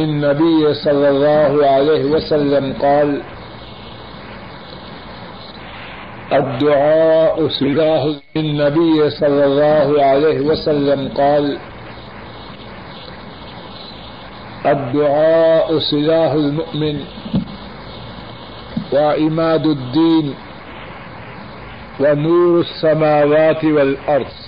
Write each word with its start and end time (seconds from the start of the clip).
النبي 0.00 0.74
صلى 0.74 1.08
الله 1.08 1.66
عليه 1.66 2.04
وسلم 2.04 2.72
قال، 2.82 3.22
الدعاء 6.32 7.48
سلاح 7.48 8.02
النبي 8.36 9.10
صلى 9.10 9.44
الله 9.44 10.02
عليه 10.02 10.40
وسلم 10.40 11.08
قال، 11.14 11.58
الدعاء 14.66 15.78
سلاح 15.78 16.32
المؤمن 16.32 16.96
وعماد 18.92 19.66
الدين 19.66 20.34
ونور 22.00 22.60
السماوات 22.60 23.64
والأرض. 23.64 24.43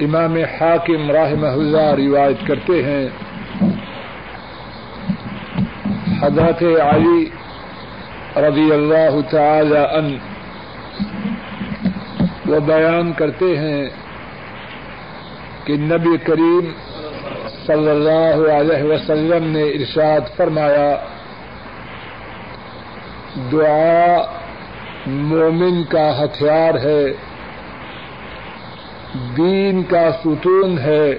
امام 0.00 0.36
حاکم 0.36 1.10
رحمہ 1.10 1.46
اللہ 1.46 1.94
روایت 1.94 2.46
کرتے 2.46 2.82
ہیں۔ 2.82 3.08
حضرت 6.22 6.62
علی 6.62 7.30
رضی 8.36 8.72
اللہ 8.72 9.30
تعالی 9.30 9.76
ان 9.76 10.18
وہ 12.46 12.60
بیان 12.60 13.12
کرتے 13.12 13.58
ہیں 13.58 13.88
کہ 15.64 15.76
نبی 15.76 16.16
کریم 16.16 16.72
صلی 17.66 17.90
اللہ 17.90 18.52
علیہ 18.52 18.82
وسلم 18.82 19.44
نے 19.44 19.62
ارشاد 19.62 20.36
فرمایا، 20.36 20.96
دعا 23.52 24.22
مومن 25.06 25.84
کا 25.84 26.24
ہتھیار 26.24 26.74
ہے۔ 26.74 27.27
دین 29.36 29.82
کا 29.82 30.10
ستون 30.24 30.78
ہے۔ 30.78 31.18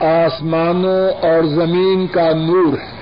آسمانوں 0.00 1.10
اور 1.10 1.44
زمین 1.44 2.06
کا 2.06 2.30
نور 2.32 2.78
ہے۔ 2.78 2.98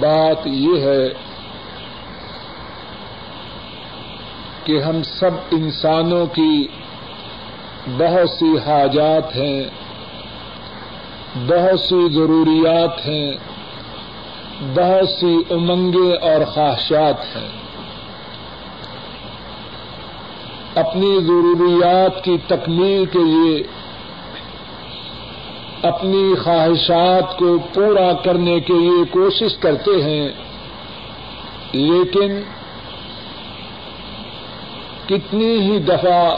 بات 0.00 0.46
یہ 0.46 0.80
ہے 0.80 1.08
کہ 4.64 4.82
ہم 4.82 5.02
سب 5.02 5.30
انسانوں 5.50 6.26
کی 6.26 6.68
بہت 7.98 8.30
سی 8.30 8.58
حاجات 8.58 9.36
ہیں، 9.36 9.64
بہت 11.48 11.80
سی 11.80 12.14
ضروریات 12.14 13.06
ہیں، 13.06 13.32
بہت 14.74 15.08
سی 15.08 15.36
امنگیں 15.50 16.16
اور 16.22 16.44
خواہشات 16.44 17.36
ہیں۔ 17.36 17.59
اپنی 20.74 21.20
ضروریات 21.20 22.24
کی 22.24 22.36
تکمیل 22.46 23.04
کے 23.04 23.18
لیے 23.18 23.62
اپنی 25.82 26.34
خواہشات 26.44 27.38
کو 27.38 27.58
پورا 27.74 28.12
کرنے 28.12 28.60
کے 28.60 28.72
لیے 28.72 29.04
کوشش 29.10 29.56
کرتے 29.60 30.02
ہیں، 30.02 30.28
لیکن 31.72 32.40
کتنی 35.06 35.60
ہی 35.60 35.78
دفعہ 35.78 36.36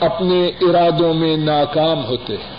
اپنے 0.00 0.50
ارادوں 0.60 1.14
میں 1.14 1.36
ناکام 1.36 2.04
ہوتے 2.04 2.32
ہیں۔ 2.32 2.52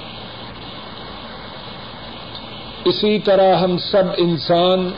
اسی 2.85 3.19
طرح 3.19 3.55
ہم 3.55 3.77
سب 3.77 4.03
انسان 4.17 4.91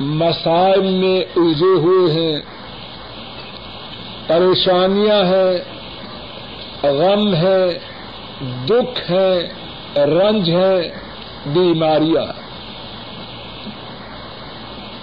مسائل 0.00 0.80
میں 0.80 1.20
الجھے 1.36 1.78
ہوئے 1.78 2.12
ہیں۔ 2.12 2.40
پریشانیاں 4.26 5.24
ہیں، 5.24 5.58
غم 6.86 7.34
ہے، 7.34 7.78
دکھ 8.68 9.10
ہے، 9.10 9.48
رنج 9.96 10.50
ہے، 10.50 10.90
بیماریاں۔ 11.46 12.32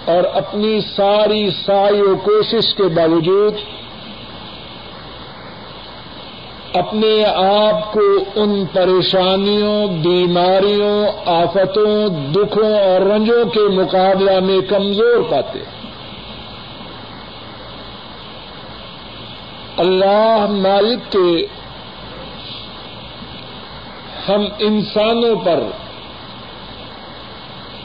اور 0.04 0.24
اپنی 0.34 0.80
ساری 0.80 1.50
ساری 1.66 2.00
و 2.00 2.16
کوشش 2.16 2.74
کے 2.74 2.82
باوجود 2.82 3.54
اپنے 6.78 7.24
آپ 7.36 7.92
کو 7.92 8.00
ان 8.34 8.64
پریشانیوں، 8.72 9.86
بیماریوں، 9.86 11.06
آفتوں، 11.26 12.08
دکھوں 12.08 12.78
اور 12.78 13.00
رنجوں 13.00 13.44
کے 13.44 13.60
مقابلہ 13.60 14.40
میں 14.40 14.60
کمزور 14.60 15.22
پاتے 15.30 15.58
اللہ 19.76 20.46
مالک 20.50 21.12
کے 21.12 21.46
ہم 24.28 24.44
انسانوں 24.58 25.36
پر 25.44 25.60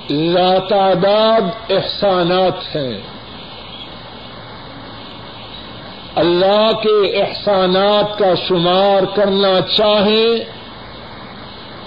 لاتعداد 0.10 1.72
احسانات 1.72 2.76
ہیں۔ 2.76 3.00
اللہ 6.16 6.72
کے 6.72 7.22
احسانات 7.22 8.20
کا 8.20 8.34
شمار 8.48 9.16
کرنا 9.16 9.62
چاہیں، 9.78 10.44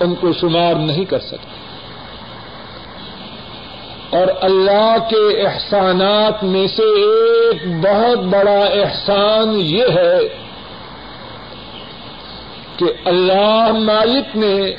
ان 0.00 0.14
کو 0.14 0.32
شمار 0.32 0.74
نہیں 0.74 1.04
کر 1.04 1.18
سکتے۔ 1.18 1.56
اور 4.10 4.26
اللہ 4.40 4.96
کے 5.10 5.46
احسانات 5.46 6.44
میں 6.44 6.66
سے 6.66 6.82
ایک 6.82 7.80
بہت 7.82 8.18
بڑا 8.18 8.60
احسان 8.60 9.60
یہ 9.60 9.84
ہے 9.94 10.18
کہ 12.76 12.84
اللہ 13.04 13.72
مالک 13.72 14.36
نے 14.36 14.70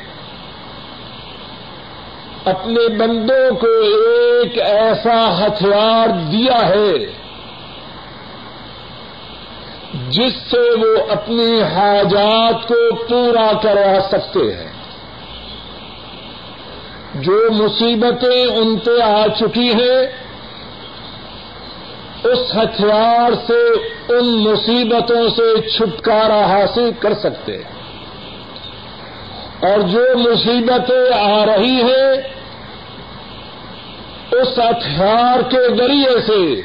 اپنے 2.45 2.89
بندوں 2.89 3.55
کو 3.55 3.67
ایک 3.67 4.61
ایسا 4.61 5.45
ہتھیار 5.45 6.07
دیا 6.31 6.69
ہے 6.69 7.26
جس 9.93 10.33
سے 10.51 10.59
وہ 10.59 11.11
اپنی 11.11 11.61
حاجات 11.61 12.67
کو 12.67 12.95
پورا 12.95 13.51
کروا 13.61 14.07
سکتے 14.11 14.39
ہیں۔ 14.39 14.71
جو 17.15 17.51
مصیبتیں 17.51 18.45
ان 18.45 18.77
پہ 18.77 19.01
آ 19.01 19.27
چکی 19.39 19.73
ہیں، 19.73 20.07
اس 22.23 22.39
ہتھیار 22.55 23.31
سے 23.47 23.63
ان 24.13 24.43
مصیبتوں 24.43 25.29
سے 25.29 25.69
چھٹکارا 25.69 26.45
حاصل 26.45 26.91
کر 26.99 27.13
سکتے 27.13 27.57
ہیں۔ 27.57 27.77
اور 29.61 29.79
جو 29.79 30.17
مصیبتیں 30.17 31.19
آ 31.19 31.45
رہی 31.45 31.81
ہیں، 31.81 32.13
اس 34.31 34.47
ہتھیار 34.57 35.51
کے 35.51 35.75
ذریعے 35.77 36.21
سے 36.27 36.61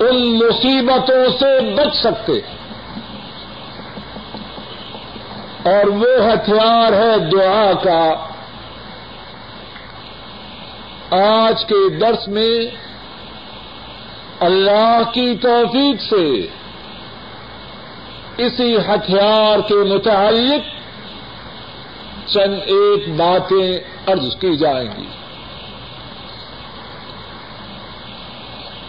ان 0.00 0.38
مصیبتوں 0.38 1.38
سے 1.40 1.74
بچ 1.74 1.96
سکتے۔ 1.96 2.32
اور 5.62 5.86
وہ 5.86 6.32
ہتھیار 6.32 6.92
ہے 6.92 7.18
دعا 7.18 7.72
کا۔ 7.82 8.14
آج 11.16 11.64
کے 11.64 11.98
درس 11.98 12.28
میں 12.28 12.76
اللہ 14.40 15.02
کی 15.12 15.36
توفیق 15.42 16.02
سے 16.02 16.46
اسی 18.46 18.76
ہتھیار 18.76 19.58
کے 19.68 19.74
متعلق 19.74 20.80
چند 22.28 22.54
ایک 22.66 23.08
باتیں 23.16 23.78
ارض 24.08 24.36
کی 24.40 24.56
جائیں 24.56 24.88
گی۔ 24.96 25.19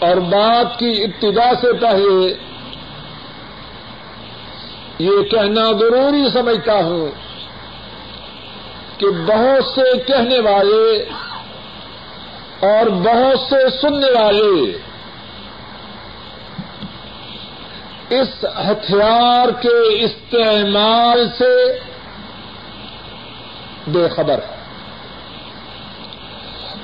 اور 0.01 0.17
بات 0.29 0.79
کی 0.79 0.91
ابتدا 1.03 1.49
سے 1.61 1.73
پہلے 1.73 2.33
یہ 4.99 5.21
کہنا 5.31 5.65
ضروری 5.71 6.29
سمجھتا 6.29 6.77
ہوں 6.85 7.09
کہ 8.97 9.09
بہت 9.25 9.65
سے 9.65 9.85
کہنے 10.07 10.39
والے 10.39 10.97
اور 12.65 12.89
بہت 13.03 13.39
سے 13.39 13.61
سننے 13.81 14.11
والے 14.11 14.71
اس 18.09 18.33
ہتھیار 18.43 19.51
کے 19.61 19.77
استعمال 20.05 21.27
سے 21.37 21.53
بے 23.87 24.07
خبر 24.15 24.39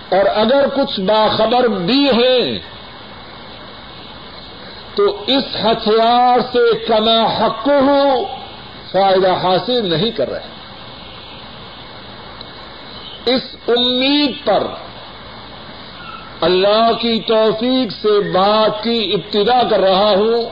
اور 0.10 0.26
اگر 0.36 0.68
کچھ 0.76 1.00
باخبر 1.00 1.68
بھی 1.68 2.04
ہیں 2.12 2.77
تو 4.98 5.24
اس 5.28 5.44
ہتھیار 5.64 6.40
سے 6.52 6.86
کما 6.86 7.22
حق 7.26 7.68
ہو 7.68 8.24
فائدہ 8.92 9.32
حاصل 9.32 9.90
نہیں 9.90 10.12
کر 10.12 10.30
رہے۔ 10.30 10.58
اس 13.26 13.42
امید 13.68 14.46
پر 14.46 14.68
اللہ 16.42 16.92
کی 17.02 17.20
توفیق 17.20 17.92
سے 17.92 18.20
بات 18.20 18.84
کی 18.84 19.14
ابتدا 19.14 19.64
کر 19.70 19.80
رہا 19.80 20.10
ہوں 20.10 20.50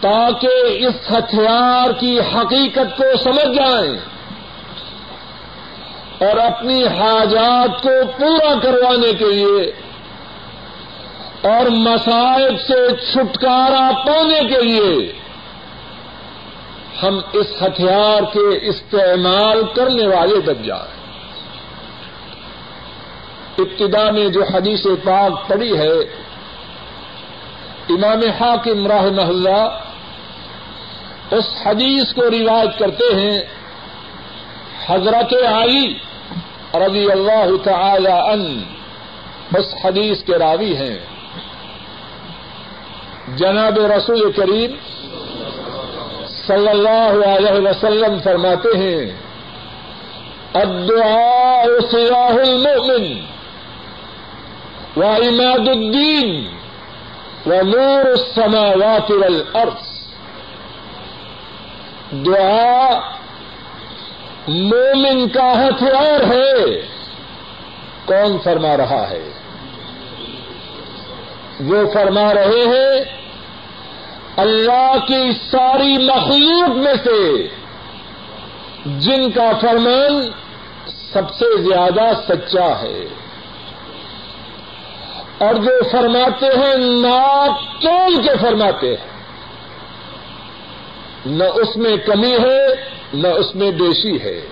تاکہ 0.00 0.86
اس 0.86 1.10
ہتھیار 1.10 1.92
کی 1.92 2.20
حقیقت 2.20 2.96
کو 2.96 3.04
سمجھ 3.24 3.56
جائیں 3.56 3.96
اور 6.18 6.36
اپنی 6.36 6.86
حاجات 6.86 7.82
کو 7.82 7.90
پورا 8.16 8.54
کروانے 8.62 9.12
کے 9.12 9.24
لیے 9.24 9.72
اور 11.42 11.66
مسائب 11.66 12.60
سے 12.60 12.96
چھٹکارا 13.12 13.90
پانے 14.06 14.40
کے 14.48 14.62
لیے 14.62 15.12
ہم 17.02 17.20
اس 17.32 17.46
ہتھیار 17.62 18.22
کے 18.22 18.68
استعمال 18.68 19.62
کرنے 19.74 20.06
والے 20.06 20.40
بن 20.40 20.62
جائیں۔ 20.62 21.00
ابتدا 23.58 24.10
میں 24.10 24.28
جو 24.28 24.44
حدیث 24.54 24.86
پاک 25.04 25.48
پڑی 25.48 25.78
ہے، 25.78 25.98
امام 27.88 28.20
حاکم 28.40 28.86
راہ 28.86 29.04
محلہ 29.04 29.78
اس 31.30 31.66
حدیث 31.66 32.14
کو 32.14 32.22
روایت 32.30 32.78
کرتے 32.78 33.14
ہیں، 33.14 33.40
حضرت 34.86 35.34
آئی 35.52 35.98
رضی 36.74 37.10
اللہ 37.10 37.64
تعالی 37.64 38.12
ان 38.32 38.62
اس 39.56 39.74
حدیث 39.84 40.24
کے 40.24 40.38
راوی 40.38 40.76
ہیں۔ 40.76 41.09
جناب 43.36 43.78
رسول 43.78 44.32
کریم 44.32 44.70
صلی 46.46 46.68
اللہ 46.68 47.26
علیہ 47.26 47.68
وسلم 47.68 48.18
فرماتے 48.24 48.78
ہیں، 48.78 49.12
الدعاء 50.54 51.64
سیاح 51.90 52.34
المؤمن 52.34 53.20
وعماد 54.96 55.68
الدین 55.68 56.46
ونور 57.46 58.06
السماوات 58.06 59.10
والارض۔ 59.10 60.00
دعا 62.12 63.00
مومن 64.48 65.28
کا 65.28 65.52
ہتھیار 65.52 66.20
ہے۔ 66.20 66.82
کون 68.04 68.38
فرما 68.44 68.76
رہا 68.76 69.10
ہے؟ 69.10 69.30
وہ 71.60 71.90
فرما 71.92 72.34
رہے 72.34 72.64
ہیں 72.66 73.19
اللہ 74.40 74.94
کی 75.06 75.32
ساری 75.50 75.98
مخلوق 75.98 76.76
میں 76.76 76.94
سے 77.04 77.48
جن 78.86 79.30
کا 79.30 79.52
فرمان 79.60 80.22
سب 81.12 81.30
سے 81.30 81.62
زیادہ 81.62 82.12
سچا 82.28 82.82
ہے۔ 82.82 83.04
اور 85.38 85.54
جو 85.54 85.70
فرماتے 85.90 86.46
ہیں 86.46 86.76
ناپ 86.76 87.82
تول 87.82 88.22
کے 88.22 88.30
فرماتے 88.40 88.88
ہیں۔ 88.88 89.10
نہ 91.26 91.44
اس 91.44 91.76
میں 91.76 91.96
کمی 91.96 92.32
ہے، 92.32 92.66
نہ 93.12 93.28
اس 93.28 93.54
میں 93.54 93.70
بیشی 93.70 94.22
ہے۔ 94.22 94.46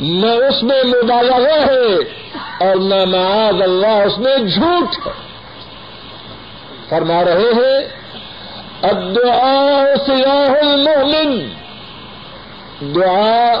نہ 0.00 0.26
اس 0.26 0.62
میں 0.62 0.84
مبالغہ 0.84 1.66
ہے 1.66 1.96
اور 2.60 2.76
نہ 2.76 3.04
معاذ 3.04 3.62
اللہ، 3.62 4.04
اس 4.06 4.18
میں 4.18 4.36
جھوٹ 4.36 5.06
ہے۔ 5.06 5.12
فرما 6.88 7.24
رہے 7.24 7.52
ہیں 7.52 8.03
الدعاء 8.84 10.06
سیاح 10.06 10.54
المومن 10.62 11.48
دعا 12.94 13.52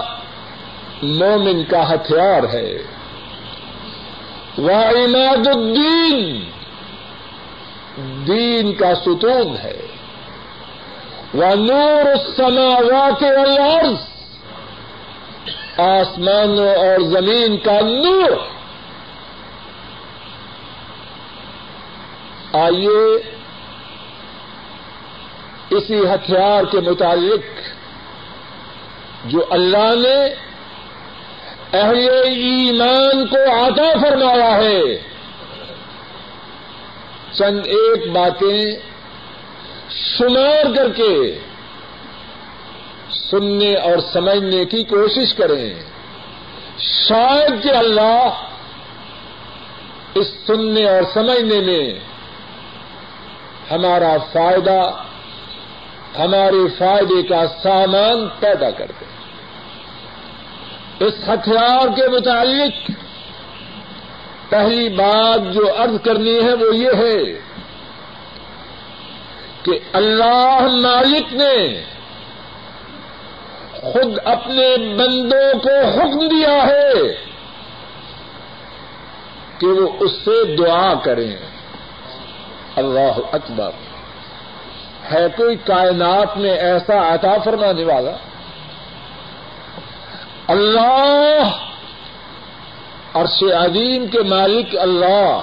مومن 1.02 1.64
کا 1.64 1.94
ہتھیار 1.94 2.42
ہے۔ 2.52 2.78
وعماد 4.58 5.46
الدین 5.46 6.50
دین 8.26 8.72
کا 8.72 8.94
ستون 8.94 9.56
ہے۔ 9.62 9.80
ونور 11.34 12.06
السماوات 12.06 13.22
والارض 13.22 14.00
آسمانوں 15.80 16.74
اور 16.74 17.00
زمین 17.00 17.56
کا 17.56 17.80
نور۔ 17.80 18.36
آئیے 22.52 23.33
اسی 25.76 25.98
ہتھیار 25.98 26.64
کے 26.64 26.80
متعلق 26.80 27.44
جو 29.24 29.44
اللہ 29.50 29.94
نے 29.94 30.18
اہل 31.72 32.08
ایمان 32.26 33.26
کو 33.26 33.38
آتا 33.52 33.86
فرمایا 34.02 34.54
ہے، 34.56 34.82
چند 37.32 37.66
ایک 37.66 38.10
باتیں 38.12 38.60
شمار 39.90 40.74
کر 40.76 40.88
کے 40.92 41.38
سننے 43.30 43.74
اور 43.74 43.98
سمجھنے 44.12 44.64
کی 44.64 44.82
کوشش 44.84 45.34
کریں۔ 45.34 45.74
شاید 46.78 47.62
کہ 47.62 47.70
اللہ 47.76 48.42
اس 50.14 50.26
سننے 50.46 50.84
اور 50.88 51.02
سمجھنے 51.14 51.60
میں 51.60 51.98
ہمارا 53.70 54.16
فائدہ 54.32 54.80
ہمارے 56.18 56.68
فائدے 56.78 57.22
کا 57.22 57.46
سامان 57.62 58.28
پیدا 58.40 58.70
کر 58.70 58.86
دے 59.00 59.04
اس 61.06 61.14
ہتھیار 61.28 61.88
کے 61.96 62.08
متعلق 62.08 62.90
پہلی 64.48 64.88
بات 64.88 65.54
جو 65.54 65.82
عرض 65.82 65.96
کرنی 66.04 66.44
ہے 66.44 66.52
وہ 66.54 66.76
یہ 66.76 66.90
ہے 66.96 67.40
کہ 69.62 69.78
اللہ 69.92 70.58
مالک 70.60 71.34
نے 71.34 71.82
خود 73.70 74.18
اپنے 74.24 74.76
بندوں 74.76 75.58
کو 75.58 75.86
حکم 75.86 76.28
دیا 76.28 76.66
ہے 76.66 76.92
کہ 79.58 79.66
وہ 79.66 79.88
اس 80.00 80.12
سے 80.12 80.56
دعا 80.56 80.94
کریں۔ 80.94 81.36
اللہ 82.76 83.18
اکبر۔ 83.32 83.70
ہے 85.12 85.26
کوئی 85.36 85.56
کائنات 85.56 86.36
میں 86.36 86.50
ایسا 86.50 87.14
عطا 87.14 87.38
فرمانے 87.44 87.84
والا؟ 87.84 88.10
اللہ، 90.48 91.50
عرش 93.14 93.42
عظیم 93.42 94.06
کے 94.06 94.22
مالک 94.22 94.76
اللہ، 94.78 95.40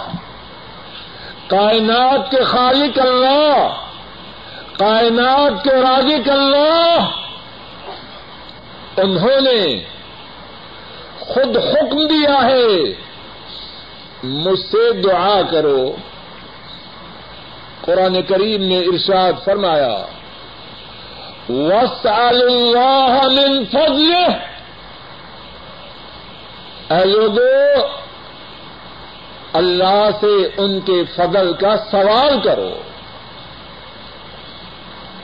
کائنات 1.48 2.32
کے 2.32 2.44
خالق 2.44 3.00
اللہ، 3.00 3.68
کائنات 4.78 5.64
کے 5.64 5.70
رازق 5.70 6.30
اللہ۔ 6.30 7.10
انہوں 8.98 9.42
نے 9.42 9.84
خود 11.20 11.58
حکم 11.58 12.08
دیا 12.08 12.46
ہے، 12.46 12.94
مجھ 14.24 14.60
سے 14.60 14.94
دعا 14.94 15.42
کرو۔ 15.52 15.96
قرآن 17.82 18.22
کریم 18.22 18.64
نے 18.64 18.78
ارشاد 18.78 19.34
فرمایا 19.46 20.06
وس 21.50 22.06
اللہ 22.06 23.22
من 23.28 23.66
فضلہ 23.66 24.28
اے 26.94 27.06
لوگوں 27.06 27.88
اللہ 29.54 30.10
سے 30.22 30.62
ان 30.62 30.80
کے 30.80 31.04
فضل 31.16 31.54
کا 31.54 31.76
سوال 31.92 32.42
کرو۔ 32.42 32.70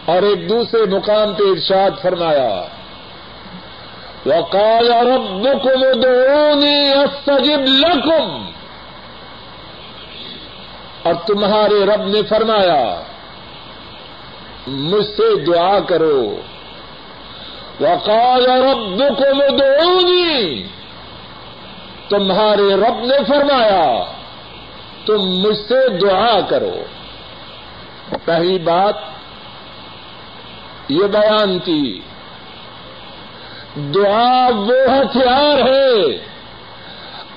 اور 0.05 0.21
ایک 0.21 0.49
دوسرے 0.49 0.81
مقام 0.81 1.33
پہ 1.33 1.43
ارشاد 1.43 1.91
فرمایا، 2.01 2.65
وقال 4.25 4.91
ربكم 4.91 5.83
ادعوني 5.83 6.89
استجب 6.89 7.59
لكم۔ 7.59 8.56
اور 11.07 11.15
تمہارے 11.27 11.85
رب 11.85 12.07
نے 12.07 12.21
فرمایا، 12.23 13.01
مجھ 14.67 15.05
سے 15.05 15.39
دعا 15.39 15.79
کرو۔ 15.79 16.35
وقال 17.79 18.45
ربكم 18.45 19.41
ادعوني 19.41 20.61
تمہارے 22.09 22.75
رب 22.75 23.05
نے 23.05 23.23
فرمایا، 23.27 24.03
تم 25.05 25.17
مجھ 25.17 25.57
سے 25.57 25.89
دعا 25.89 26.41
کرو۔ 26.41 26.75
پہلی 28.25 28.57
بات 28.57 28.95
یہ 30.89 31.03
بیان 31.03 31.59
کی 31.59 32.01
دعا 33.75 34.49
وہ 34.55 34.81
ہتھیار 34.87 35.57
ہے 35.57 36.17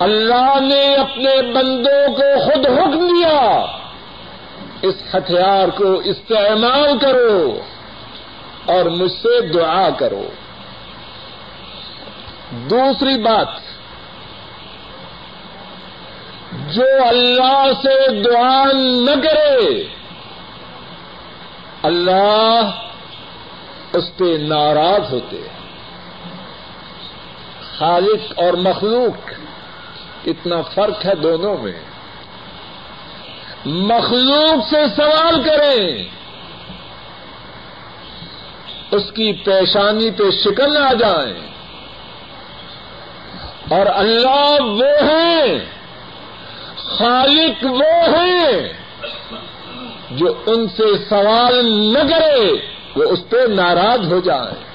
اللہ 0.00 0.60
نے 0.60 0.94
اپنے 0.94 1.42
بندوں 1.42 2.14
کو 2.14 2.44
خود 2.44 2.66
حکم 2.66 3.06
دیا، 3.06 3.66
اس 4.82 4.94
ہتھیار 5.14 5.68
کو 5.68 5.94
استعمال 5.94 6.98
کرو 6.98 7.60
اور 8.66 8.84
مجھ 8.84 9.12
سے 9.12 9.46
دعا 9.46 9.90
کرو۔ 9.90 10.28
دوسری 12.52 13.22
بات، 13.22 13.48
جو 16.74 16.86
اللہ 17.08 17.70
سے 17.82 18.22
دعا 18.22 18.64
نہ 18.72 19.20
کرے، 19.22 19.84
اللہ 21.82 22.70
اس 23.92 24.16
پہ 24.16 24.36
ناراض 24.40 25.12
ہوتے۔ 25.12 25.42
خالق 27.78 28.32
اور 28.36 28.52
مخلوق 28.52 29.30
کتنا 30.24 30.62
فرق 30.62 31.06
ہے 31.06 31.14
دونوں 31.14 31.56
میں۔ 31.58 31.72
مخلوق 33.64 34.68
سے 34.70 34.86
سوال 34.96 35.42
کریں۔ 35.42 36.04
اس 38.90 39.02
کی 39.14 39.32
پیشانی 39.32 40.10
پہ 40.10 40.30
شکن 40.30 40.76
آ 40.76 40.92
جائیں 40.92 41.34
اور 43.70 43.86
اللہ 43.86 44.60
وہ 44.60 45.10
ہیں، 45.10 45.58
خالق 46.76 47.64
وہ 47.64 48.16
ہیں، 48.16 48.72
جو 50.10 50.42
ان 50.46 50.68
سے 50.68 50.98
سوال 51.08 51.66
نہ 51.92 51.98
کرے، 51.98 52.52
وہ 52.96 53.04
اس 53.04 53.18
پہ 53.30 53.36
ناراض 53.48 54.12
ہو 54.12 54.20
جائے۔ 54.20 54.70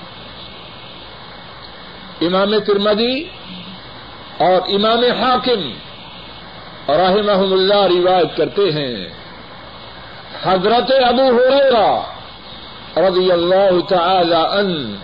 امام 2.26 2.60
ترمدی 2.60 3.24
اور 4.38 4.62
امام 4.68 5.24
حاکم 5.24 5.74
رحمہ 6.90 7.54
اللہ 7.54 7.82
روایت 7.82 8.38
کرتے 8.38 8.62
ہیں۔ 8.62 8.96
حضرت 10.44 10.92
ابو 11.08 11.32
ہو 11.32 12.02
رضی 12.98 13.32
اللہ 13.32 13.80
تعالی 13.90 14.36
ان 14.36 14.96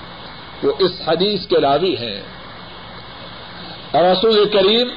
وہ 0.64 0.72
اس 0.80 0.92
حدیث 1.08 1.48
کے 1.48 1.62
راوی 1.62 1.96
ہیں۔ 1.98 2.22
رسول 3.94 4.50
کریم 4.50 4.88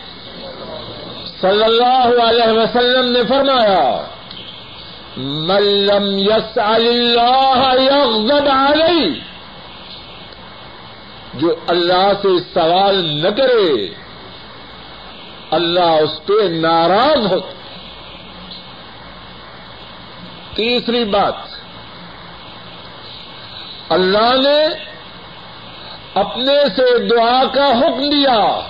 صلی 1.41 1.65
اللہ 1.65 2.23
علیہ 2.23 2.59
وسلم 2.59 3.13
نے 3.13 3.21
فرمایا 3.29 4.07
ملم 5.17 6.19
یس 6.19 6.59
اللہ 6.59 7.75
یغضب 7.81 8.49
علی 8.49 9.21
جو 11.35 11.55
اللہ 11.69 12.13
سے 12.23 12.29
سوال 12.55 13.23
نہ 13.23 13.29
کرے 13.29 13.89
اللہ 15.55 15.81
اس 15.81 16.27
پہ 16.27 16.49
ناراض 16.49 17.33
ہوتا 17.33 17.53
تیسری 20.55 21.05
بات، 21.05 21.35
اللہ 23.89 24.49
نے 24.49 24.85
اپنے 26.15 26.65
سے 26.77 27.09
دعا 27.09 27.45
کا 27.55 27.67
حکم 27.67 28.11
دیا۔ 28.11 28.61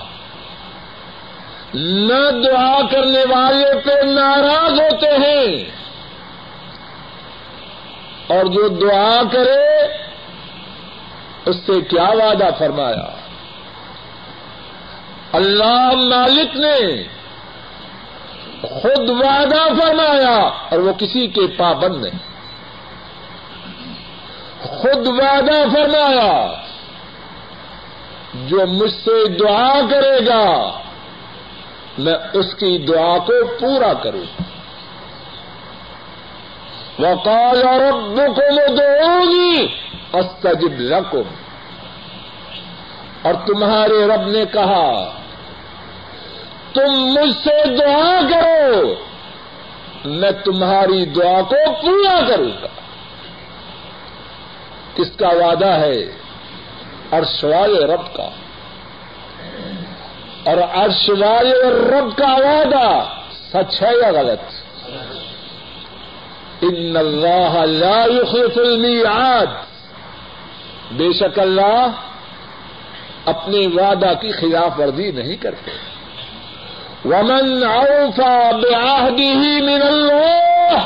نہ 1.75 2.31
دعا 2.31 2.81
کرنے 2.91 3.25
والے 3.35 3.81
پہ 3.85 4.05
ناراض 4.05 4.81
ہوتے 4.81 5.07
ہیں۔ 5.07 5.71
اور 8.27 8.45
جو 8.45 8.69
دعا 8.69 9.23
کرے، 9.33 9.85
اس 11.47 11.57
سے 11.57 11.81
کیا 11.81 12.09
وعدہ 12.09 12.49
فرمایا؟ 12.59 13.24
اللہ 15.35 15.91
مالک 15.95 16.57
نے 16.57 17.03
خود 18.63 19.11
وعدہ 19.11 19.81
فرمایا 19.81 20.41
اور 20.47 20.79
وہ 20.79 20.93
کسی 20.93 21.27
کے 21.27 21.47
پابند 21.47 22.05
نہیں۔ 22.05 22.19
خود 24.61 25.07
وعدہ 25.07 25.65
فرمایا، 25.73 26.55
جو 28.35 28.67
مجھ 28.67 28.93
سے 28.93 29.29
دعا 29.29 29.81
کرے 29.91 30.27
گا، 30.27 30.71
میں 31.99 32.15
اس 32.33 32.55
کی 32.55 32.79
دعا 32.79 33.19
کو 33.19 33.57
پورا 33.61 33.95
کروں۔ 33.95 34.43
وقال 36.99 37.63
ربكم 37.63 38.59
ادعوني 38.69 39.67
استجب 40.13 40.81
لكم 40.81 41.23
اور 43.23 43.35
تمہارے 43.47 44.07
رب 44.07 44.29
نے 44.29 44.45
کہا 44.53 45.21
تم 46.75 46.93
مجھ 46.93 47.35
سے 47.45 47.77
دعا 47.77 48.21
کرو، 48.31 48.95
میں 50.05 50.31
تمہاری 50.45 51.07
دعا 51.07 51.43
کو 51.43 51.73
پورا 51.83 52.21
کروں 52.29 52.63
گا۔ 52.63 52.67
کس 54.95 55.17
کا 55.17 55.29
وعدہ 55.29 55.69
ہے؟ 55.69 56.13
عرش 57.11 57.45
والے 57.45 57.87
رب 57.87 58.17
کا۔ 58.17 58.29
اور 60.45 60.57
عرش 60.57 61.11
والے 61.11 61.63
رب 61.63 62.19
کا 62.19 62.35
وعدہ 62.35 63.05
سچ 63.53 63.83
ہے 63.83 63.89
یا 64.03 64.13
غلط؟ 64.13 64.41
ان 66.63 66.97
اللہ 66.97 67.65
لا 67.67 68.05
يخلف 68.05 68.59
المیعاد۔ 68.59 69.47
بے 70.91 71.13
شک 71.13 71.39
اللہ 71.39 71.91
اپنے 73.25 73.67
وعدہ 73.67 74.13
کی 74.21 74.33
خلاف 74.33 74.81
ورزی 74.81 75.11
نہیں 75.11 75.37
کرتے۔ 75.37 75.94
ومن 77.05 77.65
اوفا 77.65 78.51
بعهده 78.53 79.61
من 79.61 79.83
اللہ 79.83 80.79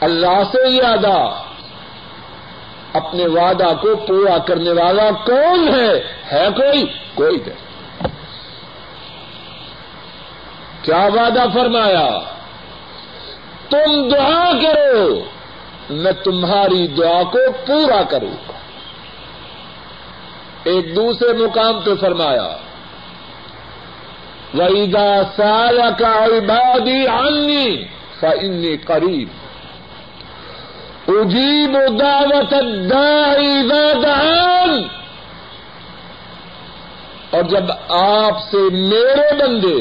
اللہ 0.00 0.42
سے 0.52 0.70
زیادہ 0.70 1.42
اپنے 2.92 3.26
وعدہ 3.26 3.72
کو 3.82 3.96
پورا 3.96 4.38
کرنے 4.38 4.70
والا 4.70 5.10
کون 5.10 5.68
ہے؟ 5.68 5.98
ہے 6.32 6.48
کوئی؟ 6.56 6.84
کوئی 7.14 7.36
نہیں۔ 7.36 8.08
کیا 10.82 11.08
وعدہ 11.14 11.44
فرمایا؟ 11.54 12.18
تم 13.70 14.08
دعا 14.08 14.52
کرو، 14.62 15.20
میں 15.90 16.12
تمہاری 16.12 16.86
دعا 16.86 17.22
کو 17.22 17.38
پورا 17.66 18.02
کروں۔ 18.02 18.34
گا 18.48 18.52
ایک 20.64 20.96
دوسرے 20.96 21.32
مقام 21.32 21.80
پہ 21.80 21.94
فرمایا 22.00 22.56
ویدا 24.58 25.22
سال 25.36 25.80
کا 25.98 26.14
عبادی 26.24 27.06
عنی 27.06 27.84
فنی 28.20 28.76
قریب 28.76 29.28
اجیب 31.08 31.76
دعوت 32.00 32.54
دعان 32.90 34.82
اور 37.30 37.42
جب 37.42 37.70
آپ 37.88 38.38
سے 38.50 38.62
میرے 38.72 39.28
بندے، 39.34 39.80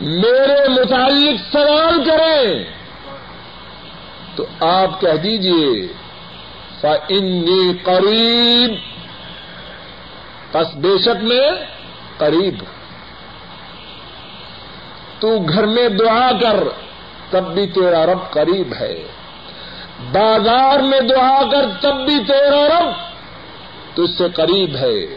میرے 0.00 0.68
متعلق 0.68 1.40
سوال 1.52 2.04
کریں، 2.04 2.64
تو 4.36 4.44
آپ 4.60 5.00
کہہ 5.00 5.20
دیجیے 5.22 5.86
فنی 6.80 7.72
قریب 7.82 8.74
بس 10.52 10.74
بے 10.76 10.98
شک 10.98 11.24
میں 11.24 11.50
قریب 12.16 12.54
ہوں۔ 12.60 12.77
تو 15.20 15.38
گھر 15.38 15.66
میں 15.66 15.88
دعا 15.88 16.30
کر، 16.40 16.64
تب 17.30 17.54
بھی 17.54 17.66
تیرا 17.66 18.06
رب 18.06 18.30
قریب 18.30 18.74
ہے۔ 18.80 19.02
بازار 20.12 20.78
میں 20.78 21.00
دعا 21.00 21.42
کر، 21.52 21.64
تب 21.80 21.96
بھی 22.06 22.24
تیرا 22.24 22.80
رب 22.80 22.92
تو 23.94 24.02
اس 24.02 24.18
سے 24.18 24.28
قریب 24.34 24.76
ہے۔ 24.76 25.16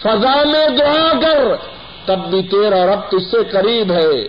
فضا 0.00 0.44
میں 0.44 0.68
دعا 0.68 1.12
کر، 1.20 1.56
تب 2.04 2.18
بھی 2.18 2.42
تیرا 2.42 2.86
رب 2.86 3.10
تج 3.10 3.30
سے 3.30 3.44
قریب 3.44 3.92
ہے۔ 3.92 4.28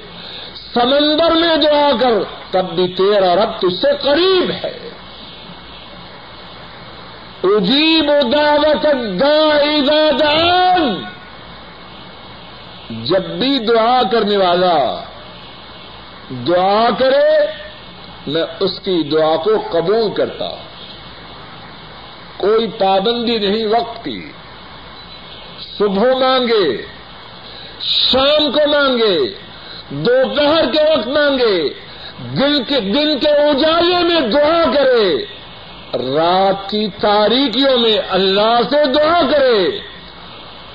سمندر 0.74 1.32
میں 1.32 1.58
دعا 1.58 1.92
کر، 2.00 2.24
تب 2.51 2.75
بھی 2.75 2.88
تیرا 2.88 3.36
رب 3.36 3.60
تج 3.60 3.74
سے 3.82 3.88
قریب 4.01 4.51
ہے۔ 4.63 4.89
اجیب 7.44 8.12
دعوت 8.32 8.84
دان 10.20 11.04
جب 12.89 13.22
بھی 13.22 13.60
دعا 13.60 14.01
کرنے 14.12 14.38
والا 14.38 15.03
دعا 16.48 16.89
کرے، 17.00 17.46
میں 18.27 18.43
اس 18.60 18.79
کی 18.79 19.03
دعا 19.03 19.36
کو 19.36 19.51
قبول 19.72 20.13
کرتا۔ 20.13 20.50
کوئی 22.38 22.67
پابندی 22.67 23.38
نہیں 23.38 23.67
وقت 23.67 24.05
کی۔ 24.05 24.31
صبح 25.77 26.13
مانگے، 26.19 26.81
شام 27.81 28.51
کو 28.51 28.69
مانگے، 28.69 29.34
دوپہر 29.89 30.72
کے 30.74 30.84
وقت 30.84 31.08
مانگے، 31.08 31.69
دن 32.19 32.63
کے 32.63 32.79
دن 32.79 33.19
کے 33.19 33.29
اجالے 33.29 34.03
میں 34.03 34.22
دعا 34.22 34.63
کرے۔ 34.74 35.25
رات 35.93 36.69
کی 36.69 36.88
تاریکیوں 37.01 37.77
میں 37.77 37.98
اللہ 38.10 38.60
سے 38.69 38.86
دعا 38.86 39.22
کرے۔ 39.31 39.79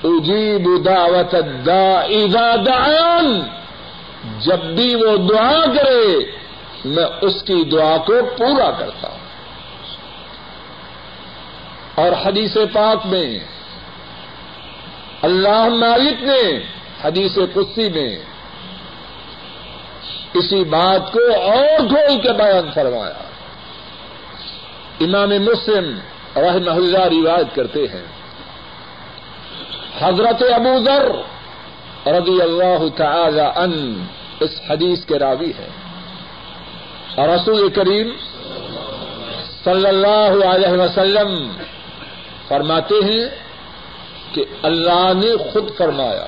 اجیب 0.04 0.86
دعوت 0.86 1.34
اذا 2.08 2.56
دعان۔ 2.66 3.40
جب 4.38 4.58
بھی 4.58 4.94
وہ 4.94 5.16
دعا 5.16 5.66
کرے، 5.66 6.18
میں 6.84 7.04
اس 7.20 7.42
کی 7.42 7.64
دعا 7.64 7.96
کو 7.96 8.14
پورا 8.38 8.70
کرتا 8.70 9.08
ہوں۔ 9.08 9.18
اور 11.94 12.12
حدیث 12.24 12.56
پاک 12.72 13.06
میں، 13.06 13.38
اللہ 15.22 15.68
مالک 15.68 16.22
نے 16.22 16.58
حدیث 17.04 17.34
قدسی 17.34 17.88
میں 17.88 18.18
اسی 20.34 20.64
بات 20.64 21.12
کو 21.12 21.20
اور 21.42 21.88
کھول 21.88 22.20
کے 22.22 22.32
بیان 22.32 22.70
فرمایا۔ 22.74 23.24
امام 25.00 25.28
مسلم 25.28 25.98
رحمہ 26.36 26.70
اللہ 26.70 26.98
روایت 26.98 27.54
کرتے 27.54 27.80
ہیں۔ 27.80 28.23
حضرت 30.00 30.42
ابو 30.54 30.78
ذر 30.78 31.08
رضی 32.06 32.40
اللہ 32.42 32.88
تعالی 32.96 33.40
ان 33.40 34.04
اس 34.40 34.60
حدیث 34.70 35.04
کے 35.04 35.18
راوی 35.18 35.52
ہے 35.58 35.68
اور 37.16 37.28
رسول 37.28 37.68
کریم 37.68 38.08
صلی 39.64 39.86
اللہ 39.86 40.44
علیہ 40.46 40.80
وسلم 40.80 41.52
فرماتے 42.48 42.94
ہیں 43.04 43.24
کہ 44.34 44.44
اللہ 44.62 45.12
نے 45.14 45.36
خود 45.52 45.70
فرمایا، 45.78 46.26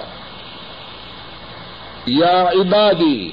یا 2.07 2.49
عبادی، 2.49 3.31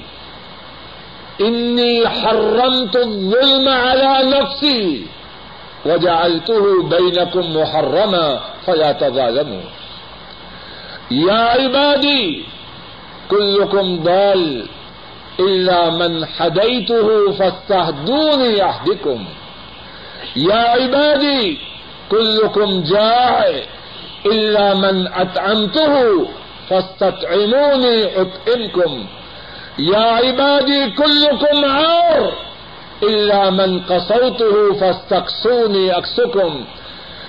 انی 1.40 2.04
حرمت 2.04 2.96
الظلم 2.96 3.68
على 3.68 4.12
نفسی 4.30 5.06
وجعلته 5.86 6.82
بينكم 6.82 7.56
محرما 7.56 8.40
فلا 8.66 8.92
تظالموا 8.92 9.83
یا 11.10 11.44
عبادی 11.58 12.44
كلكم 13.30 14.02
ضال 14.02 14.66
إلا 15.40 15.90
من 15.90 16.26
حديته 16.26 17.32
فاستهدوني 17.32 18.62
أهدكم 18.62 19.24
يا 20.36 20.54
عبادي 20.54 21.58
كلكم 22.10 22.82
جاع 22.82 23.44
إلا 24.26 24.74
من 24.74 25.06
أطعمته 25.06 26.28
فاستطعموني 26.68 28.20
أطعمكم 28.20 29.06
یا 29.78 30.06
عبادی، 30.22 30.90
کلکم 30.96 31.64
عار 31.64 32.32
الا 33.02 33.50
من 33.50 33.80
قصوته 33.80 34.72
فاستقصوني 34.80 35.92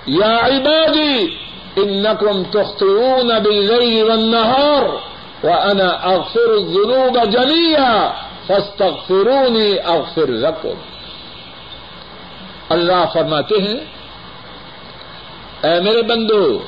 یا 0.08 0.38
عبادی 0.38 1.38
انکم 1.75 2.44
تخطئون 2.44 3.39
بالليل 3.39 4.03
والنهار 4.03 4.84
وانا 5.44 5.89
اغفر 5.89 6.50
الذنوب 6.50 7.17
جميعا 7.32 8.12
فاستغفروني 8.48 9.79
اغفر 9.86 10.27
لكم. 10.27 10.74
اللہ 12.70 13.05
فرماتے 13.13 13.55
ہیں، 13.55 13.79
اے 15.62 15.82
میرے 15.82 16.01
بندو، 16.01 16.60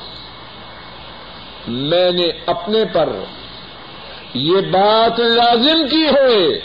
میں 1.68 2.12
نے 2.12 2.30
اپنے 2.46 2.84
پر 2.92 3.08
یہ 4.34 4.60
بات 4.60 5.20
لازم 5.20 5.88
کی 5.90 6.04
ہے، 6.04 6.58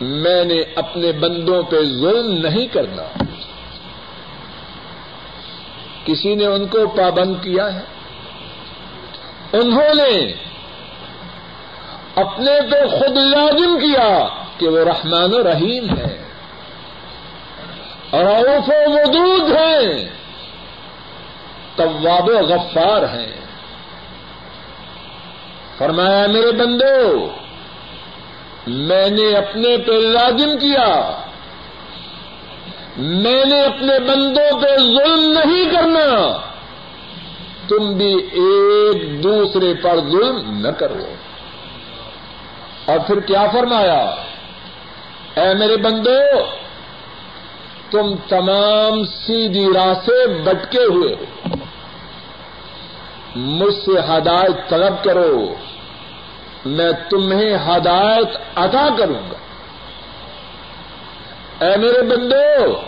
میں 0.00 0.44
نے 0.44 0.62
اپنے 0.76 1.12
بندوں 1.12 1.62
پہ 1.62 1.76
ظلم 1.82 2.32
نہیں 2.32 2.66
کرنا۔ 2.66 3.24
کسی 6.06 6.34
نے 6.34 6.46
ان 6.46 6.66
کو 6.66 6.88
پابند 6.88 7.34
کیا 7.42 7.74
ہے؟ 7.74 7.80
انہوں 9.52 9.94
نے 9.94 10.32
اپنے 12.14 12.52
پہ 12.70 12.86
خود 12.86 13.16
لازم 13.16 13.78
کیا 13.78 14.28
کہ 14.58 14.68
وہ 14.68 14.78
رحمان 14.78 15.34
و 15.34 15.52
رحیم 15.52 15.98
ہے 15.98 16.22
اور 18.10 18.24
و 18.24 18.58
ودود 18.68 19.56
ہیں۔ 19.56 20.08
طواب 21.76 22.28
و 22.28 22.38
غفار 22.38 23.02
ہیں۔ 23.02 23.32
فرمایا، 25.78 26.26
میرے 26.26 26.52
بندو، 26.52 27.28
میں 28.66 29.10
نے 29.10 29.36
اپنے 29.36 29.78
پہ 29.78 29.92
لازم 29.92 30.58
کیا 30.58 31.22
میں 32.96 33.44
نے 33.44 33.62
اپنے 33.62 33.98
بندوں 33.98 34.60
پہ 34.60 34.76
ظلم 34.76 35.32
نہیں 35.32 35.70
کرنا۔ 35.70 36.38
تم 37.68 37.92
بھی 37.94 38.14
ایک 38.16 39.22
دوسرے 39.22 39.74
پر 39.74 39.96
ظلم 40.10 40.66
نہ 40.66 40.68
کرو۔ 40.68 41.14
اور 42.84 42.98
پھر 43.06 43.20
کیا 43.20 43.46
فرمایا؟ 43.52 44.14
اے 45.36 45.54
میرے 45.54 45.76
بندو، 45.76 46.40
تم 47.90 48.14
تمام 48.28 49.04
سیدھی 49.04 49.66
راہ 49.74 49.94
سے 50.06 50.26
بٹکے 50.26 50.84
ہوئے 50.84 51.14
ہو۔ 51.14 51.48
مجھ 53.36 53.74
سے 53.74 53.98
ہدایت 53.98 54.70
طلب 54.70 55.04
کرو۔ 55.04 55.54
میں 56.66 56.92
تمہیں 57.10 57.54
ہدایت 57.54 58.28
عطا 58.54 58.88
کروں 58.98 59.30
گا۔ 59.30 59.45
اے 61.60 61.76
میرے 61.76 62.02
بندو، 62.02 62.80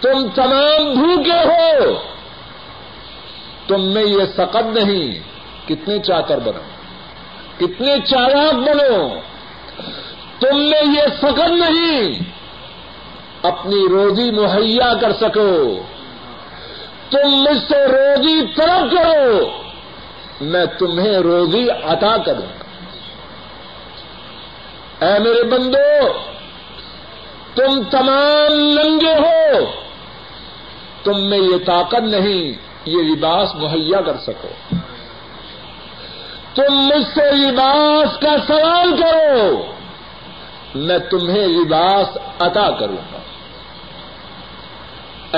تم 0.00 0.28
تمام 0.34 0.94
بھوکے 0.94 1.44
ہو۔ 1.44 1.94
تم 3.66 3.84
میں 3.84 4.04
یہ 4.04 4.24
سقت 4.36 4.78
نہیں، 4.78 5.18
کتنے 5.68 5.98
چاکر 5.98 6.38
بنو، 6.38 6.60
کتنے 7.58 7.94
چالاک 8.06 8.54
بنو۔ 8.54 9.08
تم 10.38 10.56
میں 10.56 10.82
یہ 10.82 11.02
سقت 11.20 11.50
نہیں، 11.50 12.18
اپنی 13.42 13.88
روزی 13.90 14.30
مہیا 14.30 14.94
کر 15.00 15.12
سکو۔ 15.12 15.82
تم 17.10 17.28
مجھ 17.28 17.58
سے 17.68 17.86
روزی 17.86 18.46
طلب 18.56 18.90
کرو، 18.90 19.50
میں 20.40 20.66
تمہیں 20.78 21.18
روزی 21.18 21.70
عطا 21.70 22.16
کروں۔ 22.16 22.64
اے 25.04 25.18
میرے 25.18 25.42
بندو 25.42 26.33
تم 27.54 27.82
تمام 27.90 28.58
ننگے 28.58 29.14
ہو۔ 29.14 29.64
تم 31.04 31.30
میں 31.30 31.38
یہ 31.38 31.64
طاقت 31.66 32.00
نہیں، 32.00 32.52
یہ 32.84 33.02
لباس 33.02 33.54
مہیا 33.54 34.00
کر 34.00 34.16
سکو۔ 34.16 34.48
تم 36.54 36.74
مجھ 36.74 37.06
سے 37.14 37.32
لباس 37.32 38.20
کا 38.20 38.36
سوال 38.46 39.02
کرو۔ 39.02 39.72
میں 40.74 40.98
تمہیں 40.98 41.46
لباس 41.46 42.18
عطا 42.38 42.70
کروں 42.70 43.14
گا۔ 43.14 43.18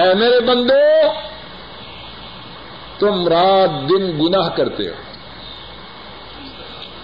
اے 0.01 0.15
میرے 0.15 0.41
بندو، 0.41 1.13
تم 2.99 3.29
رات 3.29 3.89
دن 3.89 4.25
گناہ 4.25 4.49
کرتے 4.49 4.89
ہو۔ 4.89 4.95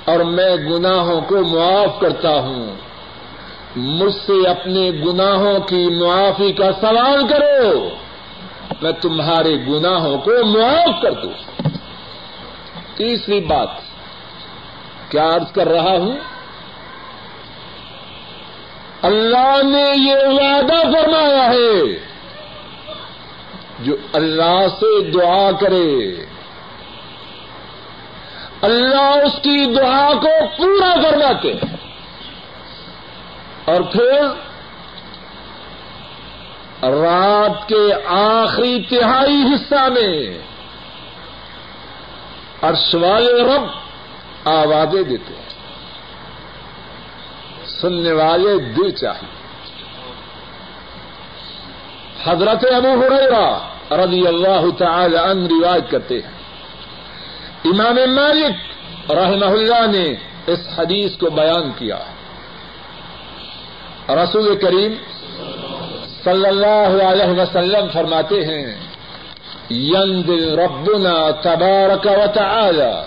اور 0.05 0.21
میں 0.21 0.57
گناہوں 0.57 1.21
کو 1.21 1.45
معاف 1.45 2.01
کرتا 2.01 2.41
ہوں۔ 2.41 2.92
مجھ 3.77 4.15
سے 4.15 4.49
اپنے 4.49 4.91
گناہوں 4.91 5.61
کی 5.61 5.89
معافی 5.89 6.53
کا 6.53 6.73
سوال 6.81 7.29
کرو، 7.29 7.89
میں 8.83 8.93
تمہارے 8.93 9.57
گناہوں 9.69 10.19
کو 10.19 10.47
معاف 10.47 11.03
کر 11.03 11.13
دوں۔ 11.13 11.33
تیسری 12.97 13.41
بات، 13.41 13.69
کیا 15.09 15.29
عرض 15.29 15.53
کر 15.53 15.69
رہا 15.69 15.97
ہوں؟ 15.99 16.17
اللہ 19.03 19.63
نے 19.63 19.85
یہ 19.97 20.15
وعدہ 20.27 20.83
فرمایا 20.93 21.45
ہے، 21.45 21.99
جو 23.79 23.97
اللہ 24.13 24.67
سے 24.81 25.11
دعا 25.11 25.51
کرے۔ 25.61 26.27
اللہ 28.63 29.19
اس 29.25 29.43
کی 29.43 29.75
دعا 29.75 30.09
کو 30.23 30.47
پورا 30.59 30.95
کرواتے 31.03 31.53
اور 33.65 33.81
پھر 33.81 34.21
رات 36.91 37.69
کے 37.69 37.93
آخری 38.07 38.85
تہائی 38.91 39.43
حصہ 39.43 39.89
میں 39.89 40.39
ارشوال 42.63 43.27
رب 43.29 43.63
آوازیں 44.45 45.03
دیتے 45.03 45.35
ہیں۔ 45.35 45.43
سننے 47.67 48.13
والے 48.13 48.59
دل 48.59 48.91
چاہیے۔ 48.91 49.43
حضرت 52.25 52.65
ابو 52.75 53.01
ہریرا 53.01 53.59
رضی 54.05 54.27
اللہ 54.27 54.71
تعالی 54.79 55.17
عنہ 55.17 55.47
روایت 55.47 55.91
کرتے 55.91 56.15
ہیں۔ 56.15 56.43
امام 57.65 58.15
مالک 58.15 58.55
رحمہ 59.11 59.45
اللہ 59.45 59.87
نے 59.87 60.15
اس 60.47 60.79
حدیث 60.79 61.17
کو 61.17 61.31
بیان 61.31 61.71
کیا۔ 61.79 61.97
ہے 61.97 62.22
رسول 64.09 64.57
کریم 64.57 64.95
صلی 66.25 66.47
اللہ 66.47 67.03
علیہ 67.03 67.41
وسلم 67.41 67.87
فرماتے 67.93 68.45
ہیں 68.45 68.75
ينزل 69.71 70.59
ربنا 70.59 71.31
تبارك 71.31 72.07
وتعالى 72.07 73.05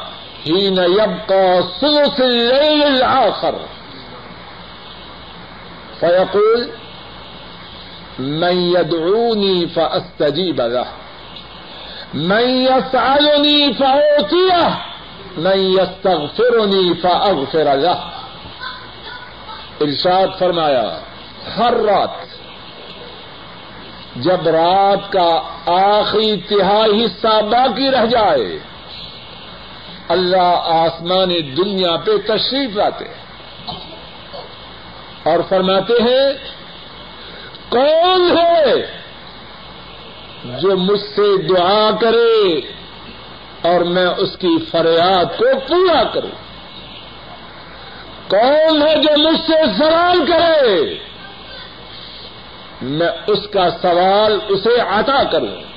حين 0.45 0.79
يبقى 0.79 1.63
ثلث 1.81 2.21
الليل 2.21 2.83
الآخر۔ 2.83 3.55
فيقول 6.01 6.69
من 8.19 8.73
يدعوني 8.77 9.67
فاستجيب 9.67 10.61
له، 10.61 10.87
من 12.15 12.49
يسألني 12.49 13.73
فأعطيه 13.73 14.92
من 15.37 15.59
يستغفرني 15.59 16.95
فأغفر 16.95 17.75
له. 17.77 17.97
ارشاد 19.81 20.39
فرمایا، 20.39 20.99
ہر 21.59 21.75
رات 21.75 22.11
جب 24.17 24.49
رات 24.49 25.13
کا 25.13 25.31
آخری 25.67 26.37
تہائی 26.49 27.05
حصہ 27.05 27.41
باقی 27.51 27.91
رہ 27.91 28.07
جائے، 28.07 28.59
اللہ 30.09 30.69
آسمان 30.75 31.31
دنیا 31.57 31.97
پہ 31.97 32.17
تشریف 32.27 32.77
لاتے 32.77 33.05
اور 35.23 35.39
فرماتے 35.49 35.95
ہیں، 36.03 36.29
کون 37.69 38.31
ہے 38.37 38.75
جو 40.61 40.77
مجھ 40.77 41.01
سے 41.01 41.37
دعا 41.43 41.91
کرے 42.01 42.61
اور 43.63 43.81
میں 43.81 44.07
اس 44.07 44.37
کی 44.39 44.65
فریاد 44.71 45.39
کو 45.39 45.45
پورا 45.69 46.03
کروں۔ 46.05 46.53
کون 48.29 48.83
ہے 48.83 48.95
جو 48.95 49.29
مجھ 49.29 49.41
سے 49.41 49.55
سوال 49.79 50.27
کرے۔ 50.27 50.99
میں 52.83 53.09
اس 53.27 53.39
کا 53.53 53.71
سوال 53.71 54.39
اسے 54.49 54.81
عطا 54.81 55.23
کروں۔ 55.23 55.73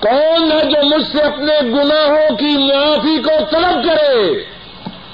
کون 0.00 0.52
ہے 0.52 0.60
جو 0.60 0.96
مجھ 0.96 1.06
سے 1.06 1.22
اپنے 1.22 1.60
گناہوں 1.62 2.36
کی 2.36 2.56
معافی 2.58 3.22
کو 3.22 3.30
طلب 3.50 3.84
کرے۔ 3.84 4.44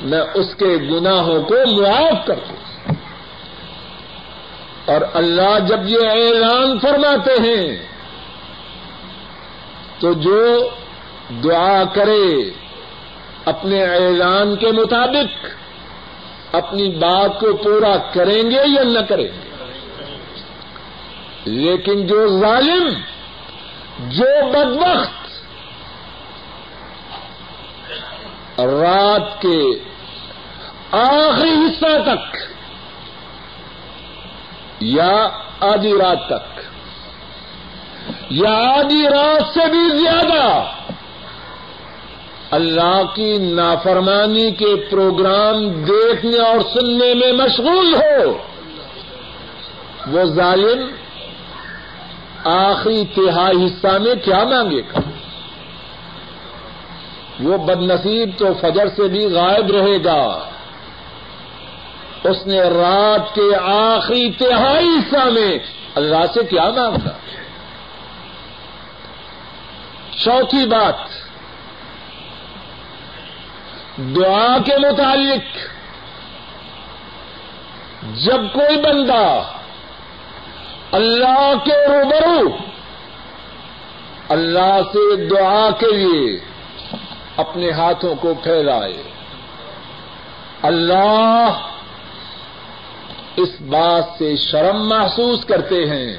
میں 0.02 0.22
اس 0.34 0.54
کے 0.58 0.76
گناہوں 0.90 1.42
کو 1.42 1.82
معاف 1.82 2.26
کر 2.26 2.34
دوں 2.34 2.56
اور 4.84 5.00
اللہ 5.14 5.58
جب 5.66 5.80
یہ 5.88 6.08
اعلان 6.10 6.78
فرماتے 6.78 7.30
ہیں، 7.30 7.86
تو 10.00 10.12
جو 10.12 10.68
دعا 11.30 11.84
کرے 11.84 12.50
اپنے 13.44 13.84
اعلان 13.84 14.56
کے 14.56 14.72
مطابق 14.72 15.46
اپنی 16.54 16.88
بات 16.88 17.40
کو 17.40 17.56
پورا 17.56 17.96
کریں 17.96 18.50
گے 18.50 18.60
یا 18.64 18.82
نہ 18.82 18.98
کریں 19.08 19.24
گے۔ 19.24 19.52
لیکن 21.44 22.06
جو 22.06 22.40
ظالم، 22.40 22.88
جو 23.98 24.52
بدبخت 24.52 25.22
رات 28.60 29.42
کے 29.42 29.72
آخری 30.92 31.50
حصہ 31.50 32.02
تک 32.02 32.36
یا 34.80 35.28
آدھی 35.60 35.92
رات 35.92 36.26
تک 36.26 36.60
یا 38.30 38.78
آدھی 38.78 39.08
رات 39.08 39.54
سے 39.54 39.70
بھی 39.70 39.98
زیادہ 39.98 40.64
اللہ 42.52 43.02
کی 43.14 43.38
نافرمانی 43.38 44.50
کے 44.50 44.76
پروگرام 44.90 45.84
دیکھنے 45.84 46.38
اور 46.38 46.60
سننے 46.60 47.14
میں 47.14 47.32
مشغول 47.32 47.94
ہو۔ 47.94 48.38
وہ 50.06 50.24
ظالم 50.24 50.90
آخری 52.44 53.04
تہائی 53.14 53.64
حصہ 53.64 53.98
میں 53.98 54.14
کیا 54.24 54.44
مانگے 54.44 54.80
گا؟ 54.80 55.00
وہ 57.40 57.58
بد 57.58 57.82
نصیب 57.82 58.30
تو 58.38 58.46
فجر 58.60 58.86
سے 58.96 59.08
بھی 59.08 59.26
غائب 59.26 59.70
رہے 59.70 60.04
گا۔ 60.04 60.48
اس 62.24 62.46
نے 62.46 62.60
رات 62.60 63.34
کے 63.34 63.56
آخری 63.62 64.32
تہائی 64.32 64.86
حصہ 64.86 65.30
میں 65.30 65.58
اللہ 65.94 66.24
سے 66.34 66.40
کیا 66.50 66.64
مانگا؟ 66.64 67.10
چوتھی 70.24 70.66
بات 70.66 71.21
دعا 73.98 74.58
کے 74.58 74.76
متعلق 74.76 75.56
جب 78.14 78.40
کوئی 78.52 78.76
بندہ 78.76 79.42
اللہ 80.92 81.52
کے 81.64 81.76
روبرو 81.86 82.56
اللہ 84.28 84.80
سے 84.92 85.16
دعا 85.26 85.70
کے 85.70 85.92
لیے 85.96 86.38
اپنے 87.36 87.70
ہاتھوں 87.70 88.14
کو 88.14 88.34
پھیلائے، 88.34 89.02
اللہ 90.62 91.50
اس 93.36 93.48
بات 93.60 94.04
سے 94.18 94.36
شرم 94.36 94.88
محسوس 94.88 95.44
کرتے 95.44 95.84
ہیں 95.84 96.16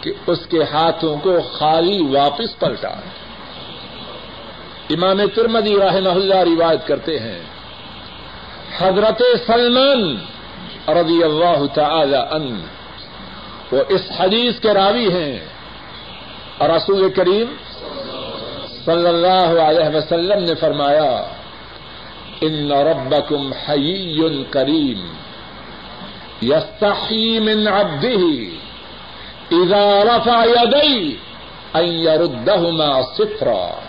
کہ 0.00 0.12
اس 0.26 0.38
کے 0.46 0.62
ہاتھوں 0.62 1.16
کو 1.16 1.40
خالی 1.40 2.02
واپس 2.16 2.58
پلٹا 2.58 2.94
امام 4.90 5.26
ترمدی 5.34 5.76
رحمہ 5.76 6.08
اللہ 6.08 6.34
روایت 6.34 6.86
کرتے 6.86 7.18
ہیں، 7.18 7.40
حضرت 8.78 9.22
سلمان 9.46 10.16
رضی 10.88 11.22
اللہ 11.22 11.66
تعالی 11.74 12.18
عنہ، 12.30 12.58
وہ 13.74 13.82
اس 13.88 14.00
حدیث 14.16 14.60
کے 14.60 14.74
راوی 14.74 15.08
ہیں۔ 15.12 15.38
اور 16.58 16.70
رسول 16.70 17.10
کریم 17.10 17.54
صلی 18.84 19.08
اللہ 19.08 19.60
علیہ 19.60 19.96
وسلم 19.96 20.44
نے 20.44 20.54
فرمایا، 20.54 21.24
ان 22.40 22.72
ربکم 22.72 23.52
حی 23.52 24.44
کریم 24.50 25.12
یستحی 26.42 27.38
من 27.38 27.68
عبده 27.68 28.42
اذا 29.50 30.04
رفع 30.04 30.44
یدی 30.44 31.16
ان 31.74 31.84
یردہما 31.84 33.02
صفرا. 33.02 33.80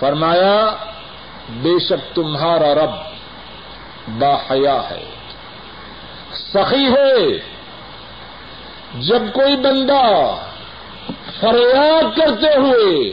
فرمایا، 0.00 0.76
بے 1.48 1.78
شک 1.78 2.14
تمہارا 2.14 2.74
رب 2.74 2.90
با 4.18 4.36
حیا 4.50 4.90
ہے۔ 4.90 5.04
سخی 6.54 6.86
ہے۔ 6.86 7.38
جب 8.94 9.22
کوئی 9.32 9.56
بندہ 9.56 10.34
فریاد 11.40 12.16
کرتے 12.16 12.58
ہوئے، 12.58 13.12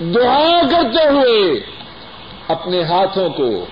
دعا 0.00 0.60
کرتے 0.70 1.08
ہوئے 1.08 1.60
اپنے 2.48 2.82
ہاتھوں 2.82 3.28
کو 3.30 3.66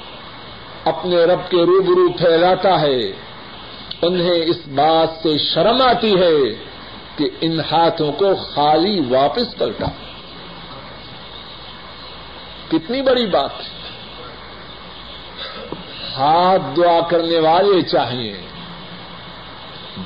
اپنے 0.85 1.17
رب 1.17 1.51
کے 1.51 1.57
روبرو 1.57 2.13
پھیلاتا 2.13 2.81
ہے، 2.81 3.13
انہیں 4.03 4.43
اس 4.43 4.59
بات 4.67 5.23
سے 5.23 5.39
شرم 5.39 5.83
آتی 5.83 6.15
ہے 6.15 6.65
کہ 7.17 7.29
ان 7.41 7.61
ہاتھوں 7.61 8.13
کو 8.13 8.35
خالی 8.35 9.01
واپس 9.09 9.59
پلٹا۔ 9.59 9.87
کتنی 12.73 13.03
بڑی 13.03 13.27
بات 13.27 13.51
ہاتھ 16.19 16.63
دعا 16.77 17.01
کرنے 17.01 17.39
والے 17.39 17.83
چاہیے۔ 17.83 18.41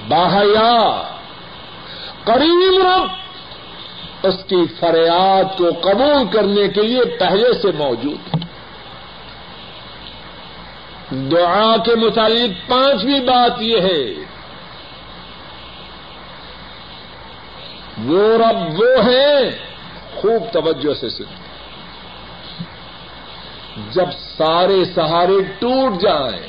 باہیا، 0.08 1.02
قریب 2.24 2.86
رب، 2.86 3.08
اس 4.22 4.44
کی 4.48 4.66
فریاد 4.80 5.58
کو 5.58 5.70
قبول 5.80 6.28
کرنے 6.32 6.68
کے 6.68 6.82
لیے 6.82 7.04
پہلے 7.04 7.54
سے 7.62 7.68
موجود 7.78 8.44
دعا 11.10 11.76
کے 11.76 11.94
متعلق 11.94 12.70
پانچویں 12.70 13.20
بات 13.20 13.62
یہ 13.62 13.80
ہے۔ 13.80 14.04
وہ 18.04 18.38
رب 18.38 18.80
وہ 18.80 19.04
ہیں، 19.04 19.50
خوب 20.14 20.52
توجہ 20.52 20.94
سے 20.94 21.10
سن 21.10 21.45
جب 23.76 24.06
سارے 24.38 24.84
سہارے 24.84 25.42
ٹوٹ 25.58 26.00
جائیں، 26.00 26.46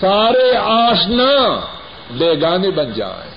سارے 0.00 0.56
آشنا 0.56 1.60
بیگانے 2.10 2.70
بن 2.70 2.92
جائیں، 2.92 3.30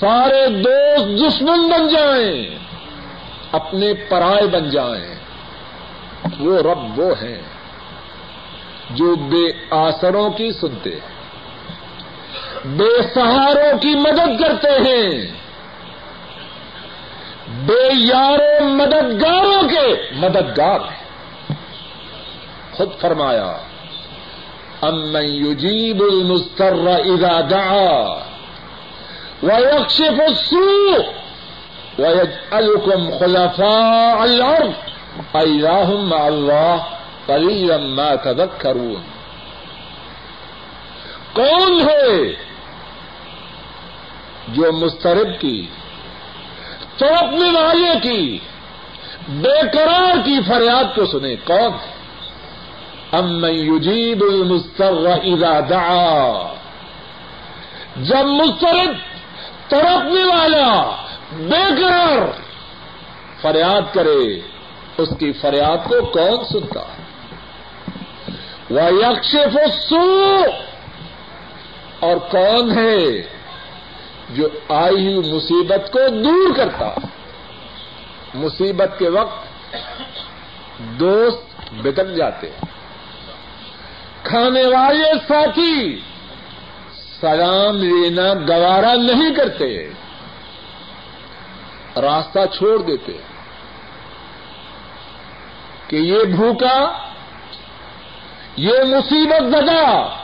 سارے 0.00 0.48
دوست 0.48 1.06
دشمن 1.20 1.68
بن 1.68 1.88
جائیں، 1.88 2.58
اپنے 3.52 3.94
پرائے 3.94 4.46
بن 4.46 4.70
جائیں۔ 4.70 5.14
وہ 6.40 6.58
رب 6.58 6.98
وہ 6.98 7.14
ہیں 7.22 7.42
جو 8.90 9.16
بے 9.16 9.46
آسروں 9.70 10.30
کی 10.30 10.52
سنتے 10.52 10.90
ہیں، 10.90 11.20
بے 12.64 13.02
سہاروں 13.14 13.78
کی 13.78 13.94
مدد 13.94 14.40
کرتے 14.40 14.72
ہیں۔ 14.88 15.32
بے 17.50 17.92
یاروں 17.92 18.68
مددگاروں 18.70 19.68
کے 19.68 20.10
مددگار 20.12 20.80
ہیں۔ 20.80 21.00
خود 22.72 22.88
فرمایا 23.00 23.56
امن 24.82 25.24
يجيب 25.24 26.02
المستر 26.02 26.74
اذا 26.86 27.40
دعا 27.40 28.22
ويكشف 29.42 30.20
السوء 30.28 31.04
ويجعلكم 31.98 33.18
خلفاء 33.18 34.24
الارض 34.24 34.72
اله 35.34 35.96
مع 35.96 36.28
الله 36.28 36.84
قليلا 37.26 37.76
ما 37.76 38.14
تذكرون 38.14 39.02
کون 41.32 41.88
ہے 41.88 42.34
جو 44.48 44.72
مسترب 44.72 45.40
کی 45.40 45.66
توپنے 47.00 47.60
والے 47.60 48.00
کی 48.02 48.38
بے 49.28 49.60
قرار 49.72 50.16
کی 50.24 50.40
فریاد 50.48 50.84
کو 50.96 51.06
سنے 51.06 51.36
کون؟ 51.36 51.72
ام 53.12 53.44
یجیب 53.44 54.22
المستر 54.22 55.06
اذا 55.06 55.60
دعا۔ 55.60 56.54
جب 57.96 58.26
مسترد 58.26 58.96
تڑپنے 59.70 60.24
والا 60.24 60.96
بے 61.32 61.82
قرار 61.82 62.18
فریاد 63.40 63.94
کرے، 63.94 64.40
اس 64.98 65.08
کی 65.18 65.32
فریاد 65.32 65.88
کو 65.88 66.06
کون 66.06 66.44
سنتا؟ 66.52 66.82
وہ 68.70 68.92
یکش 68.92 69.36
فسو 69.54 70.44
اور 72.00 72.16
کون 72.16 72.78
ہے؟ 72.78 73.22
جو 74.34 74.48
آئی 74.68 75.14
ہوئی 75.14 75.32
مصیبت 75.32 75.92
کو 75.92 75.98
دور 76.08 76.56
کرتا 76.56 76.94
مصیبت 78.34 78.98
کے 78.98 79.08
وقت 79.08 79.48
دوست 80.78 81.70
بگڑ 81.72 82.04
جاتے 82.04 82.50
کھانے 84.22 84.66
والے 84.66 85.12
ساتھی 85.28 86.00
سلام 87.20 87.76
لینا 87.76 88.34
گوارا 88.34 88.94
نہیں 88.94 89.34
کرتے۔ 89.34 89.90
راستہ 91.96 92.38
چھوڑ 92.54 92.82
دیتے 92.82 93.12
کہ 95.86 95.96
یہ 95.96 96.24
بھوکا، 96.24 97.08
یہ 98.56 98.82
مصیبت 98.82 99.42
زدہ۔ 99.42 100.19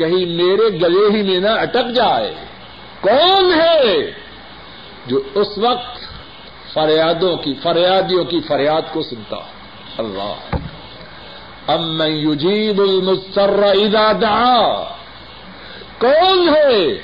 کہیں 0.00 0.26
میرے 0.26 0.68
گلے 0.68 1.16
ہی 1.16 1.22
میں 1.22 1.40
نہ 1.40 1.48
اٹک 1.48 1.94
جائے۔ 1.94 2.34
کون 3.00 3.60
ہے 3.60 4.10
جو 5.06 5.20
اس 5.34 5.58
وقت 5.58 5.98
فریادوں 6.72 7.36
کی، 7.36 7.54
فریادیوں 7.62 8.24
کی 8.24 8.40
فریاد 8.40 8.82
کو 8.92 9.02
سنتا؟ 9.02 9.36
اللہ۔ 9.98 10.56
ام 11.68 11.98
میں 11.98 12.08
یجیب 12.08 12.80
المسر 12.80 13.62
اذا 13.62 14.12
دعا۔ 14.12 14.84
کون 15.98 16.48
ہے 16.48 16.94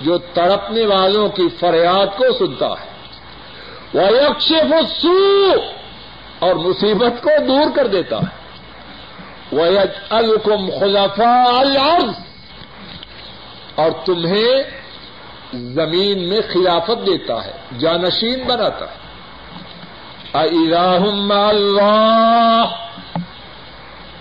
جو 0.00 0.18
تڑپنے 0.18 0.86
والوں 0.86 1.28
کی 1.28 1.48
فریاد 1.60 2.18
کو 2.18 2.46
سنتا 2.46 2.66
ہے؟ 2.66 2.88
وہ 3.94 4.16
یکشف 4.16 5.06
اور 6.38 6.54
مصیبت 6.54 7.22
کو 7.22 7.30
دور 7.48 7.76
کر 7.76 7.86
دیتا 7.86 8.18
ہے۔ 8.18 8.37
وہ 9.52 9.66
الکم 10.10 10.80
خلفا 10.80 11.42
اور 13.74 13.90
تمہیں 14.04 14.62
زمین 15.52 16.28
میں 16.28 16.38
خلافت 16.52 16.88
دیتا 16.88 17.44
ہے، 17.44 17.52
جانشین 17.78 18.46
بناتا 18.46 18.84
ہے۔ 18.84 18.98
اللہ 20.32 20.98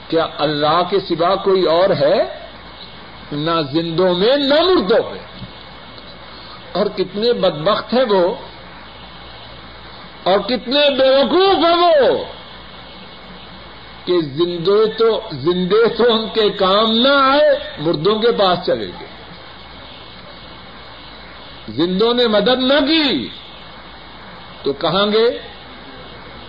کیا 0.07 0.27
اللہ 0.37 0.81
کے 0.89 0.99
سوا 0.99 1.35
کوئی 1.35 1.63
اور 1.63 1.89
ہے؟ 1.89 2.39
نہ 3.31 3.51
زندوں 3.71 4.15
میں، 4.15 4.37
نہ 4.37 4.53
مردوں 4.53 5.11
میں۔ 5.11 5.19
اور 6.71 6.85
کتنے 6.85 7.33
بدبخت 7.33 7.93
ہیں 7.93 8.05
وہ۔ 8.09 8.35
اور 10.23 10.39
کتنے 10.39 10.89
بیوقوف 10.89 11.55
ہیں 11.55 12.01
وہ۔ 12.01 12.23
کہ 14.07 14.21
زندے 14.21 14.91
تو 14.97 15.21
زندے 15.31 15.87
تو 15.97 16.13
ان 16.13 16.29
کے 16.29 16.49
کام 16.49 16.91
نہ 16.91 17.07
آئے، 17.07 17.59
مردوں 17.77 18.19
کے 18.19 18.31
پاس 18.31 18.59
چلے 18.65 18.87
گئے۔ 18.99 19.07
زندوں 21.69 22.13
نے 22.13 22.27
مدد 22.27 22.59
نہ 22.59 22.85
کی 22.87 23.29
تو 24.63 24.73
کہاں 24.73 25.05
گے 25.05 25.39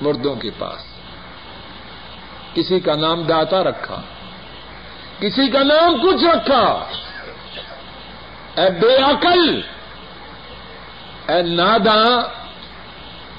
مردوں 0.00 0.34
کے 0.34 0.50
پاس۔ 0.58 0.82
کسی 2.54 2.80
کا 2.80 2.94
نام 2.94 3.22
داتا 3.22 3.64
رکھا، 3.64 4.02
کسی 5.18 5.50
کا 5.50 5.62
نام 5.62 6.02
کچھ 6.02 6.24
رکھا۔ 6.24 6.84
اے 8.56 8.70
بے 8.70 8.96
عقل، 8.96 9.60
اے 11.28 11.42
ناداں، 11.42 12.22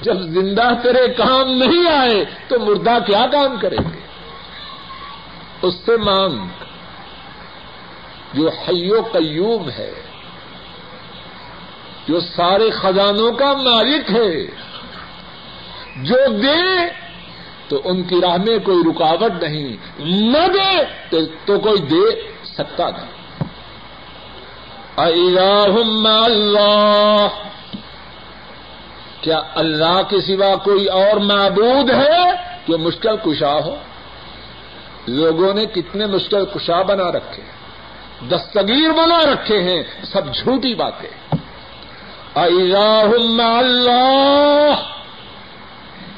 جب 0.00 0.20
زندہ 0.20 0.68
تیرے 0.82 1.08
کام 1.08 1.50
نہیں 1.50 1.92
آئے 1.92 2.24
تو 2.48 2.60
مردہ 2.60 2.98
کیا 3.06 3.26
کام 3.32 3.56
کریں 3.60 3.78
گے 3.78 3.99
اس 5.62 5.74
سے 5.74 5.96
مانگ 5.96 6.46
جو 8.34 8.48
حیو 8.48 9.02
قیوم 9.02 9.70
ہے، 9.70 9.92
جو 12.08 12.20
سارے 12.20 12.70
خزانوں 12.70 13.32
کا 13.32 13.52
مالک 13.52 14.10
ہے، 14.10 14.46
جو 15.96 16.16
دے 16.42 16.88
تو 17.68 17.80
ان 17.84 18.02
کی 18.02 18.20
راہ 18.20 18.36
میں 18.36 18.58
کوئی 18.58 18.90
رکاوٹ 18.90 19.42
نہیں، 19.42 19.76
نہ 20.32 20.46
دے 20.46 20.84
تو 21.44 21.58
کوئی 21.58 21.80
دے 21.80 22.32
سکتا 22.44 22.90
نہیں۔ 22.90 23.20
اللہ 24.96 27.28
کیا 29.20 29.40
اللہ 29.54 30.00
کے 30.08 30.20
سوا 30.20 30.54
کوئی 30.54 30.86
اور 30.86 31.16
معبود 31.16 31.90
ہے 31.90 32.32
جو 32.68 32.78
مشکل 32.78 33.16
کشا 33.16 33.64
ہو؟ 33.64 33.76
لوگوں 35.06 35.54
نے 35.54 35.66
کتنے 35.66 36.06
مشکل 36.06 36.44
کشا 36.44 36.82
بنا 36.82 37.12
رکھے 37.12 37.42
دستگیر 38.28 38.90
بنا 38.90 39.18
رکھے 39.18 39.62
ہیں، 39.62 39.82
سب 40.04 40.34
جھوٹی 40.34 40.74
باتیں۔ 40.74 41.36
اللہ، 42.34 43.10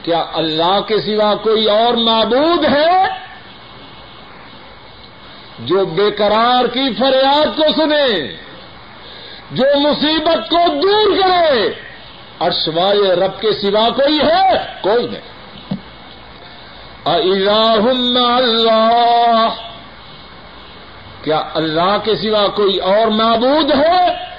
کیا 0.03 0.25
اللہ 0.33 0.81
کے 0.81 1.01
سوا 1.01 1.35
کوئی 1.35 1.71
اور 1.71 1.95
معبود 1.95 2.65
ہے؟ 2.65 3.05
جو 5.59 5.85
بے 5.85 6.11
قرار 6.11 6.65
کی 6.65 6.89
فریاد 6.99 7.57
کو 7.57 7.63
سنے، 7.77 8.37
جو 9.51 9.81
مصیبت 9.81 10.51
کو 10.51 10.81
دور 10.81 11.17
کرے۔ 11.17 11.73
اور 12.39 12.51
سوائے 12.51 13.01
رب 13.01 13.41
کے 13.41 13.53
سوا 13.53 13.89
کوئی 13.89 14.19
ہے؟ 14.19 14.51
کوئی 14.81 15.07
نہیں۔ 15.07 15.32
اللہ 17.05 17.89
کیا 21.23 21.43
اللہ 21.55 21.97
کے 22.05 22.17
سوا 22.17 22.49
کوئی 22.49 22.79
اور 22.79 23.07
معبود 23.07 23.71
ہے؟ 23.71 24.33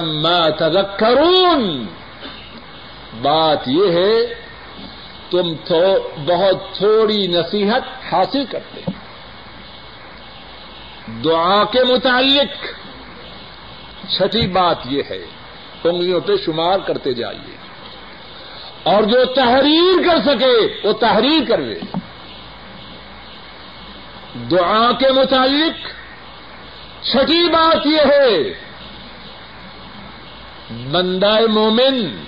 ما 0.00 0.50
تذکرون 0.50 1.86
بات 3.22 3.58
یہ 3.66 3.92
ہے، 3.92 4.34
تم 5.30 5.54
تو 5.64 6.08
بہت 6.26 6.76
تھوڑی 6.76 7.26
نصیحت 7.26 7.82
حاصل 8.12 8.44
کرتے 8.44 8.80
دعا 11.24 11.64
کے 11.64 11.84
متعلق 11.84 12.64
چھٹی 14.10 14.46
بات 14.46 14.76
یہ 14.84 15.02
ہے، 15.10 15.24
انگلیوں 15.84 16.20
پہ 16.20 16.32
شمار 16.46 16.78
کرتے 16.78 17.12
جائیے۔ 17.12 17.63
اور 18.84 19.02
جو 19.02 19.24
تحریر 19.24 20.02
کر 20.06 20.18
سکے، 20.22 20.56
وہ 20.84 20.92
تحریر 20.92 21.48
کر 21.48 21.58
لے۔ 21.58 21.80
دعا 24.50 24.92
کے 24.92 25.12
متعلق 25.12 25.76
چھٹی 27.04 27.48
بات 27.48 27.86
یہ 27.86 28.00
ہے، 28.00 28.28
بندہ 30.90 31.38
مومن 31.48 32.24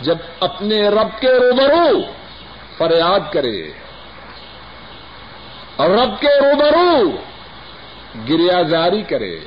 جب 0.00 0.18
اپنے 0.40 0.88
رب 0.88 1.20
کے 1.20 1.28
روبرو 1.28 2.00
فریاد 2.76 3.32
کرے 3.32 3.62
اور 5.76 5.90
رب 5.90 6.20
کے 6.20 6.32
روبرو 6.40 7.16
گریا 8.28 8.62
جاری 8.62 9.02
کرے، 9.02 9.38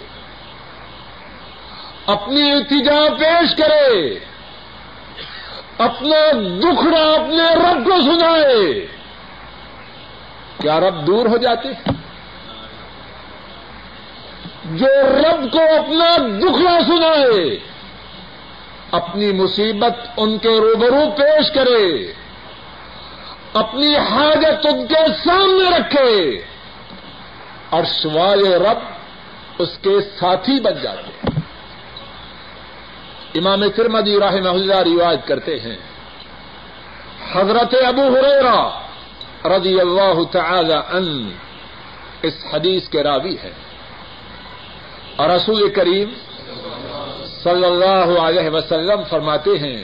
اپنی 2.05 2.51
التجا 2.51 3.01
پیش 3.19 3.55
کرے۔ 3.55 4.19
اپنا 5.77 6.31
دکھڑا 6.59 6.99
اپنے 6.99 7.55
رب 7.55 7.85
کو 7.85 8.01
سنائے۔ 8.01 8.87
کیا 10.61 10.79
رب 10.79 11.07
دور 11.07 11.25
ہو 11.25 11.37
جاتے؟ 11.37 11.67
جو 14.65 14.87
رب 15.01 15.51
کو 15.51 15.59
اپنا 15.59 16.17
دکھڑا 16.17 16.79
سنائے، 16.87 17.59
اپنی 18.91 19.31
مصیبت 19.31 20.07
ان 20.17 20.37
کے 20.37 20.59
روبرو 20.59 21.11
پیش 21.17 21.53
کرے، 21.53 22.13
اپنی 23.53 23.97
حاجت 23.97 24.67
ان 24.67 24.87
کے 24.87 25.07
سامنے 25.25 25.77
رکھے۔ 25.77 26.41
اور 27.69 27.83
سوائے 27.83 28.55
رب 28.55 28.77
اس 29.59 29.77
کے 29.81 30.01
ساتھی 30.19 30.59
بن 30.59 30.73
جاتے۔ 30.81 31.01
ہیں 31.01 31.36
امام 33.35 33.69
ترمدی 33.69 34.19
رحمہ 34.19 34.49
اللہ 34.49 34.75
روایت 34.75 35.27
کرتے 35.27 35.59
ہیں۔ 35.59 35.77
حضرت 37.31 37.75
ابو 37.87 38.01
ہریرا 38.01 38.69
رضی 39.57 39.79
اللہ 39.79 40.23
تعالی 40.31 40.73
ان 40.73 41.31
اس 42.21 42.33
حدیث 42.53 42.89
کے 42.89 43.03
راوی 43.03 43.35
ہے 43.43 43.51
اور 45.15 45.29
رسول 45.29 45.69
کریم 45.69 46.09
صلی 47.43 47.65
اللہ 47.65 48.19
علیہ 48.19 48.49
وسلم 48.49 49.03
فرماتے 49.09 49.57
ہیں، 49.57 49.83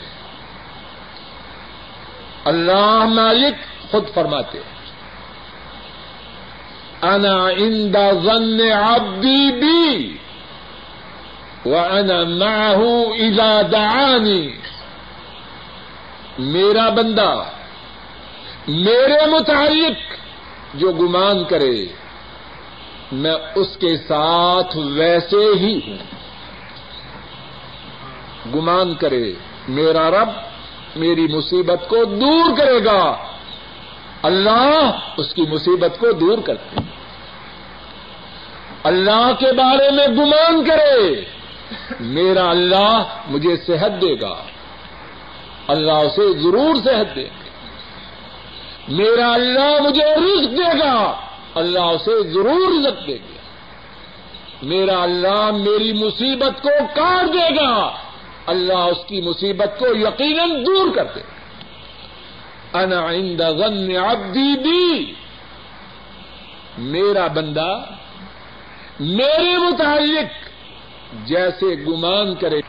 اللہ 2.45 3.05
مالک 3.05 3.55
خود 3.91 4.13
فرماتے 4.13 4.57
ہیں، 4.57 4.71
انا 7.01 7.49
عند 7.49 7.95
ظن 8.23 8.71
عبدی 8.71 9.51
بی 9.51 10.17
وانا 11.65 12.23
معه 12.23 12.93
اذا 13.19 13.61
دعانی 13.61 14.49
میرا 16.39 16.89
بندہ، 16.89 17.43
میرے 18.67 19.25
متعلق 19.25 20.13
جو 20.73 20.91
گمان 20.91 21.43
کرے، 21.43 21.85
میں 23.11 23.35
اس 23.55 23.77
کے 23.77 23.97
ساتھ 23.97 24.77
ویسے 24.77 25.45
ہی 25.59 25.79
ہوں۔ 25.87 25.97
گمان 28.55 28.93
کرے، 28.93 29.33
میرا 29.67 30.11
رب 30.11 30.29
میری 30.95 31.27
مصیبت 31.27 31.89
کو 31.89 32.05
دور 32.05 32.57
کرے 32.57 32.85
گا۔ 32.85 33.15
اللہ 34.21 34.91
اس 35.17 35.33
کی 35.33 35.41
مصیبت 35.41 35.99
کو 35.99 36.11
دور 36.11 36.37
کرتے 36.37 36.79
اللہ 38.83 39.31
کے 39.39 39.53
بارے 39.53 39.91
میں 39.91 40.07
گمان 40.07 40.65
کرے۔ 40.65 41.25
میرا 41.99 42.49
اللہ 42.49 43.03
مجھے 43.27 43.57
صحت 43.57 44.01
دے 44.01 44.21
گا۔ 44.21 44.43
اللہ 45.67 45.91
اسے 45.91 46.33
ضرور 46.33 46.75
صحت 46.75 47.15
دے۔ 47.15 47.25
گا 47.25 47.53
میرا 48.87 49.33
اللہ 49.33 49.81
مجھے 49.81 50.05
رزق 50.05 50.51
دے 50.51 50.79
گا۔ 50.79 51.15
اللہ 51.55 51.79
اسے 51.79 52.23
ضرور 52.23 52.79
رزق 52.79 53.07
دے 53.07 53.15
گا۔ 53.15 53.33
میرا 54.61 55.03
اللہ 55.03 55.51
میری 55.51 55.93
مصیبت 55.93 56.63
کو 56.63 56.69
کاٹ 56.95 57.33
دے 57.33 57.55
گا۔ 57.55 57.93
اللہ 58.45 58.73
اس 58.73 59.05
کی 59.07 59.21
مصیبت 59.21 59.79
کو 59.79 59.85
یقیناً 59.87 60.65
دور 60.65 60.95
کر 60.95 61.05
دے۔ 61.15 61.21
انا 62.73 63.09
عند 63.09 63.41
ظن 63.57 63.95
عبدی 63.95 64.57
بھی 64.57 65.13
میرا 66.77 67.27
بندہ، 67.27 67.83
میرے 68.99 69.57
متعلق 69.57 70.52
جیسے 71.25 71.75
گمان 71.87 72.35
کرے، 72.35 72.61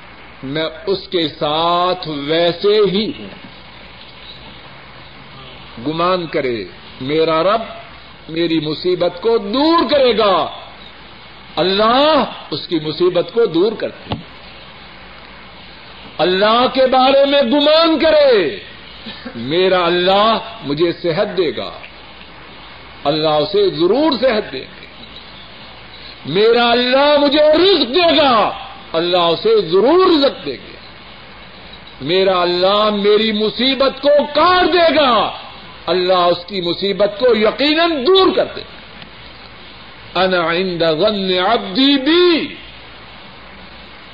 میں 0.42 0.68
اس 0.86 1.08
کے 1.08 1.28
ساتھ 1.28 2.08
ویسے 2.08 2.72
ہی 2.92 3.12
ہوں 3.18 3.28
گمان 5.86 6.26
کرے، 6.26 6.64
میرا 7.00 7.42
رب 7.42 7.60
میری 8.28 8.60
مصیبت 8.60 9.22
کو 9.22 9.38
دور 9.38 9.90
کرے 9.90 10.18
گا۔ 10.18 10.48
اللہ 11.56 12.24
اس 12.50 12.68
کی 12.68 12.80
مصیبت 12.80 13.28
کو 13.34 13.46
دور 13.46 13.72
کرتے 13.72 14.14
اللہ 16.18 16.66
کے 16.74 16.86
بارے 16.86 17.26
میں 17.26 17.42
گمان 17.42 17.98
کرے، 17.98 18.58
میرا 19.34 19.86
اللہ 19.86 20.38
مجھے 20.62 20.92
صحت 20.92 21.36
دے 21.36 21.56
گا۔ 21.56 21.70
اللہ 23.04 23.28
اسے 23.28 23.70
ضرور 23.70 24.12
صحت 24.12 24.52
دے 24.52 24.60
گا۔ 24.60 24.83
میرا 26.26 26.70
اللہ 26.70 27.16
مجھے 27.20 27.42
رزق 27.42 27.94
دے 27.94 28.16
گا۔ 28.16 28.50
اللہ 28.92 29.18
اسے 29.18 29.60
ضرور 29.60 30.06
رزق 30.06 30.46
دے 30.46 30.54
گا۔ 30.54 30.74
میرا 32.00 32.40
اللہ 32.40 32.90
میری 32.90 33.32
مصیبت 33.32 34.02
کو 34.02 34.24
کاٹ 34.34 34.72
دے 34.72 34.96
گا۔ 34.96 35.32
اللہ 35.86 36.12
اس 36.12 36.44
کی 36.46 36.60
مصیبت 36.60 37.20
کو 37.20 37.26
یقیناً 37.36 38.06
دور 38.06 38.36
کر 38.36 38.44
دے 38.56 38.60
انا 40.14 40.52
عند 40.52 40.82
ظن 41.00 41.38
عبدی 41.38 41.98
بھی 41.98 42.54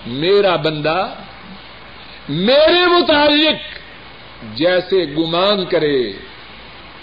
میرا 0.07 0.57
بندہ 0.57 1.14
میرے 2.29 2.87
متعلق 2.87 3.79
جیسے 4.55 5.05
گمان 5.18 5.64
کرے، 5.64 6.12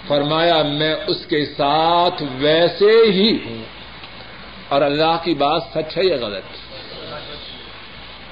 فرمایا 0.07 0.63
میں 0.63 0.95
اس 1.07 1.25
کے 1.25 1.45
ساتھ 1.45 2.23
ویسے 2.37 3.11
ہی 3.11 3.37
ہوں۔ 3.45 3.76
اور 4.69 4.81
اللہ 4.81 5.17
کی 5.23 5.33
بات 5.33 5.61
سچ 5.73 5.97
ہے 5.97 6.05
یا 6.05 6.15
غلط؟ 6.21 6.57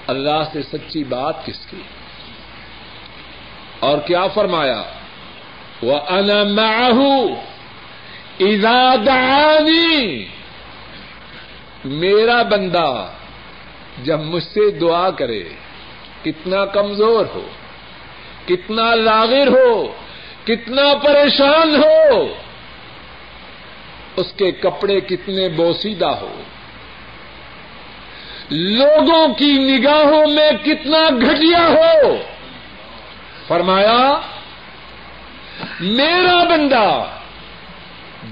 اللہ 0.08 0.44
سے 0.54 0.62
سچی 0.62 1.04
بات 1.04 1.46
کس 1.46 1.66
کی؟ 1.66 1.82
اور 3.80 3.98
کیا 3.98 4.28
فرمایا؟ 4.28 4.84
وہ 5.82 6.00
ان 8.40 8.62
دعانی 9.06 10.26
میرا 11.86 12.44
بندہ 12.44 13.08
جب 14.04 14.20
مجھ 14.20 14.44
سے 14.44 14.72
دعا 14.72 15.10
کرے، 15.10 15.44
کتنا 16.24 16.66
کمزور 16.66 17.26
ہو، 17.36 17.48
کتنا 18.46 18.96
لاغر 18.96 19.48
ہو، 19.48 19.94
کتنا 20.44 20.94
پریشان 21.04 21.76
ہو 21.76 22.28
اس 24.16 24.34
کے 24.38 24.52
کپڑے 24.52 25.00
کتنے 25.00 25.50
بوسیدہ 25.50 26.06
ہو۔ 26.06 26.42
لوگوں 28.50 29.34
کی 29.34 29.54
نگاہوں 29.54 30.28
میں 30.28 30.52
کتنا 30.64 31.10
گھٹیا 31.22 31.68
ہو۔ 31.68 32.18
فرمایا، 33.48 34.20
میرا 35.80 36.44
بندہ، 36.44 37.06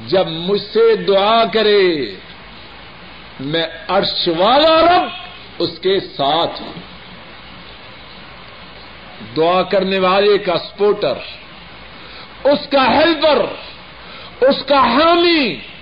جب 0.07 0.27
مجھ 0.27 0.61
سے 0.61 0.95
دعا 0.95 1.45
کرے، 1.45 2.15
میں 3.39 3.67
عرش 3.87 4.29
والا 4.37 4.81
رب 4.81 5.09
اس 5.59 5.79
کے 5.81 5.99
ساتھ 5.99 6.61
ہوں۔ 6.61 6.73
دعا 9.37 9.61
کرنے 9.61 9.99
والے 9.99 10.37
کا 10.37 10.57
سپورٹر، 10.57 11.13
اس 12.43 12.67
کا 12.69 12.87
ہیلپر، 12.87 13.45
اس 14.41 14.65
کا 14.65 14.79
حامی 14.79 15.72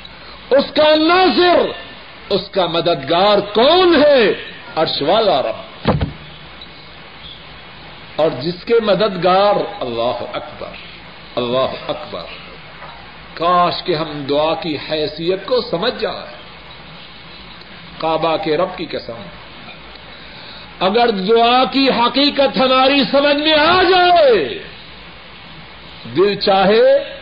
اس 0.52 0.72
کا 0.74 0.96
ناصر 0.96 1.60
اس 2.30 2.50
کا 2.52 2.66
مددگار 2.66 3.40
کون 3.40 4.04
ہے؟ 4.04 4.34
عرش 4.76 5.02
والا 5.02 5.42
رب۔ 5.42 5.92
اور 8.16 8.30
جس 8.42 8.66
کے 8.66 8.74
مددگار، 8.84 9.56
اللہ 9.80 10.24
اکبر 10.34 10.70
اللہ 11.36 11.74
اکبر۔ 11.88 12.24
کاش 13.34 13.84
کے 13.84 13.96
ہم 13.96 14.24
دعا 14.30 14.54
کی 14.54 14.78
حیثیت 14.92 15.46
کو 15.46 15.62
سمجھ 15.62 16.02
جائیں۔ 16.02 16.26
کعبہ 17.98 18.38
کے 18.44 18.58
رب 18.58 18.78
کی 18.78 18.86
قسم۔ 18.86 19.22
اگر 20.80 21.10
دعا 21.10 21.64
کی 21.64 21.90
حقیقت 21.90 22.58
ہماری 22.58 23.04
سمجھ 23.12 23.38
میں 23.38 23.54
آ 23.54 23.84
جائے، 23.84 24.64
دل 26.16 26.36
چاہے 26.36 27.16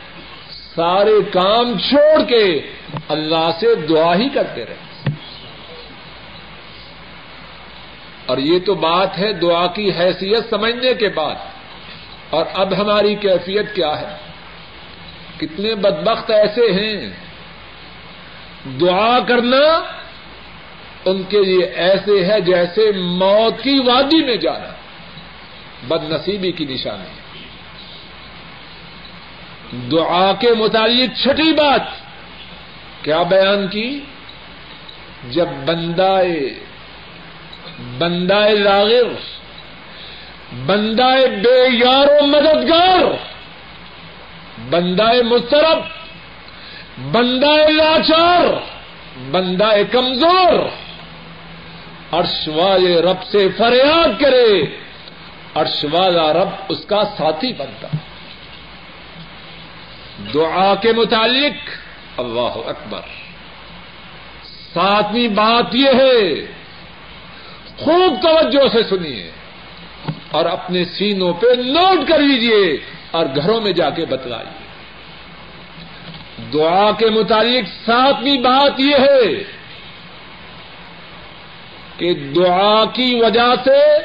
سارے 0.76 1.32
کام 1.34 1.78
چھوڑ 1.78 2.24
کے 2.24 2.62
اللہ 3.08 3.52
سے 3.60 3.75
دعا 3.75 4.15
ہی 4.15 4.30
کرتے 4.30 4.65
رہے۔ 4.65 5.10
اور 8.25 8.38
یہ 8.38 8.60
تو 8.60 8.75
بات 8.75 9.17
ہے 9.17 9.34
دعا 9.34 9.67
کی 9.67 9.91
حیثیت 9.91 10.49
سمجھنے 10.49 10.93
کے 10.93 11.10
بعد۔ 11.10 11.36
اور 12.30 12.45
اب 12.54 12.73
ہماری 12.78 13.15
کیفیت 13.15 13.75
کیا 13.75 14.02
ہے؟ 14.02 14.17
کتنے 15.38 15.75
بدبخت 15.75 16.32
ایسے 16.32 16.62
ہیں۔ 16.62 17.10
دعا 18.80 19.19
کرنا 19.19 19.84
ان 21.06 21.23
کے 21.23 21.43
لیے 21.43 21.65
ایسے 21.65 22.25
ہے 22.25 22.41
جیسے 22.41 22.91
موت 22.91 23.63
کی 23.63 23.80
وادی 23.86 24.25
میں 24.25 24.36
جانا۔ 24.36 24.71
بد 25.88 26.12
نصیبی 26.12 26.52
کی 26.52 26.65
نشانی۔ 26.65 27.39
دعا 29.91 30.34
کے 30.34 30.53
متعلق 30.53 31.22
چھٹی 31.22 31.53
بات۔ 31.53 32.09
کیا 33.02 33.24
بیان 33.24 33.68
کی؟ 33.68 34.00
جب 35.30 35.47
بندہ 35.66 36.22
بندہ 37.97 38.47
لاغر 38.50 39.08
بندہ 40.66 41.12
بے 41.43 41.68
یار 41.72 42.08
و 42.22 42.26
مددگار 42.26 43.04
بندہ 44.70 45.12
مسترب 45.26 45.80
بندہ 47.12 47.70
لاچار 47.70 48.45
بندہ 49.32 49.70
کمزور، 49.91 50.60
عرش 52.12 52.47
والے 52.47 53.02
رب 53.02 53.24
سے 53.24 53.50
فریاد 53.58 54.22
کرے، 54.22 54.62
عرش 55.56 55.86
والا 55.91 56.34
رب 56.34 56.50
اس 56.70 56.86
کا 56.86 57.04
ساتھی 57.18 57.54
بنتا۔ 57.54 57.88
دعا 60.34 60.76
کے 60.76 60.91
متعلق 60.91 61.70
اللہ 62.20 62.70
اکبر۔ 62.70 63.01
ساتویں 64.74 65.28
بات 65.28 65.76
یہ 65.76 65.89
ہے، 65.89 66.45
خوب 67.78 68.13
توجہ 68.22 68.67
سے 68.67 68.84
سنیے 68.84 69.32
اور 70.32 70.45
اپنے 70.45 70.86
سینوں 70.86 71.34
پہ 71.34 71.47
نوٹ 71.55 72.09
کر 72.09 72.20
لیجیے 72.20 72.78
اور 73.11 73.26
گھروں 73.36 73.61
میں 73.61 73.72
جا 73.72 73.89
کے 73.89 74.05
بتلائیے۔ 74.05 74.59
دعا 76.53 76.91
کے 76.91 77.09
متعلق 77.09 77.86
ساتویں 77.86 78.38
بات 78.38 78.80
یہ 78.80 78.95
ہے 78.95 79.43
کہ 81.97 82.13
دعا 82.13 82.86
کی 82.86 83.15
وجہ 83.15 83.53
سے 83.63 83.97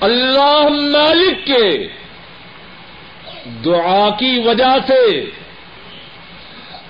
اللہ 0.00 0.68
مالک 0.70 1.46
کے 1.46 1.88
دعا 3.64 4.08
کی 4.10 4.42
وجہ 4.44 4.76
سے 4.86 5.30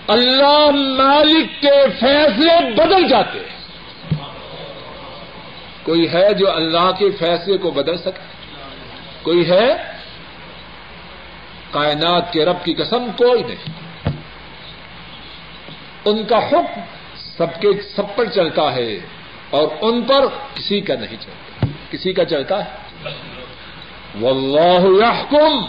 اللہ 0.09 0.71
مالک 1.03 1.63
کے 1.63 1.89
فیصلے 2.01 2.71
بدل 2.75 3.09
جاتے 3.09 3.39
ہیں۔ 3.39 3.59
کوئی 5.83 6.13
ہے 6.13 6.35
جو 6.35 6.53
اللہ 6.53 6.91
کے 6.99 7.11
فیصلے 7.11 7.59
کو 7.59 7.71
بدل 7.71 7.97
سکے؟ 7.99 8.21
کوئی 9.23 9.51
ہے 9.51 9.77
کائنات 11.71 12.33
کے 12.33 12.45
رب 12.45 12.65
کی 12.65 12.75
قسم؟ 12.75 13.11
کوئی 13.17 13.43
نہیں۔ 13.43 13.73
ان 16.05 16.25
کا 16.25 16.49
حکم 16.49 16.81
سب 17.37 17.61
کے 17.61 17.69
سب 17.97 18.17
پر 18.17 18.25
چلتا 18.25 18.75
ہے 18.75 18.99
اور 19.51 19.69
ان 19.81 20.03
پر 20.03 20.27
کسی 20.55 20.81
کا 20.81 20.95
نہیں 20.95 21.17
چلتا۔ 21.21 21.67
کسی 21.91 22.13
کا 22.13 22.25
چلتا 22.25 22.65
ہے؟ 22.65 22.71
واللہ 24.21 25.05
یحکم 25.05 25.67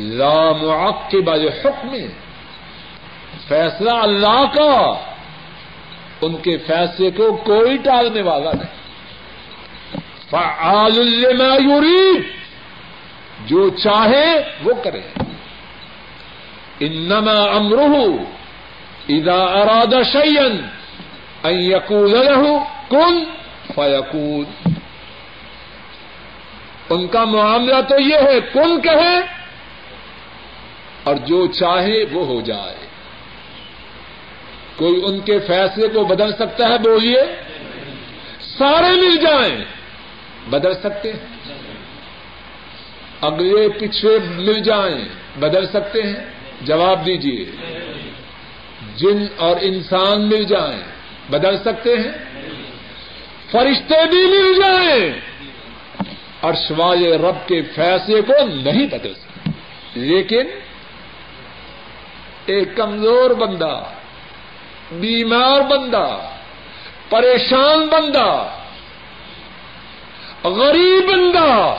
لا 0.00 0.52
معقب 0.52 1.30
حکم 1.30 1.96
فیصلہ 3.48 3.90
اللہ 3.90 4.44
کا، 4.54 4.92
ان 6.20 6.36
کے 6.36 6.58
فیصلے 6.58 7.10
کو 7.10 7.36
کوئی 7.36 7.76
ٹالنے 7.76 8.22
والا 8.22 8.50
نہیں۔ 8.52 8.78
فعال 10.30 11.10
لما 11.10 11.74
یرید، 11.74 12.22
جو 13.46 13.68
چاہے 13.68 14.42
وہ 14.62 14.72
کرے۔ 14.84 15.00
انما 16.80 17.56
امرہ 17.56 17.96
اذا 19.08 19.34
اراد 19.34 19.94
شيئا 20.12 20.44
ان 21.42 21.54
يقول 21.54 22.10
له 22.10 22.56
كن 22.88 23.24
فيكون 23.74 24.44
ان 26.90 27.06
کا 27.06 27.24
معاملہ 27.24 27.80
تو 27.88 28.00
یہ 28.00 28.16
ہے، 28.16 28.40
کن 28.40 28.80
کہے 28.80 29.20
اور 31.04 31.16
جو 31.16 31.46
چاہے 31.46 32.04
وہ 32.12 32.26
ہو 32.26 32.40
جائے۔ 32.40 32.87
کوئی 34.78 35.00
ان 35.04 35.20
کے 35.20 35.38
فیصلے 35.38 35.88
کو 35.88 36.04
بدل 36.04 36.32
سکتا 36.32 36.68
ہے 36.68 36.78
بولیے؟ 36.78 37.22
سارے 38.58 38.96
مل 38.96 39.16
جائیں۔ 39.16 39.64
بدل 40.50 40.74
سکتے 40.74 41.12
ہیں۔ 41.12 41.26
اگلے 43.20 43.68
پیچھے 43.68 44.18
مل 44.18 44.60
جائیں۔ 44.60 45.08
بدل 45.38 45.66
سکتے 45.66 46.02
ہیں۔ 46.02 46.24
جواب 46.60 47.06
دیجیے 47.06 47.44
جن 48.96 49.26
اور 49.36 49.56
انسان 49.60 50.28
مل 50.28 50.44
جائیں۔ 50.44 50.82
بدل 51.30 51.58
سکتے 51.58 51.96
ہیں۔ 51.96 52.42
فرشتے 53.50 54.06
بھی 54.10 54.26
مل 54.26 54.60
جائیں۔ 54.60 55.20
اور 56.40 56.54
شوائے 56.68 57.18
رب 57.18 57.48
کے 57.48 57.62
فیصلے 57.62 58.22
کو 58.22 58.32
نہیں 58.46 58.86
بدل 58.86 59.14
سکتے۔ 59.14 59.50
لیکن 59.94 60.46
ایک 62.46 62.76
کمزور 62.76 63.30
بندہ 63.30 63.84
بیمار 64.92 65.60
بندہ، 65.60 66.18
پریشان 67.08 67.86
بندہ، 67.86 68.48
غریب 70.44 71.08
بندہ 71.08 71.74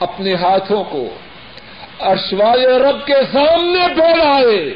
اپنے 0.00 0.34
ہاتھوں 0.34 0.84
کو 0.84 1.16
ارشوائے 2.00 2.78
رب 2.78 3.06
کے 3.06 3.14
سامنے 3.32 3.86
پھیلائے 3.94 4.74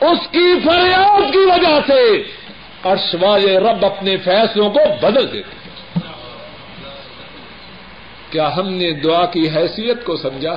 اس 0.00 0.26
کی 0.30 0.54
فریاد 0.64 1.32
کی 1.32 1.38
وجہ 1.38 1.78
سے 1.86 2.22
ارشوائے 2.84 3.58
رب 3.58 3.84
اپنے 3.84 4.16
فیصلوں 4.16 4.70
کو 4.70 4.80
بدل 5.02 5.32
دیتے 5.32 5.56
کیا 8.30 8.56
ہم 8.56 8.68
نے 8.68 8.90
دعا 8.92 9.26
کی 9.26 9.48
حیثیت 9.48 10.04
کو 10.04 10.16
سمجھا؟ 10.16 10.54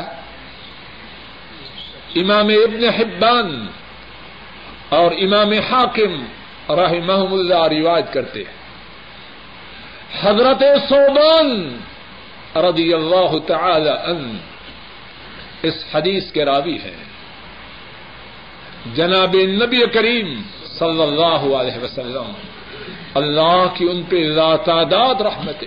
امام 2.15 2.47
ابن 2.47 2.83
حبان 2.83 3.67
اور 4.89 5.11
امام 5.11 5.51
حاکم 5.51 6.25
رحمہ 6.69 7.21
اللہ 7.31 7.67
روایت 7.67 8.13
کرتے 8.13 8.39
ہیں۔ 8.39 8.57
حضرت 10.21 10.63
صوبان 10.89 11.77
رضی 12.55 12.93
اللہ 12.93 13.37
تعالی 13.47 13.89
ان 13.89 14.37
اس 15.63 15.85
حدیث 15.93 16.31
کے 16.31 16.45
راوی 16.45 16.77
ہے 16.83 16.95
جناب 18.95 19.35
نبی 19.35 19.87
کریم 19.93 20.41
صلی 20.79 21.01
اللہ 21.01 21.55
علیہ 21.55 21.83
وسلم، 21.83 22.31
اللہ 23.13 23.65
کی 23.77 23.85
ان 23.85 24.03
پہ 24.03 24.37
تعداد 24.65 25.21
رحمت 25.21 25.63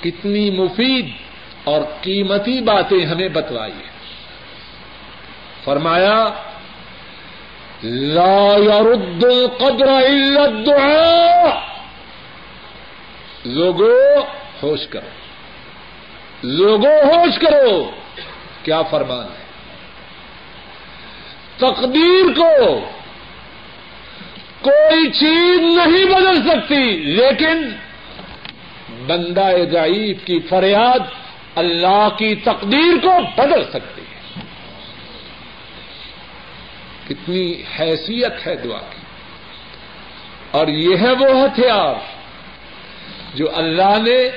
کتنی 0.00 0.50
مفید 0.50 1.08
اور 1.64 1.80
قیمتی 2.00 2.60
باتیں 2.60 3.06
ہمیں 3.06 3.28
بتلائی 3.28 3.82
فرمایا 5.64 6.24
لا 7.86 8.56
يرد 8.56 9.24
القدر 9.24 9.88
الا 9.88 10.42
الدعاء. 10.42 11.60
لوگوں 13.44 14.22
ہوش 14.62 14.86
کرو۔ 14.90 15.08
لوگوں 16.42 17.04
ہوش 17.04 17.38
کرو۔ 17.38 17.90
کیا 18.62 18.82
فرمان 18.82 19.26
ہے؟ 19.26 19.44
تقدیر 21.56 22.32
کو 22.36 22.80
کوئی 24.60 25.10
چیز 25.12 25.60
نہیں 25.60 26.04
بدل 26.04 26.48
سکتی، 26.48 26.92
لیکن 26.98 27.70
بندہ 29.06 29.46
ضعیف 29.72 30.24
کی 30.24 30.40
فریاد 30.40 30.98
اللہ 31.54 32.08
کی 32.18 32.34
تقدیر 32.34 32.94
کو 33.02 33.18
بدل 33.36 33.64
سکتی 33.64 34.00
ہے 34.00 34.04
کتنی 37.08 37.62
حیثیت 37.78 38.46
ہے 38.46 38.56
دعا 38.56 38.78
کی۔ 38.78 39.00
اور 40.50 40.66
یہ 40.66 40.96
ہے 40.96 41.10
وہ 41.10 41.44
ہتھیار 41.44 41.94
جو 43.34 43.56
اللہ 43.56 43.98
نے 44.02 44.30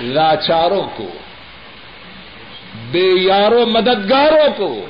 لاچاروں 0.00 0.82
کو 0.96 1.06
بے 2.90 3.20
یاروں 3.20 3.66
مددگاروں 3.66 4.48
کو، 4.56 4.86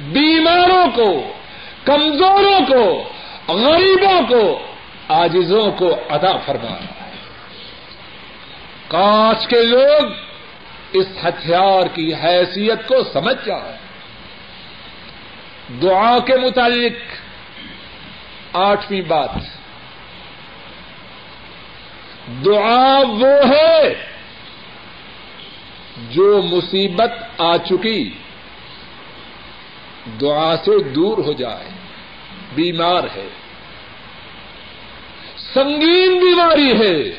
بیماروں 0.00 0.86
کو، 0.94 1.32
کمزوروں 1.84 2.60
کو، 2.66 3.08
غریبوں 3.52 4.26
کو 4.28 4.58
آجزوں 5.08 5.72
کو 5.72 5.96
ادا 6.10 6.36
فرمایا 6.36 7.10
کاش 8.88 9.46
کے 9.46 9.62
لوگ 9.62 10.04
اس 10.92 11.06
ہتھیار 11.24 11.86
کی 11.94 12.14
حیثیت 12.14 12.88
کو 12.88 12.94
سمجھ 13.12 13.46
جائیں۔ 13.46 13.85
دعا 15.82 16.18
کے 16.18 16.36
متعلق 16.36 16.92
آٹھویں 18.52 19.00
بات۔ 19.00 19.30
دعا 22.44 22.98
وہ 22.98 23.48
ہے 23.48 24.06
جو 26.10 26.42
مصیبت 26.42 27.12
آ 27.38 27.56
چکی، 27.56 28.10
دعا 30.20 30.56
سے 30.56 30.82
دور 30.82 31.18
ہو 31.18 31.32
جائے، 31.32 31.68
بیمار 32.54 33.04
ہے۔ 33.04 33.28
سنگین 35.54 36.18
بیماری 36.18 36.70
ہے، 36.72 37.12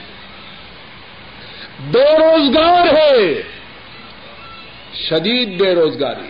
بے 1.79 2.03
روزگار 2.03 2.87
ہے، 2.87 3.41
شدید 4.93 5.61
بے 5.61 5.75
روزگاری۔ 5.75 6.29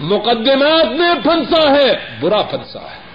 مقدمات 0.00 0.86
میں 0.86 1.14
پھنسا 1.22 1.70
ہے، 1.70 2.16
برا 2.20 2.42
پھنسا 2.42 2.82
ہے۔ 2.82 3.06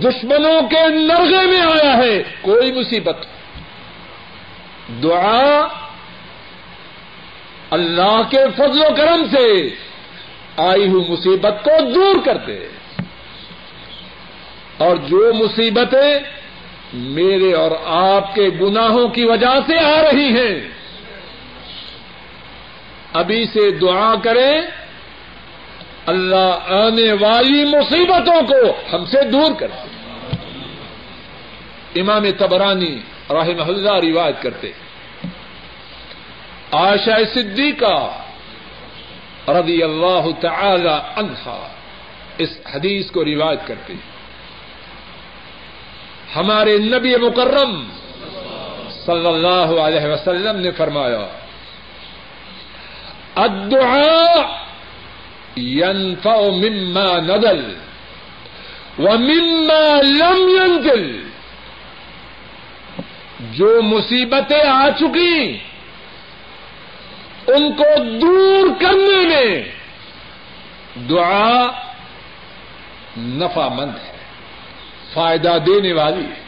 دشمنوں 0.00 0.62
کے 0.68 0.88
نرغے 0.88 1.46
میں 1.46 1.60
آیا 1.60 1.96
ہے، 1.96 2.22
کوئی 2.40 2.72
مصیبت۔ 2.72 3.26
دعا 5.02 5.66
اللہ 7.70 8.22
کے 8.30 8.38
فضل 8.56 8.80
و 8.80 8.94
کرم 8.96 9.24
سے 9.36 9.68
آئی 10.56 10.88
ہوئی 10.88 11.12
مصیبت 11.12 11.64
کو 11.64 11.90
دور 11.92 12.14
کرتے۔ 12.24 12.66
اور 14.78 14.96
جو 14.96 15.32
مصیبتیں 15.34 16.14
میرے 16.92 17.52
اور 17.52 17.70
آپ 17.84 18.34
کے 18.34 18.48
گناہوں 18.60 19.08
کی 19.08 19.24
وجہ 19.24 19.54
سے 19.66 19.78
آ 19.78 20.02
رہی 20.02 20.36
ہیں، 20.36 20.68
ابھی 23.12 23.46
سے 23.46 23.70
دعا 23.70 24.14
کریں۔ 24.24 24.83
اللہ 26.06 26.72
آنے 26.76 27.12
والی 27.12 27.64
مصیبتوں 27.64 28.40
کو 28.40 28.60
ہم 28.92 29.04
سے 29.04 29.20
دور 29.30 29.50
کرتے 29.58 29.86
امام 32.00 32.24
تبرانی 32.38 32.94
راہ 33.30 33.48
محلہ 33.56 33.94
روایت 34.02 34.42
کرتے 34.42 34.72
آشا 36.70 37.16
صدیقہ 37.34 37.96
رضی 39.48 39.82
اللہ 39.82 40.24
تعالی 40.40 40.96
عنہا 41.16 41.58
اس 42.38 42.52
حدیث 42.74 43.10
کو 43.10 43.24
روایت 43.24 43.66
کرتے 43.66 43.94
ہمارے 46.36 46.78
نبی 46.78 47.16
مکرم 47.16 47.72
صلی 49.04 49.26
اللہ 49.26 49.70
علیہ 49.80 50.06
وسلم 50.06 50.60
نے 50.60 50.70
فرمایا، 50.70 51.24
الدعاء 53.34 54.42
ينفع 55.56 56.40
مما 56.40 57.20
نزل 57.20 57.74
ومما 58.98 60.02
لم 60.02 60.48
ينزل. 60.48 61.24
جو 63.52 63.82
مصیبتیں 63.82 64.68
آ 64.68 64.88
چکی 65.00 65.58
ان 67.46 67.72
کو 67.72 68.18
دور 68.20 68.80
کرنے 68.80 69.28
میں 69.28 69.72
دعا 71.08 71.66
نفع 73.18 73.68
مند 73.68 73.90
ہے، 74.04 74.16
فائدہ 75.12 75.58
دینے 75.66 75.92
والی 75.92 76.24
ہے۔ 76.24 76.44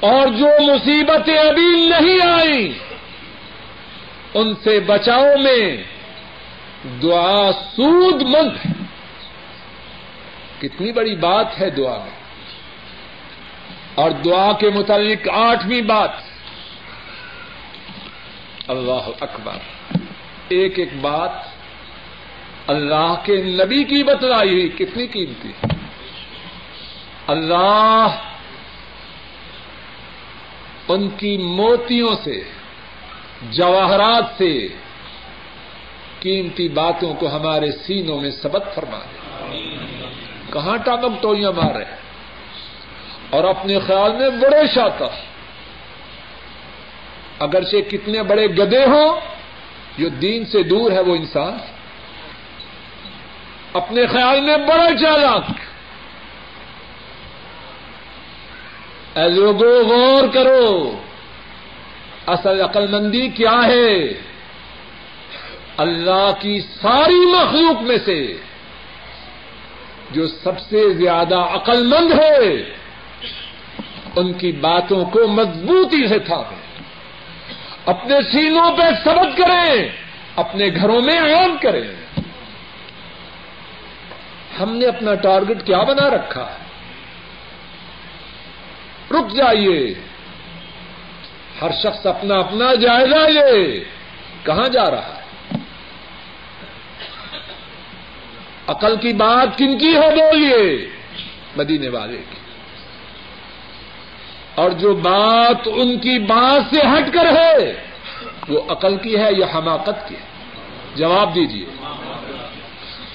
اور 0.00 0.26
جو 0.26 0.62
مصیبتیں 0.62 1.38
ابھی 1.38 1.86
نہیں 1.88 2.28
آئی 2.28 2.72
ان 4.34 4.54
سے 4.64 4.80
بچاؤ 4.80 5.36
میں 5.42 5.84
دعا 7.02 7.52
سود 7.52 8.22
مند 8.22 8.66
ہے۔ 8.66 8.72
کتنی 10.58 10.92
بڑی 10.92 11.16
بات 11.16 11.60
ہے 11.60 11.70
دعا 11.70 11.98
میں۔ 11.98 12.16
اور 13.94 14.10
دعا 14.10 14.52
کے 14.52 14.70
متعلق 14.70 15.28
آٹھویں 15.28 15.82
بات۔ 15.82 16.10
اللہ 18.68 19.08
اکبر۔ 19.20 19.56
ایک 20.48 20.78
ایک 20.78 20.88
بات 21.00 21.30
اللہ 22.66 23.14
کے 23.22 23.36
نبی 23.36 23.84
کی 23.84 24.04
بتلائی 24.04 24.50
ہوئی 24.50 24.68
کتنی 24.68 25.06
قیمتی 25.06 25.48
اللہ 27.26 28.06
ان 30.88 31.10
کی 31.10 31.36
موتیوں 31.36 32.16
سے، 32.24 32.42
جواہرات 33.50 34.24
سے 34.38 34.68
قیمتی 36.26 36.68
باتوں 36.68 37.14
کو 37.14 37.36
ہمارے 37.36 37.70
سینوں 37.72 38.20
میں 38.20 38.30
سبق 38.30 38.74
فرما 38.74 38.98
دے۔ 38.98 39.18
کہاں 40.52 40.76
ٹامک 40.76 41.22
ٹوئیاں 41.22 41.52
مار 41.52 41.74
رہے 41.74 41.96
اور 43.30 43.44
اپنے 43.44 43.78
خیال 43.78 44.12
میں 44.12 44.30
بڑے 44.30 44.66
شاطر۔ 44.74 45.06
اگرچہ 47.38 47.76
کتنے 47.90 48.22
بڑے 48.22 48.46
گدے 48.46 48.84
ہوں، 48.84 49.20
جو 49.98 50.08
دین 50.08 50.44
سے 50.44 50.62
دور 50.62 50.92
ہے 50.92 51.00
وہ 51.00 51.16
انسان۔ 51.16 51.58
اپنے 53.72 54.06
خیال 54.06 54.40
میں 54.40 54.56
بڑا 54.56 54.96
چالاک۔ 55.00 55.50
اے 59.18 59.28
لوگوں 59.28 59.84
غور 59.84 60.28
کرو۔ 60.28 60.98
اصل 62.26 62.60
عقل 62.60 62.86
مندی 62.86 63.28
کیا 63.28 63.66
ہے؟ 63.66 63.96
اللہ 65.76 66.30
کی 66.40 66.60
ساری 66.60 67.26
مخلوق 67.26 67.82
میں 67.82 67.98
سے 68.04 68.36
جو 70.10 70.26
سب 70.26 70.60
سے 70.60 70.92
زیادہ 70.92 71.34
عقل 71.34 71.86
مند 71.86 72.12
ہے، 72.12 72.62
ان 74.16 74.32
کی 74.32 74.52
باتوں 74.52 75.04
کو 75.04 75.28
مضبوطی 75.28 76.08
سے 76.08 76.18
تھامیں۔ 76.18 76.82
اپنے 77.86 78.22
سینوں 78.32 78.76
پہ 78.76 78.82
سبق 79.04 79.38
کریں، 79.38 79.88
اپنے 80.36 80.68
گھروں 80.76 81.00
میں 81.00 81.18
عام 81.18 81.56
کریں۔ 81.62 82.20
ہم 84.60 84.76
نے 84.76 84.86
اپنا 84.86 85.14
ٹارگٹ 85.14 85.66
کیا 85.66 85.82
بنا 85.82 86.10
رکھا 86.10 86.46
ہے؟ 86.46 86.64
رک 89.10 89.36
جائیے۔ 89.36 89.94
ہر 91.62 91.70
شخص 91.82 92.06
اپنا 92.06 92.34
اپنا 92.34 92.74
جائزہ 92.74 93.28
لے۔ 93.28 93.84
کہاں 94.42 94.68
جا 94.68 94.90
رہا 94.90 95.16
ہے 95.16 95.26
عقل 98.66 98.96
کی 98.96 99.12
بات 99.12 99.58
کن 99.58 99.78
کی 99.78 99.96
ہو 99.96 100.10
بولیے؟ 100.10 100.90
مدینے 101.56 101.88
والے 101.88 102.16
کی۔ 102.16 102.36
اور 104.54 104.70
جو 104.70 104.94
بات 104.94 105.56
ان 105.66 105.98
کی 105.98 106.18
بات 106.18 106.74
سے 106.74 106.80
ہٹ 106.80 107.14
کر 107.14 107.36
ہے، 107.36 107.84
وہ 108.48 108.60
عقل 108.68 108.96
کی 108.96 109.16
ہے 109.16 109.28
یا 109.38 109.46
حماقت 109.54 110.08
کی 110.08 110.14
ہے؟ 110.14 110.26
جواب 110.94 111.34
دیجیے 111.34 111.66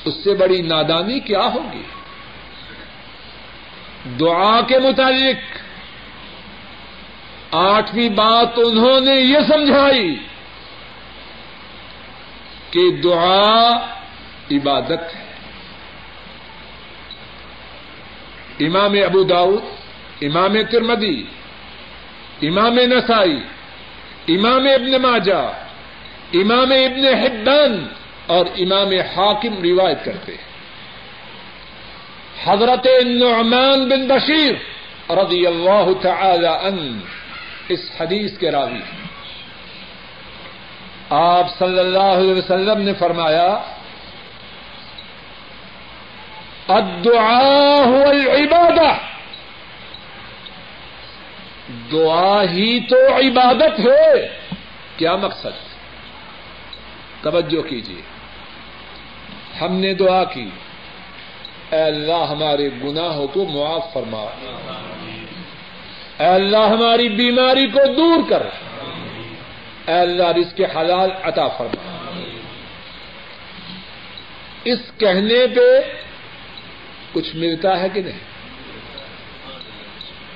اس 0.06 0.14
سے 0.24 0.34
بڑی 0.34 0.62
نادانی 0.62 1.20
کیا 1.20 1.42
ہوگی؟ 1.42 1.84
دعا 4.20 4.62
کے 4.62 4.80
متعلق۔ 4.80 5.62
آٹھویں 7.56 8.10
بات 8.10 8.48
انہوں 8.58 9.00
نے 9.00 9.14
یہ 9.14 9.38
سمجھائی 9.48 10.16
کہ 12.72 12.92
دعا 13.04 13.78
عبادت 14.52 15.16
ہے۔ 15.16 15.31
امام 18.68 18.94
ابو 19.06 19.24
داؤد 19.24 19.64
امام 20.22 20.62
ترمدی 20.72 21.24
امام 22.42 22.74
نسائی، 22.74 23.40
امام 24.28 24.68
ابن 24.68 25.02
ماجا 25.02 25.44
امام 26.34 26.72
ابن 26.72 27.06
حبان 27.06 27.88
اور 28.28 28.46
امام 28.46 28.92
حاکم 29.16 29.62
روایت 29.62 30.06
کرتے 30.06 30.32
ہیں۔ 30.32 30.50
حضرت 32.44 32.88
نعمان 33.06 33.90
بن 33.90 34.08
بشیر 34.08 34.54
رضی 35.12 35.48
اللہ 35.48 35.88
تعالی 36.02 36.48
عنہ 36.48 37.00
اس 37.70 37.80
حدیث 38.00 38.38
کے 38.38 38.52
راوی 38.52 38.80
آپ 41.10 41.46
صلی 41.60 41.80
اللہ 41.80 42.12
علیہ 42.20 42.34
وسلم 42.34 42.82
نے 42.82 42.94
فرمایا 42.94 43.62
الدعاء 46.68 47.86
هو 47.86 48.04
العبادہ 48.04 48.94
دعا 51.92 52.44
ہی 52.44 52.80
تو 52.80 52.96
عبادت 52.96 53.80
ہے. 53.80 54.28
کیا 54.98 55.16
مقصد؟ 55.16 55.56
توجہ 57.22 57.62
کیجیے. 57.62 58.02
ہم 59.62 59.76
نے 59.76 59.94
دعا 59.94 60.24
کی. 60.24 60.50
اے 61.72 61.82
اللہ 61.82 62.26
ہمارے 62.30 62.70
گناہوں 62.84 63.28
کو 63.28 63.46
معاف 63.46 63.94
فرما. 63.94 64.26
اے 66.20 66.26
اللہ 66.26 66.68
ہماری 66.70 67.10
بیماری 67.10 67.68
کو 67.68 67.94
دور 67.94 68.30
کر. 68.30 68.44
اے 69.88 70.00
اللہ 70.00 70.24
اس 70.24 70.54
کے 70.56 70.66
حلال 70.66 71.12
عطا 71.24 71.48
فرما. 71.48 72.12
اس 74.64 74.80
کہنے 74.98 75.48
پہ 75.48 75.82
کچھ 77.12 77.36
ملتا 77.36 77.80
ہے 77.80 77.90
کہ 77.94 78.02
نہیں؟ 78.02 78.20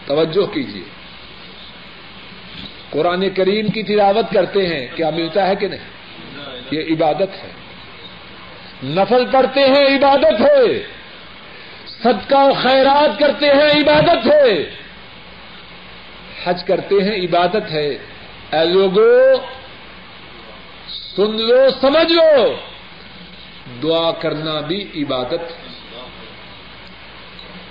توجہ 0.06 0.46
کیجیے 0.46 0.84
قرآن 2.90 3.30
کریم 3.30 3.68
کی 3.68 3.84
تلاوت 3.84 4.34
کرتے 4.34 4.68
ہیں، 4.68 4.88
کیا 4.96 5.10
ملتا 5.10 5.48
ہے 5.48 5.56
کہ 5.56 5.68
نہیں؟ 5.68 5.96
یہ 6.72 6.82
عبادت 6.94 7.44
ہے۔ 7.44 7.52
نفل 8.84 9.26
پڑھتے 9.32 9.60
ہیں، 9.60 9.98
عبادت 9.98 10.42
ہے۔ 10.42 10.84
صدقہ 12.04 12.36
و 12.36 12.54
خیرات 12.54 13.20
کرتے 13.20 13.46
ہیں، 13.46 13.84
عبادت 13.84 14.28
ہے۔ 14.28 14.70
حج 16.44 16.64
کرتے 16.64 16.96
ہیں، 16.96 17.16
عبادت 17.16 17.72
ہے۔ 17.72 17.88
اے 18.52 18.66
لوگو، 18.66 19.36
سن 21.16 21.42
لو، 21.42 21.70
سمجھ 21.82 22.14
لو۔ 22.14 22.56
دعا 23.84 24.12
کرنا 24.12 24.60
بھی 24.60 24.88
عبادت 24.96 25.34
ہے۔ 25.34 25.65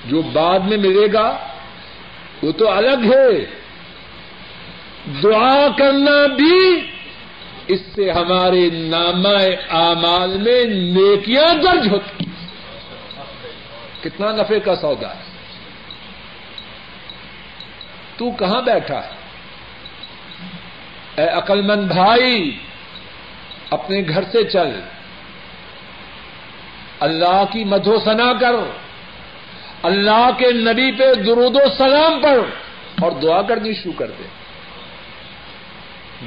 جو 0.07 0.23
بعد 0.23 0.59
میں 0.59 0.77
ملے 0.77 1.13
گا، 1.13 1.39
وہ 2.43 2.53
تو 2.53 2.71
الگ 2.71 3.15
ہے۔ 3.15 3.47
دعا 5.23 5.69
کرنا 5.79 6.27
بھی 6.27 6.91
اس 7.67 7.81
سے 7.95 8.11
ہمارے 8.11 8.71
نامہ 8.73 9.39
اعمال 9.71 10.39
میں 10.39 10.65
نیکیاں 10.65 11.55
درج 11.55 11.89
ہوتی 11.89 12.25
کتنا 14.01 14.33
نفے 14.33 14.61
کا 14.61 14.77
سودا 14.77 15.09
ہے۔ 15.09 15.23
تو 18.17 18.31
کہاں 18.31 18.63
بیٹھا 18.63 19.01
ہے؟ 19.07 19.11
اے 21.17 21.29
عقل 21.29 21.63
مند 21.63 21.87
بھائی، 21.93 22.59
اپنے 23.71 24.03
گھر 24.09 24.23
سے 24.23 24.45
چل۔ 24.45 24.81
اللہ 27.01 27.45
کی 27.53 27.65
مدھو 27.65 27.99
سنا 27.99 28.33
کر 28.33 28.53
اللہ 29.85 30.29
کے 30.39 30.53
نبی 30.53 30.93
پہ 30.93 31.15
درود 31.15 31.57
و 31.57 31.75
سلام 31.79 32.21
پر 32.23 32.39
اور 33.03 33.13
دعا 33.13 33.43
کرنی 33.43 33.75
شروع 33.75 33.93
کر 33.93 34.11
دے۔ 34.11 34.23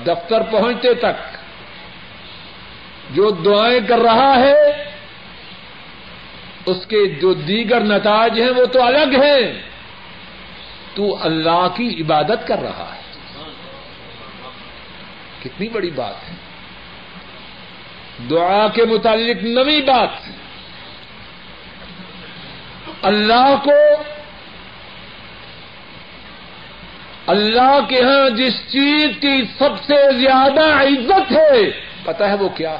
دفتر 0.07 0.41
پہنچتے 0.41 0.93
تک 0.93 1.37
جو 3.09 3.29
دعائیں 3.29 3.79
کر 3.87 3.99
رہا 3.99 4.35
ہے، 4.39 4.89
اس 6.65 6.85
کے 6.85 7.05
جو 7.05 7.33
دیگر 7.33 7.79
نتائج 7.79 8.41
ہیں 8.41 8.49
وہ 8.49 8.65
تو 8.65 8.83
الگ 8.83 9.23
ہیں۔ 9.23 9.61
تو 10.93 11.17
اللہ 11.21 11.67
کی 11.75 12.01
عبادت 12.01 12.47
کر 12.47 12.59
رہا 12.59 12.95
ہے۔ 12.95 13.01
کتنی 15.43 15.69
بڑی 15.69 15.89
بات 15.89 16.29
ہے۔ 16.29 16.35
دعا 18.29 18.67
کے 18.67 18.85
متعلق 18.85 19.43
نئی 19.43 19.81
بات۔ 19.81 20.27
ہے 20.27 20.46
اللہ 23.07 23.55
کو 23.63 24.03
اللہ 27.27 27.79
کے 27.89 28.01
ہاں 28.01 28.29
جس 28.29 28.53
چیز 28.71 29.05
کی 29.21 29.43
سب 29.57 29.83
سے 29.85 30.19
زیادہ 30.19 30.61
عزت 30.61 31.31
ہے 31.31 31.71
پتا 32.03 32.29
ہے 32.29 32.35
وہ 32.35 32.49
کیا؟ 32.49 32.77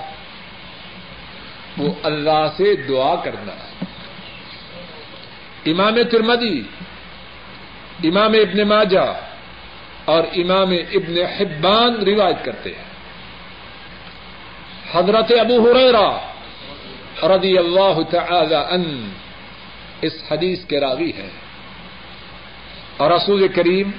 وہ 1.78 1.94
اللہ 2.04 2.48
سے 2.58 2.76
دعا 2.76 3.16
کرنا۔ 3.16 3.52
ہے 3.52 3.86
امام 5.72 6.04
ترمدی 6.12 6.62
امام 8.04 8.32
ابن 8.32 8.68
ماجہ 8.68 9.14
اور 10.06 10.24
امام 10.24 10.72
ابن 10.72 11.18
حبان 11.18 11.96
روایت 11.96 12.46
کرتے 12.46 12.70
ہیں۔ 12.70 12.88
حضرت 14.92 15.32
ابو 15.40 15.72
حریرا 15.72 16.20
رضی 17.36 17.58
اللہ 17.58 18.02
تعالی 18.12 18.56
ان 18.56 19.10
اس 20.02 20.14
حدیث 20.32 20.66
کے 20.66 20.80
راوی 20.80 21.12
ہیں۔ 21.12 21.30
اور 22.98 23.12
رسول 23.12 23.48
کریم 23.48 23.92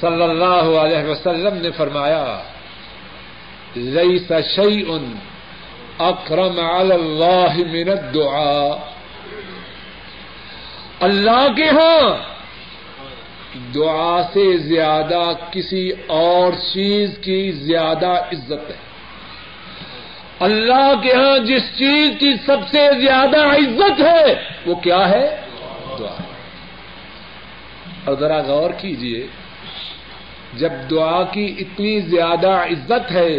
صلی 0.00 0.22
اللہ 0.22 0.78
علیہ 0.78 1.10
وسلم 1.10 1.56
نے 1.62 1.70
فرمایا، 1.70 2.42
لیس 3.74 4.32
شیء 4.54 4.92
اکرم 5.98 6.60
علی 6.60 6.92
اللہ 6.92 7.56
من 7.56 7.90
الدعاء. 7.90 8.76
اللہ 11.00 11.46
کے 11.56 11.68
ہاں 11.68 12.30
دعا 13.74 14.22
سے 14.32 14.58
زیادہ 14.58 15.32
کسی 15.50 15.92
اور 16.06 16.52
چیز 16.52 17.10
کی 17.20 17.52
زیادہ 17.52 18.06
عزت 18.06 18.70
ہے۔ 18.70 18.89
اللہ 20.40 20.92
کے 21.02 21.12
ہاں 21.12 21.38
جس 21.38 21.62
چیز 21.78 22.10
کی 22.20 22.34
سب 22.46 22.56
سے 22.70 23.00
زیادہ 23.00 23.36
عزت 23.36 24.00
ہے، 24.00 24.34
وہ 24.66 24.74
کیا 24.74 25.08
ہے؟ 25.08 25.40
دعا۔ 25.98 26.22
اور 28.04 28.16
ذرا 28.16 28.38
غور 28.38 28.70
کیجیے 28.70 29.26
جب 30.54 30.70
دعا 30.90 31.22
کی 31.22 31.54
اتنی 31.58 32.00
زیادہ 32.00 32.50
عزت 32.50 33.10
ہے، 33.10 33.38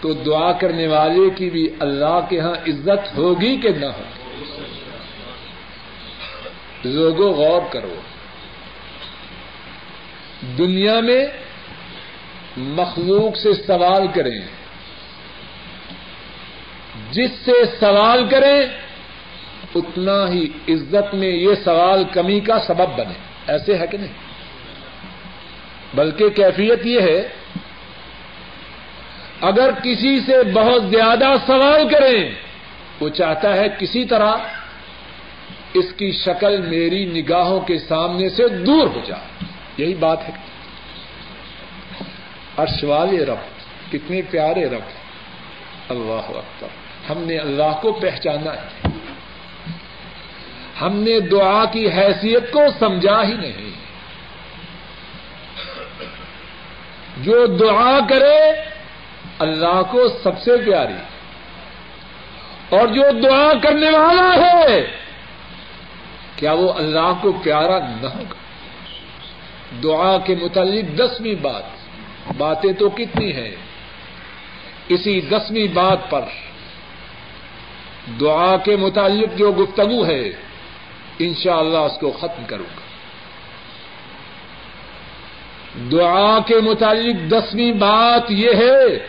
تو 0.00 0.12
دعا 0.12 0.52
کرنے 0.52 0.86
والے 0.86 1.30
کی 1.30 1.50
بھی 1.50 1.68
اللہ 1.78 2.20
کے 2.28 2.40
ہاں 2.40 2.54
عزت 2.68 3.18
ہوگی 3.18 3.56
کہ 3.56 3.68
نہ 3.68 3.86
ہو 3.86 4.02
لوگوں، 6.84 7.32
غور 7.32 7.62
کرو۔ 7.70 7.94
دنیا 10.58 11.00
میں 11.00 11.26
مخلوق 12.56 13.36
سے 13.36 13.54
سوال 13.54 14.06
کریں۔ 14.14 14.59
جس 17.10 17.30
سے 17.44 17.52
سوال 17.80 18.28
کریں، 18.28 18.60
اتنا 19.74 20.28
ہی 20.28 20.48
عزت 20.68 21.14
میں 21.14 21.28
یہ 21.28 21.54
سوال 21.64 22.04
کمی 22.12 22.40
کا 22.40 22.58
سبب 22.66 22.98
بنے۔ 22.98 23.14
ایسے 23.46 23.78
ہے 23.78 23.86
کہ 23.86 23.98
نہیں؟ 23.98 24.12
بلکہ 25.94 26.28
کیفیت 26.28 26.86
یہ 26.86 27.00
ہے، 27.00 27.28
اگر 29.40 29.70
کسی 29.82 30.20
سے 30.20 30.42
بہت 30.52 30.82
زیادہ 30.90 31.34
سوال 31.46 31.88
کریں، 31.88 32.30
وہ 33.00 33.08
چاہتا 33.08 33.56
ہے 33.56 33.66
کسی 33.78 34.04
طرح 34.04 34.32
اس 35.74 35.92
کی 35.96 36.12
شکل 36.12 36.60
میری 36.60 37.04
نگاہوں 37.04 37.60
کے 37.60 37.78
سامنے 37.78 38.28
سے 38.28 38.48
دور 38.48 38.86
ہو 38.86 39.00
جائے۔ 39.06 39.44
یہی 39.76 39.94
بات 39.94 40.28
ہے۔ 40.28 40.32
ارش 42.58 42.84
والے 42.84 43.24
رب، 43.24 43.36
کتنے 43.92 44.22
پیارے 44.30 44.64
رب۔ 44.64 45.00
اللہ 45.88 46.38
اکبر۔ 46.38 46.89
ہم 47.10 47.18
نے 47.18 47.38
اللہ 47.38 47.78
کو 47.82 47.92
پہچانا 47.92 48.52
ہے۔ 48.52 48.88
ہم 50.80 50.96
نے 50.96 51.20
دعا 51.20 51.64
کی 51.64 51.88
حیثیت 51.90 52.52
کو 52.52 52.60
سمجھا 52.78 53.22
ہی 53.22 53.36
نہیں۔ 53.36 53.70
جو 57.16 57.46
دعا 57.46 57.98
کرے 58.08 58.52
اللہ 59.38 59.82
کو 59.90 60.08
سب 60.22 60.40
سے 60.40 60.50
پیاری۔ 60.66 60.94
اور 62.68 62.86
جو 62.88 63.02
دعا 63.20 63.52
کرنے 63.62 63.90
والا 63.90 64.34
ہے، 64.34 64.86
کیا 66.36 66.52
وہ 66.52 66.72
اللہ 66.72 67.12
کو 67.20 67.32
پیارا 67.32 67.78
نہ 67.78 68.06
ہوگا؟ 68.06 68.34
دعا 69.82 70.18
کے 70.18 70.34
متعلق 70.34 70.98
دسویں 70.98 71.34
بات، 71.34 71.62
باتیں 72.36 72.72
تو 72.72 72.90
کتنی 72.90 73.32
ہیں۔ 73.32 73.56
اسی 74.88 75.20
دسویں 75.20 75.66
بات 75.74 76.10
پر 76.10 76.20
دعا 78.20 78.56
کے 78.56 78.76
متعلق 78.76 79.38
جو 79.38 79.52
گفتگو 79.52 80.06
ہے، 80.06 80.30
انشاءاللہ 81.18 81.76
اللہ 81.76 81.92
اس 81.92 82.00
کو 82.00 82.10
ختم 82.10 82.44
کروں 82.46 82.64
گا۔ 82.64 82.80
دعا 85.92 86.38
کے 86.38 86.60
متعلق 86.60 87.30
دسویں 87.30 87.72
بات 87.72 88.22
یہ 88.28 88.50
ہے 88.50 89.06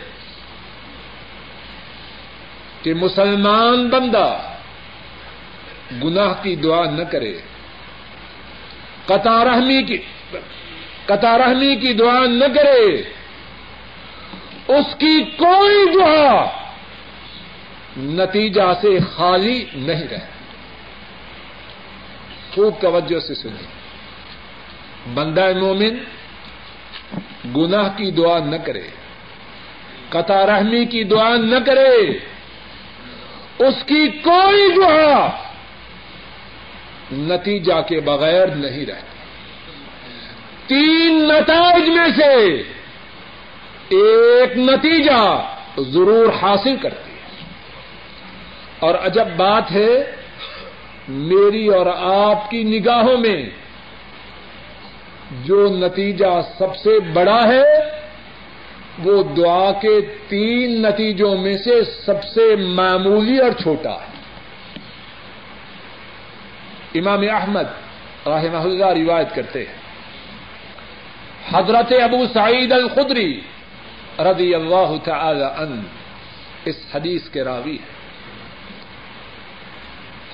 کہ 2.82 2.94
مسلمان 2.94 3.88
بندہ 3.88 4.38
گناہ 6.04 6.32
کی 6.42 6.56
دعا 6.56 6.90
نہ 6.90 7.02
کرے۔ 7.02 7.40
قطع 9.06 9.44
رحمی 9.44 9.82
کی، 9.82 9.96
قطع 11.06 11.38
رحمی 11.38 11.76
کی 11.76 11.92
دعا 11.92 12.26
نہ 12.26 12.44
کرے۔ 12.54 13.02
اس 14.68 14.94
کی 14.98 15.22
کوئی 15.22 15.92
دعا 15.94 16.61
نتیجہ 17.96 18.72
سے 18.80 18.98
خالی 19.16 19.64
نہیں 19.74 20.08
رہے۔ 20.08 20.26
خوب 22.54 22.74
توجہ 22.80 23.20
سے 23.20 23.34
سنیں۔ 23.34 23.82
بندہ 25.14 25.52
مومن 25.60 25.98
گناہ 27.56 27.88
کی 27.96 28.10
دعا 28.10 28.38
نہ 28.38 28.56
کرے، 28.56 28.88
قطع 30.08 30.46
رحمی 30.46 30.84
کی 30.84 31.04
دعا 31.04 31.36
نہ 31.36 31.56
کرے، 31.66 32.18
اس 33.58 33.84
کی 33.86 34.08
کوئی 34.08 34.74
دعا 34.76 35.28
نتیجہ 37.12 37.80
کے 37.88 38.00
بغیر 38.00 38.46
نہیں 38.46 38.86
رہتی 38.86 39.12
تین 40.66 41.28
نتائج 41.28 41.88
میں 41.88 42.08
سے 42.16 42.62
ایک 43.88 44.56
نتیجہ 44.56 45.54
ضرور 45.78 46.32
حاصل 46.42 46.76
کرتی 46.76 47.11
اور 48.82 48.94
عجب 48.94 49.28
بات 49.36 49.72
ہے، 49.72 50.16
میری 51.08 51.68
اور 51.68 51.86
آپ 51.96 52.50
کی 52.50 52.62
نگاہوں 52.64 53.18
میں 53.18 53.50
جو 55.44 55.68
نتیجہ 55.68 56.40
سب 56.58 56.76
سے 56.76 57.00
بڑا 57.00 57.48
ہے، 57.48 57.64
وہ 59.04 59.22
دعا 59.22 59.72
کے 59.72 60.00
تین 60.28 60.82
نتیجوں 60.82 61.36
میں 61.36 61.54
سے 61.54 61.84
سب 61.84 62.24
سے 62.24 62.56
معمولی 62.56 63.38
اور 63.38 63.50
چھوٹا 63.50 63.92
ہے۔ 63.92 64.12
امام 66.94 67.20
احمد 67.30 67.66
رحمہ 68.26 68.56
اللہ 68.56 68.86
روایت 68.86 69.34
کرتے 69.34 69.64
ہیں۔ 69.64 69.82
حضرت 71.52 71.92
ابو 72.02 72.24
سعید 72.34 72.72
الخدری 72.72 73.40
رضی 74.18 74.54
اللہ 74.54 74.92
تعالی 75.04 75.44
ان 75.44 75.82
اس 76.64 76.76
حدیث 76.94 77.28
کے 77.28 77.44
راوی 77.44 77.74
ہے 77.74 77.91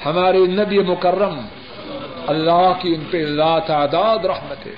ہمارے 0.08 0.38
نبی 0.38 0.78
مکرم 0.78 1.40
اللہ 2.26 2.72
کی 2.80 2.94
ان 2.94 3.04
پہ 3.10 3.18
لا 3.18 3.58
تعداد 3.58 4.18
رحمت 4.24 4.66
ہے۔ 4.66 4.74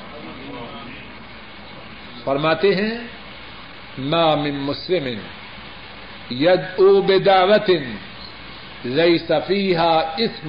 فرماتے 2.25 2.75
ہیں، 2.75 2.95
ما 3.99 4.35
من 4.35 4.55
مسلم 4.55 5.07
يدعو 6.31 7.01
بدعوة 7.01 7.71
ليس 8.85 9.33
فيها 9.47 10.01
اسم 10.17 10.49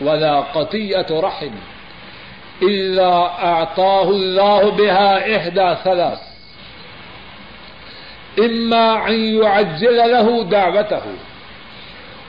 ولا 0.00 0.40
قطيئة 0.40 1.10
رحم 1.10 1.54
إلا 2.62 3.14
أعطاه 3.42 4.08
الله 4.08 4.62
بها 4.78 5.36
إحدى 5.36 5.68
ثلاث 5.82 6.20
إما 8.38 9.06
أن 9.06 9.20
يعجل 9.42 9.96
له 9.96 10.28
دعوته۔ 10.42 11.27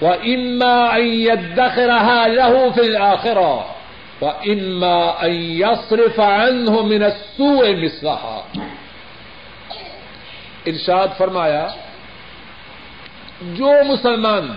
وإما 0.02 0.96
أن 0.96 1.06
يدخرها 1.06 2.28
له 2.28 2.70
في 2.76 2.82
الآخرة 2.82 3.66
وإما 4.22 5.26
أن 5.26 5.34
يصرف 5.34 6.20
عنه 6.20 6.82
من 6.82 7.04
السوء 7.04 7.76
مثلها۔ 7.76 8.42
ارشاد 10.66 11.08
فرمایا، 11.18 11.68
جو 13.42 13.72
مسلمان 13.88 14.54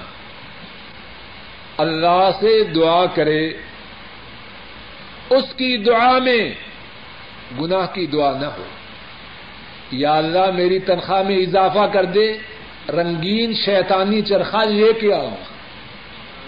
اللہ 1.76 2.30
سے 2.40 2.64
دعا 2.64 3.06
کرے، 3.06 3.48
اس 5.30 5.54
کی 5.56 5.76
دعا 5.76 6.18
میں 6.18 6.54
گناہ 7.60 7.86
کی 7.94 8.06
دعا 8.06 8.32
نہ 8.40 8.46
ہو۔ 8.46 8.64
یا 9.90 10.14
اللہ 10.14 10.50
میری 10.54 10.78
تنخواہ 10.78 11.22
میں 11.22 11.36
اضافہ 11.36 11.86
کر 11.92 12.04
دے 12.04 12.38
رنگین 12.88 13.54
شیطانی 13.54 14.22
چرخا 14.22 14.64
لے 14.64 14.92
کے 14.92 15.12
آؤں 15.12 15.36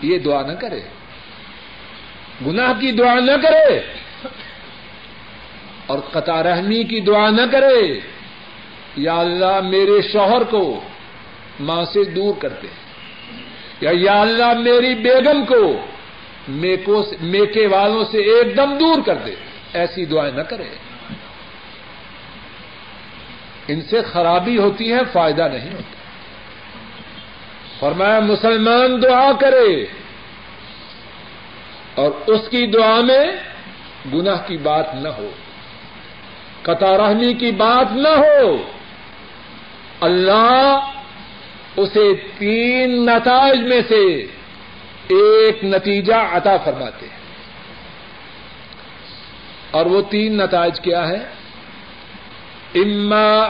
یہ 0.03 0.19
دعا 0.19 0.43
نہ 0.43 0.53
کرے۔ 0.53 0.81
گناہ 2.47 2.81
کی 2.81 2.93
دعا 2.93 3.15
نہ 3.15 3.33
کرے۔ 3.43 3.81
اور 5.87 5.99
قطع 5.99 6.43
رحمی 6.43 6.85
کی 6.85 7.01
دعا 7.01 7.31
نہ 7.31 7.43
کرے۔ 7.53 8.01
یا 8.97 9.17
اللہ 9.17 9.61
میرے 9.61 10.03
شوہر 10.13 10.45
کو 10.45 10.81
ماں 11.61 11.85
سے 11.85 12.05
دور 12.05 12.35
کرتے 12.39 12.67
یا 13.81 13.91
یا 13.95 14.21
اللہ 14.21 14.53
میری 14.53 14.95
بیگم 14.95 15.45
کو 15.45 15.87
میکے 17.21 17.67
والوں 17.67 18.05
سے 18.05 18.19
ایک 18.19 18.57
دم 18.57 18.75
دور 18.75 19.03
کر 19.07 19.15
دے۔ 19.15 19.35
ایسی 19.73 20.05
دعائیں 20.05 20.33
نہ 20.33 20.43
کرے۔ 20.43 20.69
ان 23.69 23.83
سے 23.83 24.03
خرابی 24.03 24.59
ہوتی 24.59 24.93
ہے، 24.93 24.99
فائدہ 25.13 25.49
نہیں 25.53 25.73
ہوتا۔ 25.73 26.04
فرمایا، 27.85 28.21
مسلمان 28.21 29.03
دعا 29.03 29.33
کرے۔ 29.33 29.85
اور 31.95 32.11
اس 32.27 32.41
کی 32.51 32.67
دعا 32.67 33.01
میں 33.01 33.27
گناہ 34.15 34.37
کی 34.47 34.57
بات 34.57 34.95
نہ 34.95 35.09
ہو۔ 35.09 35.31
قطع 36.63 36.97
رحمی 36.97 37.35
کی 37.35 37.51
بات 37.51 37.93
نہ 37.93 38.09
ہو۔ 38.09 38.57
اللہ 40.01 40.81
اسے 41.77 42.15
تین 42.39 43.07
نتائج 43.07 43.61
میں 43.61 43.81
سے 43.89 44.23
ایک 45.09 45.65
نتیجہ 45.65 46.15
عطا 46.15 46.57
فرماتے 46.57 47.07
ہیں۔ 47.07 47.19
اور 49.71 49.87
وہ 49.87 50.03
تین 50.03 50.37
نتائج 50.37 50.81
کیا 50.81 51.09
ہے 51.09 51.19
اما 52.75 53.43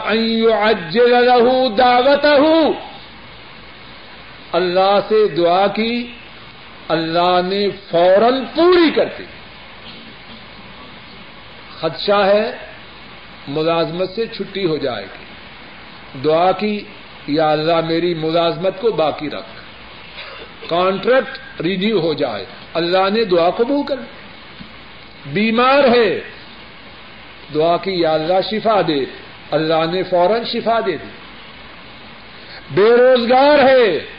اجل 0.67 1.11
له 1.11 1.67
دعوته۔ 1.77 2.71
اللہ 4.55 4.99
سے 5.09 5.27
دعا 5.27 5.67
کی، 5.67 6.07
اللہ 6.87 7.39
نے 7.45 7.69
فوراً 7.69 8.45
پوری 8.55 8.91
کر 8.95 9.05
دی۔ 9.19 9.23
خدشہ 11.79 12.25
ہے، 12.25 12.51
ملازمت 13.47 14.09
سے 14.15 14.27
چھٹی 14.27 14.65
ہو 14.65 14.77
جائے 14.77 15.05
گی۔ 15.05 15.25
دعا 16.23 16.51
کی، 16.51 16.83
یا 17.27 17.51
اللہ 17.51 17.81
میری 17.87 18.13
ملازمت 18.13 18.81
کو 18.81 18.91
باقی 18.91 19.29
رکھ۔ 19.29 19.65
کانٹریکٹ 20.69 21.61
ریڈیو 21.61 21.99
ہو 21.99 22.13
جائے۔ 22.13 22.45
اللہ 22.73 23.09
نے 23.13 23.23
دعا 23.23 23.49
قبول 23.49 23.85
کر 23.85 23.95
بیمار 25.25 25.83
ہے، 25.83 26.21
دعا 27.53 27.77
کی 27.77 27.91
یا 27.91 28.13
اللہ 28.13 28.41
شفا 28.51 28.81
دے۔ 28.87 29.05
اللہ 29.51 29.91
نے 29.91 30.03
فوراً 30.03 30.43
شفا 30.43 30.79
دے 30.79 30.97
دی۔ 30.97 31.09
بے 32.71 32.97
روزگار 32.97 33.59
ہے 33.59 34.14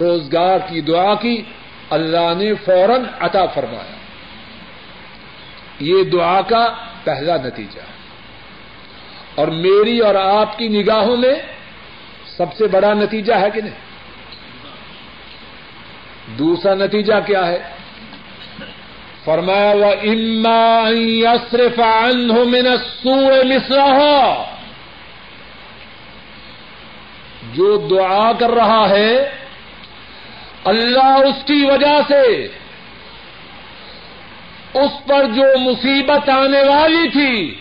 روزگار 0.00 0.58
کی 0.68 0.80
دعا 0.80 1.14
کی، 1.14 1.42
اللہ 1.90 2.34
نے 2.36 2.54
فوراً 2.54 3.04
عطا 3.20 3.46
فرمایا۔ 3.46 3.96
یہ 5.80 6.02
دعا 6.02 6.40
کا 6.40 6.74
پہلا 7.04 7.36
نتیجہ 7.36 7.80
اور 9.34 9.48
میری 9.48 9.98
اور 9.98 10.14
آپ 10.14 10.58
کی 10.58 10.68
نگاہوں 10.68 11.16
میں 11.16 11.34
سب 12.36 12.54
سے 12.54 12.66
بڑا 12.66 12.94
نتیجہ 12.94 13.32
ہے 13.32 13.50
کہ 13.50 13.60
نہیں؟ 13.60 13.80
دوسرا 16.38 16.74
نتیجہ 16.74 17.14
کیا 17.26 17.46
ہے؟ 17.46 17.58
فرمایا 19.24 19.72
و 19.76 19.84
اما 19.84 20.88
یسرف 20.90 21.80
عنه 21.80 22.44
من 22.44 22.66
السوء 22.66 23.44
مثلها 23.44 24.44
جو 27.52 27.76
دعا 27.76 28.32
کر 28.32 28.50
رہا 28.50 28.88
ہے 28.88 29.30
اللہ 30.66 31.12
اس 31.12 31.44
کی 31.44 31.64
وجہ 31.64 31.96
سے 32.08 32.44
اس 34.74 35.08
پر 35.08 35.24
جو 35.24 35.58
مصیبت 35.58 36.28
آنے 36.28 36.62
والی 36.68 37.08
تھی، 37.08 37.54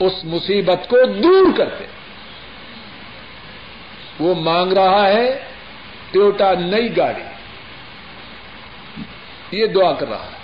اس 0.00 0.12
مصیبت 0.24 0.88
کو 0.88 0.96
دور 1.06 1.56
کرتے۔ 1.56 1.84
وہ 4.20 4.34
مانگ 4.34 4.72
رہا 4.72 5.08
ہے 5.08 5.44
ٹوٹا 6.10 6.52
نئی 6.54 6.96
گاڑی۔ 6.96 7.22
یہ 9.56 9.66
دعا 9.66 9.92
کر 9.92 10.08
رہا 10.08 10.24
ہے۔ 10.24 10.42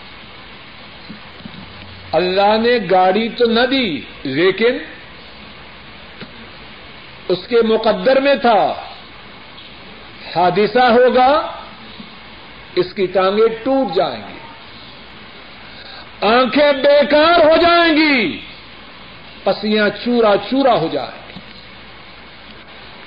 اللہ 2.12 2.57
نے 2.62 2.78
گاڑی 2.90 3.28
تو 3.28 3.46
نہ 3.46 3.61
دی، 3.61 4.01
لیکن 4.22 4.78
اس 7.28 7.38
کے 7.49 7.57
مقدر 7.62 8.20
میں 8.20 8.34
تھا۔ 8.34 8.74
حادثہ 10.36 10.92
ہوگا 10.92 11.53
اس 12.78 12.92
کی 12.94 13.06
ٹانگیں 13.06 13.64
ٹوٹ 13.64 13.94
جائیں 13.96 14.22
گی۔ 14.28 14.38
آنکھیں 16.26 16.72
بیکار 16.72 17.44
ہو 17.44 17.56
جائیں 17.56 17.96
گی۔ 17.96 18.40
پسیاں 19.44 19.88
چورا 20.04 20.34
چورا 20.50 20.80
ہو 20.80 20.88
جائیں 20.92 21.10
گی۔ 21.10 21.40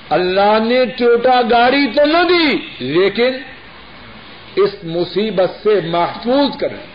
اللہ 0.09 0.57
نے 0.63 0.85
ٹوٹا 0.85 1.41
گاڑی 1.41 1.87
تو 1.87 2.05
نہ 2.05 2.27
دی، 2.29 2.57
لیکن 2.79 3.31
اس 4.55 4.83
مصیبت 4.83 5.51
سے 5.63 5.81
محفوظ 5.87 6.57
کریں 6.59 6.91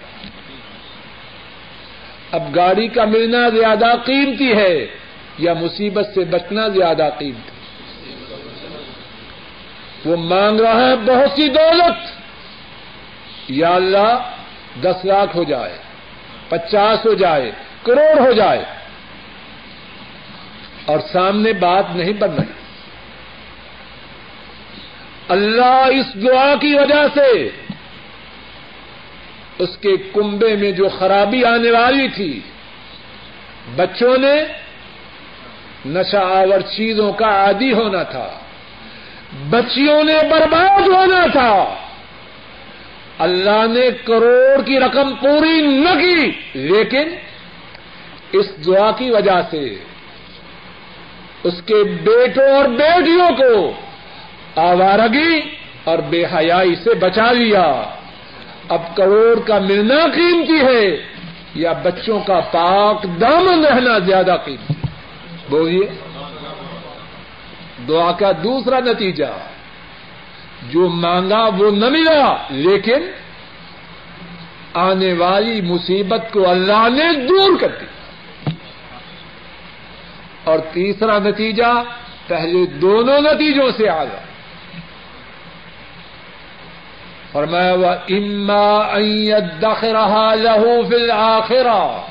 اب 2.33 2.55
گاڑی 2.55 2.89
کا 2.89 3.05
ملنا 3.05 3.49
زیادہ 3.49 3.95
قیمتی 4.05 4.53
ہے 4.53 4.87
یا 5.39 5.55
مصیبت 5.55 6.07
سے 6.15 6.25
بچنا 6.25 6.69
زیادہ 6.69 7.09
قیمتی؟ 7.19 7.51
وہ 10.05 10.17
مانگ 10.17 10.61
رہا 10.61 10.89
ہے 10.89 10.97
بہت 10.97 11.31
سی 11.37 11.49
دولت۔ 11.49 12.16
یا 13.49 13.69
اللہ 13.69 14.31
دس 14.83 15.05
لاکھ 15.05 15.37
ہو 15.37 15.45
جائے، 15.45 15.79
پچاس 16.49 17.07
ہو 17.07 17.15
جائے، 17.15 17.53
کروڑ 17.83 18.27
ہو 18.27 18.33
جائے۔ 18.33 18.65
اور 20.87 20.99
سامنے 21.13 21.53
بات 21.53 21.85
نہیں 21.95 22.13
بن 22.13 22.31
رہی۔ 22.31 22.53
اللہ 25.29 25.89
اس 25.89 26.23
دعا 26.23 26.55
کی 26.55 26.75
وجہ 26.75 27.07
سے 27.15 27.49
اس 29.59 29.77
کے 29.81 29.97
کنبے 30.15 30.57
میں 30.57 30.73
جو 30.73 30.89
خرابی 30.89 31.45
آنے 31.45 31.71
والی 31.71 32.09
تھی، 32.09 32.41
بچوں 33.77 34.19
نے 34.19 34.43
نشہ 35.87 36.17
آور 36.17 36.61
چیزوں 36.61 37.13
کا 37.13 37.29
عادی 37.29 37.73
ہونا 37.73 38.03
تھا، 38.03 38.39
بچیوں 39.51 40.05
نے 40.05 40.15
برباد 40.31 40.89
ہونا 40.89 41.27
تھا۔ 41.33 41.86
اللہ 43.19 43.67
نے 43.69 43.91
کروڑ 44.05 44.63
کی 44.63 44.81
رقم 44.81 45.15
پوری 45.15 45.61
نہ 45.61 45.95
کی، 46.01 46.33
لیکن 46.55 47.09
اس 48.33 48.67
دعا 48.67 48.91
کی 48.91 49.11
وجہ 49.11 49.43
سے 49.51 49.77
اس 51.45 51.55
کے 51.67 51.85
بیٹوں 51.85 52.57
اور 52.57 52.65
بیٹیوں 52.65 53.37
کو 53.37 53.73
آوارگی 54.61 55.41
اور 55.85 55.99
بے 55.99 56.25
حیائی 56.25 56.75
سے 56.75 56.95
بچا 56.95 57.33
لیا۔ 57.33 57.83
اب 58.69 58.97
کروڑ 58.97 59.47
کا 59.47 59.59
ملنا 59.59 60.07
قیمتی 60.15 60.61
ہے 60.67 61.03
یا 61.55 61.73
بچوں 61.73 62.21
کا 62.21 62.41
پاک 62.41 63.07
دامن 63.21 63.65
رہنا 63.65 63.99
زیادہ 63.99 64.37
قیمتی؟ 64.45 64.75
بولیے۔ 65.51 65.89
دعا 67.89 68.13
کا 68.13 68.33
دوسرا 68.33 68.81
نتیجہ۔ 68.81 69.56
جو 70.63 70.89
مانگا 70.89 71.45
وہ 71.45 71.71
نہ 71.71 71.89
ملا، 71.89 72.37
لیکن 72.51 73.11
آنے 74.75 75.13
والی 75.13 75.61
مصیبت 75.61 76.33
کو 76.33 76.51
اللہ 76.51 76.89
نے 76.89 77.27
دور 77.27 77.61
کر 77.61 77.69
دی۔ 77.69 77.87
اور 80.45 80.59
تیسرا 80.59 81.19
نتیجہ، 81.19 81.83
پہلے 82.27 82.67
دونوں 82.67 83.21
نتیجوں 83.21 83.71
سے 83.77 83.89
آ 83.89 84.05
گیا۔ 84.05 84.21
فرمایا 87.33 87.75
وہ 87.75 87.87
اما 87.87 88.99
دخ 89.63 89.85
رہا 89.85 90.35
لہو 90.35 90.83
فل 90.89 91.11
آخرا 91.11 92.07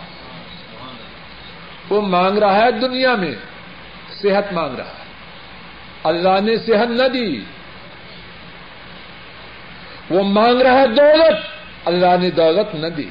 وہ 1.89 2.01
مانگ 2.01 2.37
رہا 2.37 2.55
ہے 2.55 2.71
دنیا 2.71 3.15
میں، 3.15 3.35
صحت 4.21 4.53
مانگ 4.53 4.75
رہا 4.75 4.85
ہے۔ 4.85 5.05
اللہ 6.03 6.41
نے 6.43 6.57
صحت 6.57 6.87
نہ 6.87 7.07
دی۔ 7.07 7.43
وہ 10.09 10.23
مانگ 10.23 10.61
رہا 10.61 10.81
ہے 10.81 10.87
دولت، 10.87 11.37
اللہ 11.85 12.17
نے 12.21 12.31
دولت 12.31 12.75
نہ 12.75 12.87
دی۔ 12.87 13.09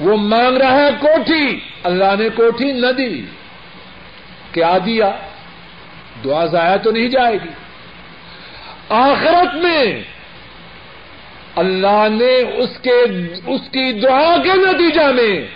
وہ 0.00 0.16
مانگ 0.16 0.56
رہا 0.56 0.72
ہے 0.72 0.90
کوٹھی، 1.00 1.60
اللہ 1.84 2.16
نے 2.18 2.28
کوٹھی 2.28 2.72
نہ 2.72 2.92
دی۔ 2.92 3.24
کیا 4.52 4.78
دیا؟ 4.86 5.10
دعا 6.24 6.46
ضائع 6.46 6.76
تو 6.76 6.90
نہیں 6.90 7.08
جائے 7.08 7.36
گی۔ 7.44 7.50
آخرت 8.88 9.54
میں 9.54 10.02
اللہ 11.56 12.06
نے 12.10 12.40
اس 12.40 12.70
کے، 12.82 13.04
اس 13.46 13.60
کی 13.72 13.92
دعا 13.92 14.36
کے 14.36 14.52
نتیجہ 14.54 15.06
میں 15.06 15.46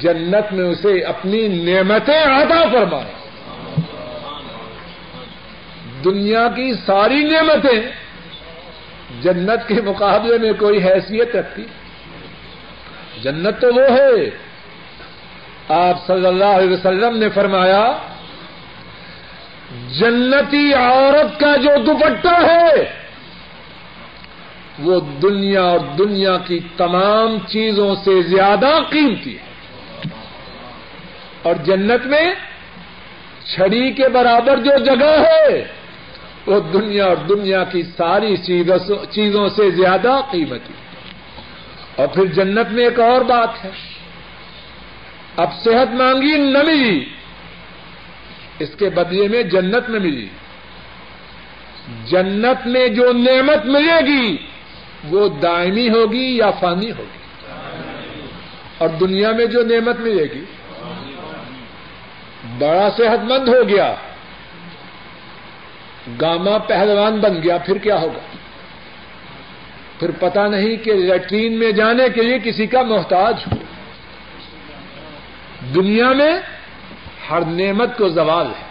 جنت 0.00 0.52
میں 0.52 0.64
اسے 0.64 1.00
اپنی 1.00 1.48
نعمتیں 1.48 2.22
عطا 2.22 2.64
فرمائے۔ 2.72 3.12
دنیا 6.04 6.48
کی 6.48 6.74
ساری 6.86 7.22
نعمتیں 7.22 8.07
جنت 9.22 9.68
کے 9.68 9.74
مقابلے 9.74 10.38
میں 10.38 10.52
کوئی 10.58 10.84
حیثیت 10.84 11.36
رکھتی؟ 11.36 11.64
جنت 13.22 13.60
تو 13.60 13.66
وہ 13.74 13.82
ہے۔ 13.82 14.30
آپ 15.68 16.06
صلی 16.06 16.26
اللہ 16.26 16.44
علیہ 16.44 16.72
وسلم 16.72 17.18
نے 17.18 17.28
فرمایا، 17.28 17.92
جنتی 20.00 20.74
عورت 20.74 21.40
کا 21.40 21.56
جو 21.56 21.84
دوپٹہ 21.86 22.46
ہے، 22.46 22.92
وہ 24.78 25.00
دنیا 25.00 25.62
اور 25.62 25.78
دنیا 25.78 26.36
کی 26.46 26.58
تمام 26.76 27.38
چیزوں 27.38 27.94
سے 28.04 28.22
زیادہ 28.22 28.78
قیمتی 28.90 29.38
ہے۔ 29.38 29.48
اور 31.42 31.54
جنت 31.54 32.06
میں 32.06 32.34
چھڑی 33.54 33.92
کے 33.92 34.08
برابر 34.08 34.56
جو 34.56 34.84
جگہ 34.84 35.24
ہے 35.24 35.77
وہ 36.48 36.60
دنیا 36.60 37.06
اور 37.06 37.16
دنیا 37.16 37.64
کی 37.64 37.82
ساری 37.82 38.36
چیزوں 39.10 39.48
سے 39.48 39.70
زیادہ 39.70 40.20
قیمتی 40.30 40.72
اور 41.96 42.06
پھر 42.06 42.24
جنت 42.24 42.70
میں 42.70 42.84
ایک 42.84 43.00
اور 43.00 43.20
بات 43.20 43.64
ہے۔ 43.64 43.70
اب 45.36 45.48
صحت 45.64 45.94
مانگی 45.94 46.38
نہ 46.38 46.58
ملی، 46.58 47.04
اس 48.58 48.68
کے 48.78 48.90
بدلے 48.90 49.28
میں 49.28 49.42
جنت 49.42 49.88
میں 49.88 50.00
ملی۔ 50.00 50.28
جنت 52.04 52.66
میں 52.66 52.88
جو 52.88 53.12
نعمت 53.12 53.66
ملے 53.66 54.00
گی، 54.06 54.36
وہ 55.04 55.28
دائمی 55.28 55.88
ہوگی 55.88 56.36
یا 56.36 56.50
فانی 56.50 56.90
ہوگی؟ 56.90 57.18
اور 58.78 58.88
دنیا 58.88 59.32
میں 59.32 59.46
جو 59.46 59.62
نعمت 59.62 60.00
ملے 60.00 60.26
گی، 60.34 60.44
بڑا 62.58 62.88
صحت 62.96 63.24
مند 63.24 63.48
ہو 63.48 63.68
گیا۔ 63.68 63.94
گاما 66.20 66.58
پہلوان 66.58 67.20
بن 67.20 67.42
گیا، 67.42 67.58
پھر 67.58 67.78
کیا 67.78 68.00
ہوگا؟ 68.00 68.36
پھر 69.98 70.10
پتا 70.10 70.46
نہیں 70.46 70.76
کہ 70.76 70.92
لیٹرین 70.92 71.58
میں 71.58 71.72
جانے 71.72 72.04
کے 72.14 72.22
لیے 72.22 72.38
کسی 72.38 72.66
کا 72.66 72.82
محتاج 72.82 73.34
ہو۔ 73.46 73.56
دنیا 75.74 76.12
میں 76.12 76.40
ہر 77.30 77.40
نعمت 77.40 77.98
کو 77.98 78.08
زوال 78.08 78.46
ہے۔ 78.46 78.68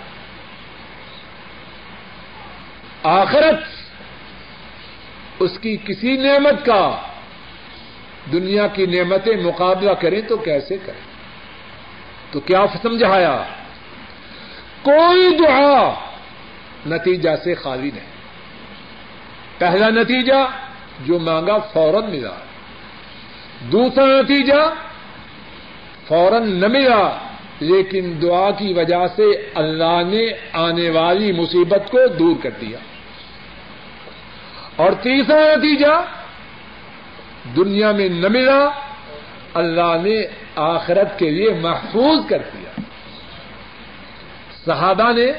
آخرت 3.04 3.64
اس 5.40 5.60
کی 5.62 5.78
کسی 5.86 6.18
نعمت 6.18 6.66
کا 6.66 6.96
دنیا 8.32 8.68
کی 8.68 8.86
نعمتیں 8.86 9.38
مقابلہ 9.38 9.92
کریں 9.92 10.22
تو 10.22 10.38
کیسے 10.38 10.78
کریں؟ 10.86 11.08
تو 12.32 12.40
کیا 12.40 12.66
سمجھایا؟ 12.82 13.44
کوئی 14.82 15.38
دعا 15.38 15.94
نتیجہ 16.88 17.30
سے 17.44 17.56
خالی 17.56 17.92
نہیں۔ 17.94 18.18
پہلا 19.58 19.90
نتیجہ 19.90 20.48
جو 21.06 21.20
مانگا 21.20 21.58
فوراً 21.58 22.12
ملا۔ 22.12 22.34
دوسرا 23.62 24.06
نتیجہ 24.06 24.74
فوراً 26.08 26.52
نہ 26.52 26.68
ملا، 26.68 27.18
لیکن 27.60 28.20
دعا 28.22 28.52
کی 28.52 28.74
وجہ 28.74 29.08
سے 29.16 29.50
اللہ 29.56 30.04
نے 30.08 30.30
آنے 30.54 30.90
والی 30.90 31.32
مصیبت 31.32 31.92
کو 31.92 32.08
دور 32.08 32.36
کر 32.44 32.50
دیا۔ 32.62 32.78
اور 34.76 34.92
تیسرا 34.92 35.56
نتیجہ 35.56 36.06
دنیا 37.56 37.92
میں 37.92 38.10
نہ 38.10 38.28
ملا، 38.28 38.70
اللہ 39.54 39.98
نے 40.04 40.24
آخرت 40.56 41.20
کے 41.20 41.30
لیے 41.30 41.50
محفوظ 41.62 42.30
کر 42.30 42.38
دیا۔ 42.38 42.82
صحابہ 44.66 45.12
نے 45.12 45.32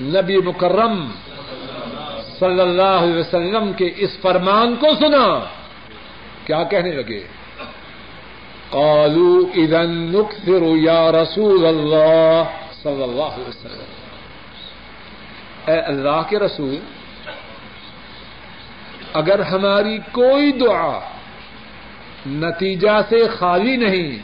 نبی 0.00 0.38
مکرم 0.38 1.10
صلی 2.38 2.60
اللہ 2.60 2.82
علیہ 2.82 3.18
وسلم 3.18 3.72
کے 3.72 3.90
اس 3.96 4.18
فرمان 4.22 4.76
کو 4.76 4.86
سنا۔ 4.94 5.44
کیا 6.44 6.62
کہنے 6.62 6.92
لگے؟ 6.92 7.26
قالوا 8.70 9.50
اذا 9.56 9.82
نكثر 9.82 10.62
یا 10.62 11.12
رسول 11.12 11.66
اللہ 11.66 12.42
صلی 12.82 13.02
اللہ 13.02 13.22
علیہ 13.22 13.48
وسلم۔ 13.48 13.84
اے 15.66 15.80
اللہ 15.80 16.22
کے 16.28 16.38
رسول، 16.38 16.78
اگر 19.12 19.38
ہماری 19.38 19.98
کوئی 20.12 20.52
دعا 20.52 21.00
نتیجہ 22.26 23.00
سے 23.08 23.28
خالی 23.28 23.76
نہیں، 23.76 24.18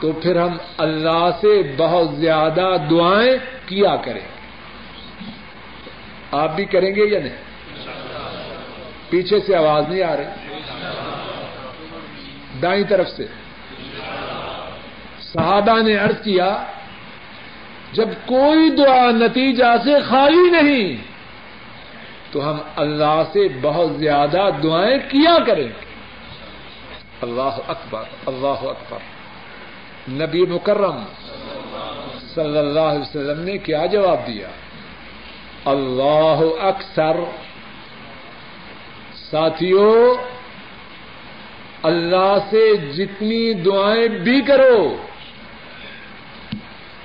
تو 0.00 0.12
پھر 0.12 0.40
ہم 0.40 0.56
اللہ 0.78 1.30
سے 1.40 1.74
بہت 1.76 2.16
زیادہ 2.16 2.76
دعائیں 2.90 3.36
کیا 3.66 3.96
کریں۔ 3.96 4.35
آپ 6.32 6.56
بھی 6.56 6.64
کریں 6.64 6.94
گے 6.94 7.04
یا 7.04 7.20
نہیں؟ 7.20 7.36
پیچھے 9.10 9.40
سے 9.40 9.56
آواز 9.56 9.84
نہیں 9.88 10.02
آ 10.02 10.16
رہی۔ 10.16 10.58
دائیں 12.62 12.84
طرف 12.88 13.08
سے۔ 13.08 13.26
صحابہ 15.20 15.82
نے 15.82 15.98
ارض 15.98 16.24
کیا، 16.24 16.64
جب 17.92 18.08
کوئی 18.26 18.70
دعا 18.70 19.10
نتیجہ 19.10 19.76
سے 19.84 19.94
خالی 20.08 20.50
نہیں، 20.50 20.96
تو 22.32 22.50
ہم 22.50 22.58
اللہ 22.76 23.22
سے 23.32 23.48
بہت 23.60 23.90
زیادہ 23.96 24.48
دعائیں 24.62 24.98
کیا 25.08 25.36
کریں۔ 25.46 25.68
گے 25.68 25.86
اللہ 27.22 27.58
اکبر 27.68 28.02
اللہ 28.26 28.46
اکبر۔ 28.46 28.98
نبی 30.08 30.46
مکرم 30.46 31.04
صلی 32.34 32.58
اللہ 32.58 32.80
علیہ 32.80 33.00
وسلم 33.00 33.40
نے 33.44 33.58
کیا 33.58 33.86
جواب 33.86 34.26
دیا؟ 34.26 34.48
اللہ 35.66 36.38
اکثر۔ 36.60 37.16
ساتھیوں 39.30 40.14
اللہ 41.82 42.34
سے 42.50 42.76
جتنی 42.76 43.54
دعائیں 43.54 44.08
بھی 44.08 44.40
کرو، 44.40 44.96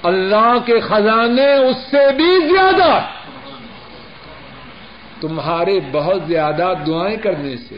اللہ 0.04 0.54
کے 0.66 0.80
خزانے 0.80 1.54
اس 1.54 1.78
سے 1.92 2.12
بھی 2.16 2.48
زیادہ۔ 2.48 3.02
تمہارے 5.22 5.80
بہت 5.92 6.22
زیادہ 6.28 6.74
دعائیں 6.88 7.18
کرنے 7.18 7.58
سے 7.58 7.78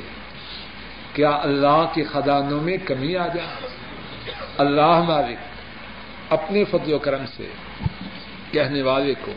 کیا 1.13 1.29
اللہ 1.29 1.85
کے 1.93 2.03
خزانوں 2.03 2.61
میں 2.61 2.77
کمی 2.77 3.17
آ 3.17 3.27
جائے؟ 3.27 3.67
اللہ 4.57 5.01
مالک 5.01 5.37
اپنے 6.29 6.63
فضل 6.63 6.93
و 6.93 6.99
کرم 6.99 7.25
سے 7.37 7.49
کہنے 8.51 8.81
والے 8.81 9.13
کو 9.21 9.31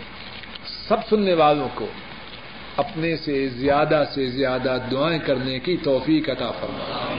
سب 0.88 0.96
سننے 1.10 1.34
والوں 1.34 1.68
کو 1.74 1.86
اپنے 2.76 3.16
سے 3.16 3.48
زیادہ 3.48 4.04
سے 4.14 4.26
زیادہ 4.26 4.78
دعائیں 4.90 5.18
کرنے 5.18 5.58
کی 5.58 5.76
توفیق 5.82 6.28
عطا 6.28 6.50
فرما۔ 6.50 7.16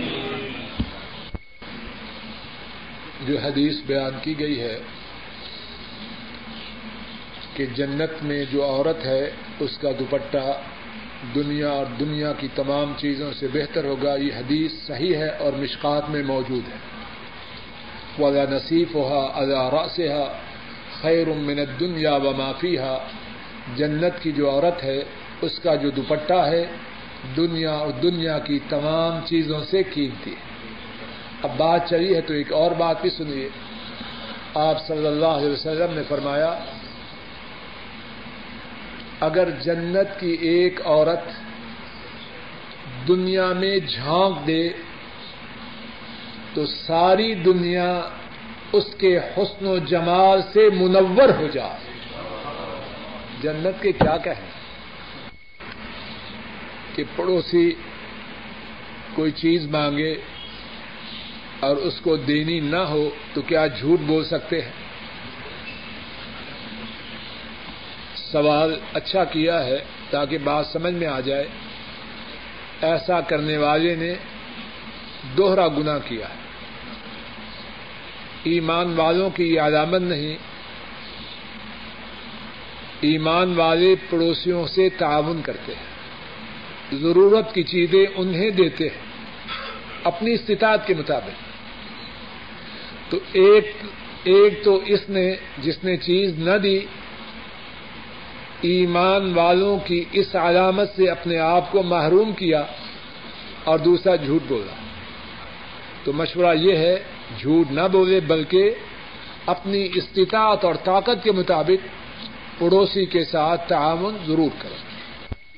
جو 3.27 3.37
حدیث 3.39 3.73
بیان 3.85 4.17
کی 4.21 4.39
گئی 4.39 4.59
ہے 4.59 4.79
کہ 7.53 7.65
جنت 7.65 8.23
میں 8.23 8.45
جو 8.51 8.65
عورت 8.65 9.05
ہے، 9.05 9.31
اس 9.59 9.77
کا 9.77 9.89
دوپٹہ 9.99 10.61
دنیا 11.35 11.69
اور 11.69 11.85
دنیا 11.99 12.33
کی 12.33 12.47
تمام 12.55 12.93
چیزوں 12.97 13.33
سے 13.33 13.47
بہتر 13.53 13.83
ہوگا، 13.83 14.15
یہ 14.15 14.35
حدیث 14.37 14.71
صحیح 14.87 15.15
ہے 15.15 15.29
اور 15.29 15.53
مشکات 15.53 16.09
میں 16.09 16.23
موجود 16.23 16.67
ہے۔ 16.67 16.77
وہ 18.17 18.27
ادا 18.27 18.55
نصیف 18.55 18.95
ہوا 18.95 19.23
ادا 19.23 19.71
راس 19.71 19.99
خیر 21.01 21.27
من 21.27 21.59
دنیا 21.79 22.15
و 22.15 22.33
معافی 22.33 22.77
جنت 23.75 24.23
کی 24.23 24.31
جو 24.31 24.51
عورت 24.51 24.83
ہے، 24.83 25.03
اس 25.41 25.59
کا 25.59 25.75
جو 25.75 25.89
دوپٹہ 25.89 26.33
ہے، 26.33 26.65
دنیا 27.37 27.71
اور 27.71 27.91
دنیا 27.91 28.39
کی 28.39 28.59
تمام 28.69 29.19
چیزوں 29.25 29.63
سے 29.63 29.83
قیمتی 29.83 30.31
ہے۔ 30.31 30.35
اب 31.43 31.49
بات 31.57 31.89
چلی 31.89 32.15
ہے 32.15 32.21
تو 32.21 32.33
ایک 32.33 32.53
اور 32.53 32.71
بات 32.71 33.01
بھی 33.01 33.09
سنیے۔ 33.09 33.49
آپ 34.53 34.87
صلی 34.87 35.07
اللہ 35.07 35.25
علیہ 35.25 35.49
وسلم 35.49 35.93
نے 35.93 36.01
فرمایا، 36.07 36.59
اگر 39.19 39.49
جنت 39.49 40.19
کی 40.19 40.37
ایک 40.41 40.81
عورت 40.85 41.23
دنیا 43.07 43.53
میں 43.53 43.77
جھانک 43.77 44.47
دے، 44.47 44.69
تو 46.53 46.65
ساری 46.65 47.35
دنیا 47.35 48.01
اس 48.73 48.95
کے 48.97 49.17
حسن 49.17 49.67
و 49.67 49.77
جمال 49.77 50.41
سے 50.53 50.69
منور 50.69 51.29
ہو 51.29 51.47
جائے۔ 51.53 51.86
جنت 53.41 53.83
کے 53.83 53.91
کیا 53.91 54.17
کہیں 54.17 54.51
کہ 56.95 57.03
پڑوسی 57.15 57.73
کوئی 59.13 59.31
چیز 59.31 59.65
مانگے 59.65 60.15
اور 61.59 61.77
اس 61.77 62.01
کو 62.01 62.15
دینی 62.15 62.59
نہ 62.59 62.75
ہو 62.75 63.09
تو 63.33 63.41
کیا 63.41 63.67
جھوٹ 63.67 63.99
بول 63.99 64.25
سکتے 64.25 64.61
ہیں؟ 64.61 64.71
سوال 68.15 68.79
اچھا 68.93 69.23
کیا 69.23 69.65
ہے 69.65 69.83
تاکہ 70.09 70.37
بات 70.37 70.65
سمجھ 70.67 70.93
میں 70.93 71.07
آ 71.07 71.19
جائے۔ 71.19 71.47
ایسا 72.81 73.21
کرنے 73.21 73.57
والے 73.57 73.95
نے 73.95 74.15
دوہرا 75.37 75.67
گنا 75.67 75.99
کیا 75.99 76.29
ہے۔ 76.29 76.47
ایمان 78.43 78.93
والوں 78.95 79.29
کی 79.29 79.55
یہ 79.55 79.61
علامت 79.61 80.01
نہیں 80.01 80.37
ایمان 83.01 83.53
والے 83.55 83.95
پڑوسیوں 84.09 84.67
سے 84.67 84.89
تعاون 84.89 85.41
کرتے 85.41 85.73
ہیں۔ 85.73 85.97
ضرورت 86.95 87.53
کی 87.53 87.63
چیزیں 87.63 88.05
انہیں 88.15 88.49
دیتے 88.49 88.83
ہیں۔ 88.83 89.01
اپنی 90.03 90.33
استطاعت 90.33 90.87
کے 90.87 90.93
مطابق۔ 90.95 91.29
تو 93.11 93.19
ایک 93.33 93.71
ایک 94.23 94.63
تو 94.63 94.81
اس 94.85 95.09
نے، 95.09 95.35
جس 95.57 95.83
نے 95.83 95.97
چیز 95.97 96.39
نہ 96.39 96.57
دی، 96.57 96.79
ایمان 98.61 99.33
والوں 99.33 99.79
کی 99.79 100.05
اس 100.11 100.35
علامت 100.35 100.89
سے 100.95 101.09
اپنے 101.09 101.39
آپ 101.39 101.71
کو 101.71 101.83
محروم 101.83 102.33
کیا 102.33 102.63
اور 103.63 103.79
دوسرا 103.79 104.15
جھوٹ 104.15 104.41
بولا۔ 104.47 104.73
تو 106.03 106.13
مشورہ 106.13 106.55
یہ 106.55 106.75
ہے، 106.75 107.03
جھوٹ 107.37 107.71
نہ 107.71 107.81
بولے، 107.91 108.19
بلکہ 108.19 108.69
اپنی 109.45 109.87
استطاعت 109.95 110.65
اور 110.65 110.75
طاقت 110.83 111.23
کے 111.23 111.31
مطابق 111.31 111.87
پڑوسی 112.59 113.05
کے 113.05 113.23
ساتھ 113.23 113.69
تعاون 113.69 114.17
ضرور 114.27 114.49
کریں۔ 114.59 114.81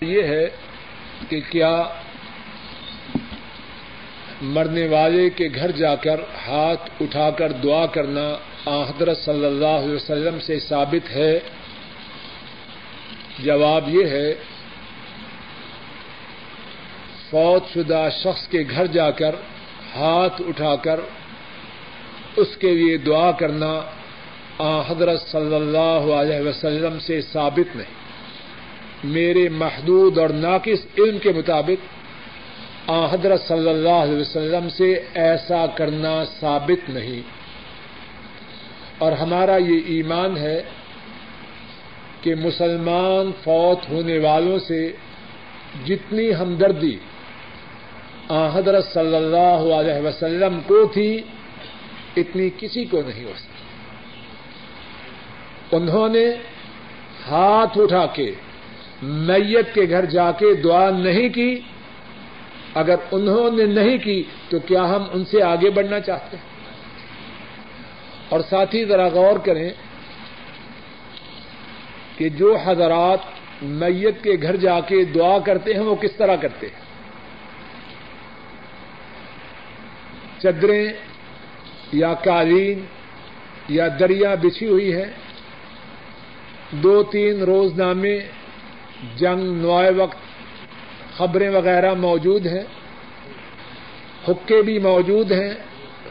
یہ 0.01 0.23
ہے 0.23 0.45
کہ 1.29 1.39
کیا 1.49 1.83
مرنے 4.41 4.87
والے 4.87 5.29
کے 5.29 5.47
گھر 5.55 5.71
جا 5.71 5.95
کر 5.95 6.19
ہاتھ 6.47 6.89
اٹھا 7.01 7.29
کر 7.29 7.51
دعا 7.51 7.85
کرنا 7.85 8.27
حضرت 8.65 9.17
صلی 9.17 9.45
اللہ 9.45 9.65
علیہ 9.65 9.95
وسلم 9.95 10.39
سے 10.39 10.59
ثابت 10.59 11.09
ہے؟ 11.15 11.39
جواب 13.39 13.89
یہ 13.89 14.05
ہے، 14.05 14.33
فوت 17.29 17.63
شدہ 17.73 18.07
شخص 18.23 18.47
کے 18.47 18.63
گھر 18.69 18.85
جا 18.87 19.11
کر 19.11 19.35
ہاتھ 19.95 20.41
اٹھا 20.47 20.75
کر 20.75 20.99
اس 22.35 22.57
کے 22.57 22.73
لیے 22.73 22.97
دعا 22.97 23.31
کرنا 23.31 23.81
حضرت 24.61 25.21
صلی 25.21 25.55
اللہ 25.55 26.13
علیہ 26.13 26.47
وسلم 26.47 26.99
سے 26.99 27.21
ثابت 27.21 27.75
نہیں۔ 27.75 27.93
میرے 29.03 29.49
محدود 29.49 30.17
اور 30.17 30.29
ناقص 30.29 30.99
علم 30.99 31.17
کے 31.17 31.31
مطابق 31.31 32.89
حضرت 33.13 33.41
صلی 33.41 33.69
اللہ 33.69 33.99
علیہ 34.05 34.17
وسلم 34.17 34.69
سے 34.69 35.03
ایسا 35.13 35.65
کرنا 35.67 36.23
ثابت 36.39 36.89
نہیں۔ 36.89 37.21
اور 38.97 39.11
ہمارا 39.11 39.57
یہ 39.57 39.79
ایمان 39.85 40.37
ہے 40.37 40.61
کہ 42.21 42.35
مسلمان 42.35 43.31
فوت 43.43 43.89
ہونے 43.89 44.19
والوں 44.19 44.59
سے 44.59 44.91
جتنی 45.85 46.33
ہمدردی 46.35 46.97
حضرت 48.53 48.85
صلی 48.85 49.15
اللہ 49.15 49.61
علیہ 49.73 50.07
وسلم 50.07 50.59
کو 50.67 50.85
تھی، 50.93 51.21
اتنی 52.17 52.49
کسی 52.57 52.85
کو 52.85 53.01
نہیں 53.07 53.23
ہو 53.23 53.33
سکتی 53.37 53.48
انہوں 55.71 56.09
نے 56.09 56.25
ہاتھ 57.27 57.77
اٹھا 57.77 58.05
کے 58.05 58.31
میت 59.01 59.73
کے 59.73 59.81
گھر 59.89 60.05
جا 60.05 60.31
کے 60.31 60.53
دعا 60.53 60.89
نہیں 60.89 61.29
کی۔ 61.29 61.59
اگر 62.73 62.95
انہوں 63.11 63.57
نے 63.57 63.65
نہیں 63.65 63.97
کی 63.97 64.23
تو 64.49 64.59
کیا 64.59 64.89
ہم 64.89 65.03
ان 65.13 65.25
سے 65.25 65.43
آگے 65.43 65.69
بڑھنا 65.69 65.99
چاہتے 65.99 66.37
ہیں؟ 66.37 66.43
اور 68.29 68.39
ساتھ 68.49 68.75
ہی 68.75 68.85
ذرا 68.85 69.07
غور 69.07 69.39
کریں 69.39 69.69
کہ 72.17 72.29
جو 72.29 72.57
حضرات 72.65 73.19
میت 73.61 74.23
کے 74.23 74.31
گھر 74.41 74.55
جا 74.55 74.79
کے 74.79 75.03
دعا 75.05 75.39
کرتے 75.39 75.73
ہیں 75.73 75.81
وہ 75.81 75.95
کس 75.95 76.11
طرح 76.17 76.35
کرتے 76.35 76.67
ہیں؟ 76.67 76.89
چدریں 80.39 80.93
یا 81.91 82.13
قالین 82.13 82.85
یا 83.69 83.87
دریا 83.99 84.35
بچھی 84.35 84.67
ہوئی 84.67 84.93
ہے 84.93 85.11
دو 86.71 87.03
تین 87.03 87.41
روز 87.41 87.79
نامے 87.79 88.19
جنگ، 89.15 89.61
نوائے 89.61 89.91
وقت، 89.91 90.17
خبریں 91.17 91.49
وغیرہ 91.49 91.93
موجود 91.93 92.45
ہیں۔ 92.45 92.63
حکے 94.27 94.61
بھی 94.61 94.79
موجود 94.79 95.31
ہیں۔ 95.31 95.53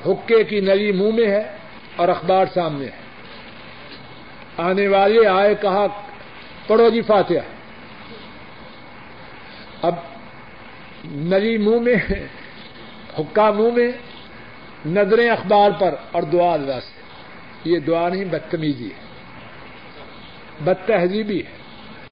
حکے 0.06 0.44
کی 0.44 0.60
نلی 0.60 0.92
منہ 0.92 1.10
میں 1.14 1.26
ہے 1.26 1.56
اور 1.96 2.08
اخبار 2.08 2.46
سامنے 2.54 2.84
ہے۔ 2.84 2.90
آنے 4.56 4.88
والے 4.88 5.26
آئے 5.26 5.54
کہا، 5.54 5.86
پڑھو 6.66 6.88
جی 6.88 7.02
فاتحہ۔ 7.02 7.36
اب 9.82 9.94
نلی 11.04 11.58
منہ 11.58 11.80
میں 11.80 11.94
حکا 13.18 13.50
منہ 13.50 13.72
میں، 13.74 13.92
نظریں 14.86 15.30
اخبار 15.30 15.70
پر 15.70 15.94
اور 16.12 16.22
دعا 16.22 16.52
اللہ 16.54 16.80
سے۔ 16.80 17.00
یہ 17.64 17.78
دعا 17.78 18.08
نہیں، 18.08 18.24
بدتمیزی 18.24 18.86
ہے۔ 18.86 19.07
بد 20.64 20.86
تہذیبی 20.86 21.38
ہے۔ 21.40 21.57